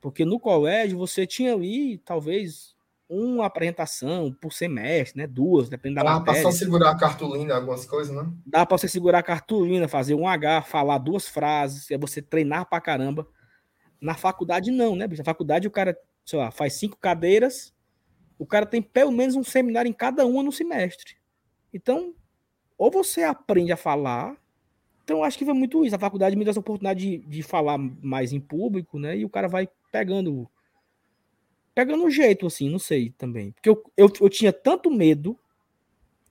[0.00, 2.76] Porque no colégio você tinha ali, talvez,
[3.08, 5.26] uma apresentação por semestre, né?
[5.26, 6.42] Duas, dependendo da Dá matéria.
[6.42, 8.32] Dá para segurar a cartolina, algumas coisas, né?
[8.46, 12.68] Dá para você segurar a cartolina, fazer um H, falar duas frases, é você treinar
[12.68, 13.26] pra caramba.
[14.00, 15.22] Na faculdade, não, né, bicho?
[15.22, 17.74] Na faculdade, o cara, sei lá, faz cinco cadeiras,
[18.38, 21.16] o cara tem pelo menos um seminário em cada uma no semestre.
[21.72, 22.14] Então,
[22.76, 24.36] ou você aprende a falar.
[25.04, 25.94] Então, acho que foi muito isso.
[25.94, 29.16] A faculdade me deu essa oportunidade de, de falar mais em público, né?
[29.16, 30.50] E o cara vai pegando.
[31.74, 33.52] Pegando o jeito, assim, não sei também.
[33.52, 35.38] Porque eu, eu, eu tinha tanto medo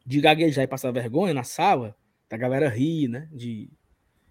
[0.06, 1.96] de gaguejar e passar vergonha na sala,
[2.30, 3.30] da galera rir, né?
[3.32, 3.70] De...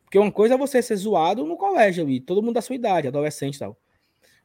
[0.05, 3.09] Porque uma coisa é você ser zoado no colégio ali, todo mundo da sua idade,
[3.09, 3.77] adolescente e tal.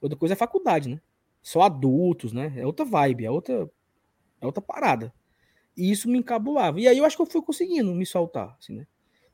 [0.01, 1.01] Outra coisa é faculdade, né?
[1.41, 2.53] Só adultos, né?
[2.57, 3.69] É outra vibe, é outra,
[4.41, 5.13] é outra parada.
[5.77, 6.79] E isso me encabulava.
[6.79, 8.87] E aí eu acho que eu fui conseguindo me soltar, assim, né?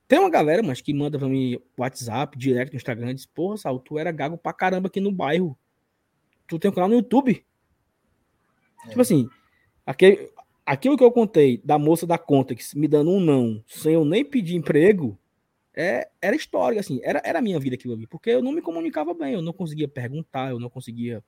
[0.08, 3.80] Tem uma galera, mas que manda pra mim WhatsApp, direto no Instagram, diz, porra, Sal,
[3.80, 5.58] tu era gago pra caramba aqui no bairro.
[6.48, 7.46] Tu tem um canal no YouTube.
[8.84, 8.90] É.
[8.90, 9.30] Tipo assim,
[9.86, 10.30] aquele,
[10.66, 14.26] aquilo que eu contei da moça da Contex me dando um não, sem eu nem
[14.26, 15.18] pedir emprego,
[15.74, 18.62] é, era história, assim, era, era a minha vida aquilo ali, porque eu não me
[18.62, 21.24] comunicava bem, eu não conseguia perguntar, eu não conseguia.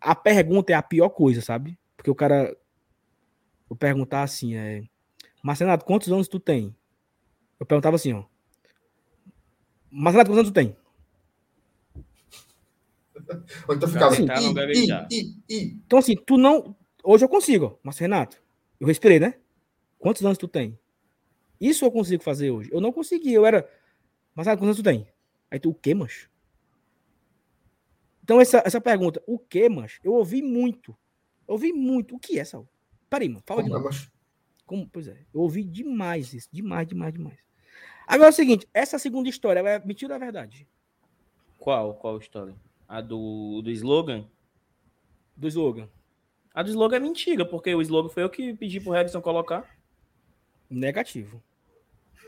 [0.00, 1.78] A pergunta é a pior coisa, sabe?
[1.96, 2.56] Porque o cara
[3.68, 4.82] eu perguntar assim, é,
[5.42, 6.74] Marcenato, quantos anos tu tem?
[7.60, 8.24] Eu perguntava assim, ó.
[9.90, 10.76] Marcenato, quantos anos tu tem?
[13.68, 14.40] Ou então ficava assim, tá
[15.50, 16.74] Então assim, tu não.
[17.04, 18.40] Hoje eu consigo, mas Renato,
[18.80, 19.34] eu respirei, né?
[19.98, 20.78] Quantos anos tu tem?
[21.60, 22.70] Isso eu consigo fazer hoje.
[22.72, 23.68] Eu não consegui, eu era.
[24.34, 25.08] Mas quantos anos tu tem?
[25.50, 26.30] Aí tu, o quê, mancho?
[28.22, 30.00] Então, essa, essa pergunta, o quê, mancho?
[30.04, 30.96] Eu ouvi muito.
[31.46, 32.14] Eu ouvi muito.
[32.14, 32.68] O que é, Sal?
[33.08, 34.08] Peraí, mano, fala Como de novo.
[34.66, 37.38] Como, pois é, eu ouvi demais isso, demais, demais, demais.
[38.06, 40.68] Agora é o seguinte, essa segunda história, ela é mentira ou é verdade?
[41.58, 41.94] Qual?
[41.94, 42.54] Qual história?
[42.86, 44.26] A do, do slogan?
[45.34, 45.88] Do slogan.
[46.52, 49.74] A do slogan é mentira, porque o slogan foi eu que pedi pro Regson colocar.
[50.68, 51.42] Negativo.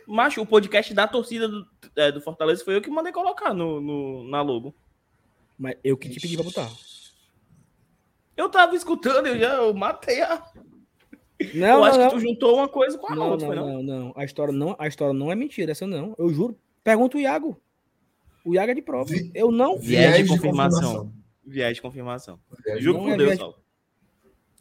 [0.06, 1.66] Macho, o podcast da torcida do,
[1.96, 4.74] é, do Fortaleza foi eu que mandei colocar no, no, na logo.
[5.58, 6.70] Mas eu que te pedi pra botar.
[8.36, 10.42] Eu tava escutando, eu já eu matei a.
[11.54, 12.08] Não, eu não, acho não.
[12.08, 14.12] que tu juntou uma coisa com a não, outra, não, não, não, não.
[14.16, 16.14] A história não, a história não é mentira, essa não.
[16.18, 16.58] Eu juro.
[16.82, 17.60] Pergunta o Iago.
[18.44, 19.04] O Iago é de prova.
[19.04, 19.30] Vi...
[19.34, 19.78] Eu não.
[19.78, 21.12] Viés de confirmação.
[21.44, 22.40] Viés de confirmação.
[22.78, 23.54] Juro por é Deus, Saulo.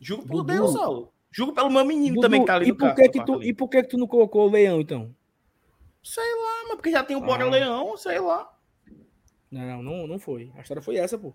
[0.02, 0.54] Juro por Dudu.
[0.54, 1.14] Deus, Saulo.
[1.32, 3.54] Juro pelo meu menino Dudu, também que tá ali e por que que tu, E
[3.54, 5.16] por que que tu não colocou o leão, então?
[6.04, 7.50] Sei lá, mas porque já tem o Bora ah.
[7.50, 8.50] Leão, sei lá.
[9.52, 10.52] Não, não, não foi.
[10.56, 11.34] A história foi essa, pô.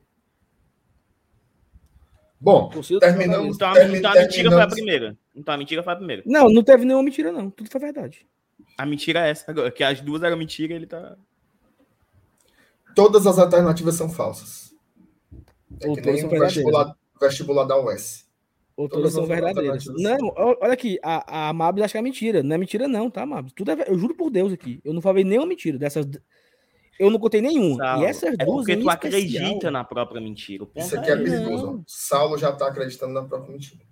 [2.40, 2.68] Bom,
[3.00, 3.56] terminamos.
[3.56, 5.18] Então, termi, então a mentira foi a primeira.
[5.34, 6.22] Então a mentira foi a primeira.
[6.26, 7.50] Não, não teve nenhuma mentira, não.
[7.50, 8.26] Tudo foi verdade.
[8.76, 11.16] A mentira é essa agora, que as duas eram mentira ele tá.
[12.94, 14.74] Todas as alternativas são falsas.
[15.80, 18.23] É que nem o vestibular, vestibular da UES.
[18.76, 19.84] Ou todas, todas são verdadeiras.
[19.96, 22.42] Não, olha aqui, a, a Mabs acha que é mentira.
[22.42, 23.52] Não é mentira, não, tá, Mabs?
[23.52, 24.80] Tudo é, eu juro por Deus aqui.
[24.84, 26.06] Eu não falei nenhuma mentira dessas
[26.98, 27.76] eu não contei nenhum.
[28.00, 28.58] e essas é duas.
[28.58, 30.66] Porque tu acredita na própria mentira.
[30.76, 31.84] Isso aqui é, é perigoso.
[31.86, 33.82] Saulo já está acreditando na própria mentira.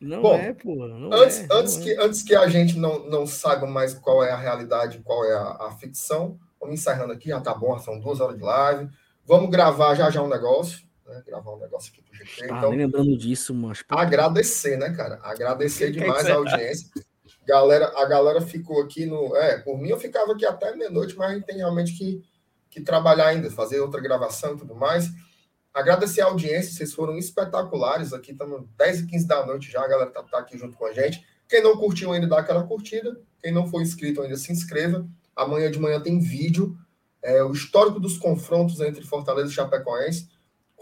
[0.00, 0.82] Não Bom, é, pô.
[1.12, 2.04] Antes, é, antes, que, é.
[2.04, 5.68] antes que a gente não, não saiba mais qual é a realidade, qual é a,
[5.68, 8.88] a ficção, vamos encerrando aqui, já tá bom, são duas horas de live.
[9.24, 10.80] Vamos gravar já já um negócio.
[11.12, 11.22] Né?
[11.26, 12.44] Gravar um negócio aqui pro GT.
[12.50, 13.82] Ah, então, nem lembrando disso, mas.
[13.88, 15.18] agradecer, né, cara?
[15.22, 16.88] Agradecer Que demais que a você- audiência.
[17.46, 19.34] Galera, a galera ficou aqui no.
[19.36, 22.22] É, por mim eu ficava aqui até meia-noite, mas a gente tem realmente que,
[22.70, 25.10] que trabalhar ainda, fazer outra gravação e tudo mais.
[25.74, 28.12] Agradecer a audiência, vocês foram espetaculares.
[28.12, 30.86] Aqui estamos 10 e 15 da noite já, a galera tá, tá aqui junto com
[30.86, 31.24] a gente.
[31.48, 33.18] Quem não curtiu ainda, dá aquela curtida.
[33.42, 35.06] Quem não for inscrito ainda, se inscreva.
[35.34, 36.76] Amanhã de manhã tem vídeo.
[37.22, 40.28] É, o histórico dos confrontos entre Fortaleza e Chapecoense,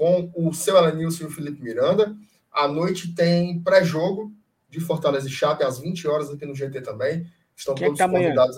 [0.00, 2.16] com o seu Elenilson e o Felipe Miranda.
[2.50, 4.32] À noite tem pré-jogo
[4.70, 7.30] de Fortaleza e Chape, às 20 horas aqui no GT também.
[7.54, 8.28] Estão Quem que todos tá amanhã?
[8.28, 8.56] convidados.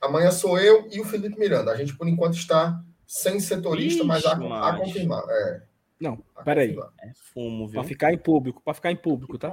[0.00, 1.70] Amanhã sou eu e o Felipe Miranda.
[1.70, 5.22] A gente, por enquanto, está sem setorista, mas a, Ixi, a confirmar.
[5.28, 5.62] É,
[6.00, 6.74] Não, peraí.
[7.02, 7.70] É fumo?
[7.70, 9.52] Pra ficar em público, pra ficar em público, tá?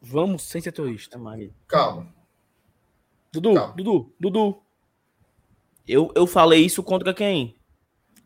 [0.00, 1.18] Vamos sem setorista.
[1.18, 1.50] É, Maria.
[1.68, 2.08] Calma.
[3.30, 3.74] Dudu, Calma.
[3.74, 4.62] Dudu, Dudu.
[5.86, 7.58] Eu, eu falei isso contra quem?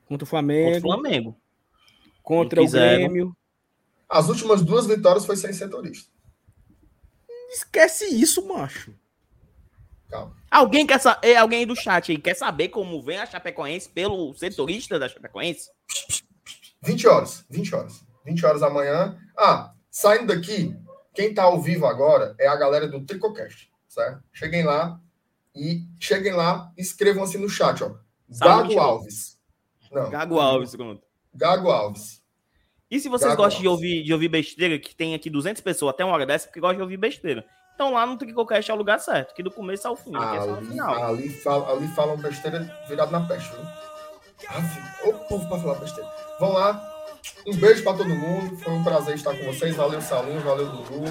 [0.06, 1.40] Contra o Contra o Flamengo, Flamengo.
[2.22, 2.68] contra o.
[2.70, 3.36] Grêmio.
[4.08, 6.10] As últimas duas vitórias foi sem setorista.
[7.50, 8.94] Esquece isso, macho.
[10.08, 10.36] Calma.
[10.50, 14.32] Alguém quer sa- é, alguém do chat aí quer saber como vem a Chapecoense pelo
[14.34, 15.70] setorista da Chapecoense?
[16.82, 17.44] 20 horas.
[17.50, 18.04] 20 horas.
[18.24, 19.18] 20 horas amanhã.
[19.36, 20.76] Ah, saindo daqui,
[21.14, 24.22] quem tá ao vivo agora é a galera do Tricocast, certo?
[24.32, 25.00] Cheguem lá
[25.54, 27.96] e cheguem lá escrevam assim no chat, ó.
[28.68, 28.80] Tio.
[28.80, 29.35] Alves.
[30.02, 31.02] Não, Gago Alves, pronto.
[31.35, 32.23] Gago Alves.
[32.90, 35.90] E se vocês Gago gostam de ouvir, de ouvir besteira, que tem aqui 200 pessoas
[35.94, 37.44] até uma hora dessa, porque gostam de ouvir besteira.
[37.74, 40.66] Então lá no Tricocast é o lugar certo, que do começo ao fim, é Ali,
[40.66, 41.05] final.
[41.05, 43.64] ali, fala, ali falam besteira virado na peste, viu?
[44.48, 46.10] Ave, Ô povo pra falar besteira.
[46.39, 46.93] Vão lá.
[47.47, 48.56] Um beijo pra todo mundo.
[48.59, 49.74] Foi um prazer estar com vocês.
[49.74, 50.40] Valeu, Salinho.
[50.40, 51.05] Valeu, Dudu.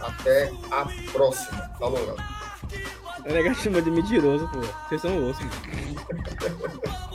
[0.00, 1.70] Até a próxima.
[1.78, 2.40] Falou, galera.
[3.24, 4.60] É legal chama de mentiroso, pô.
[4.88, 7.00] Vocês são osso, mano.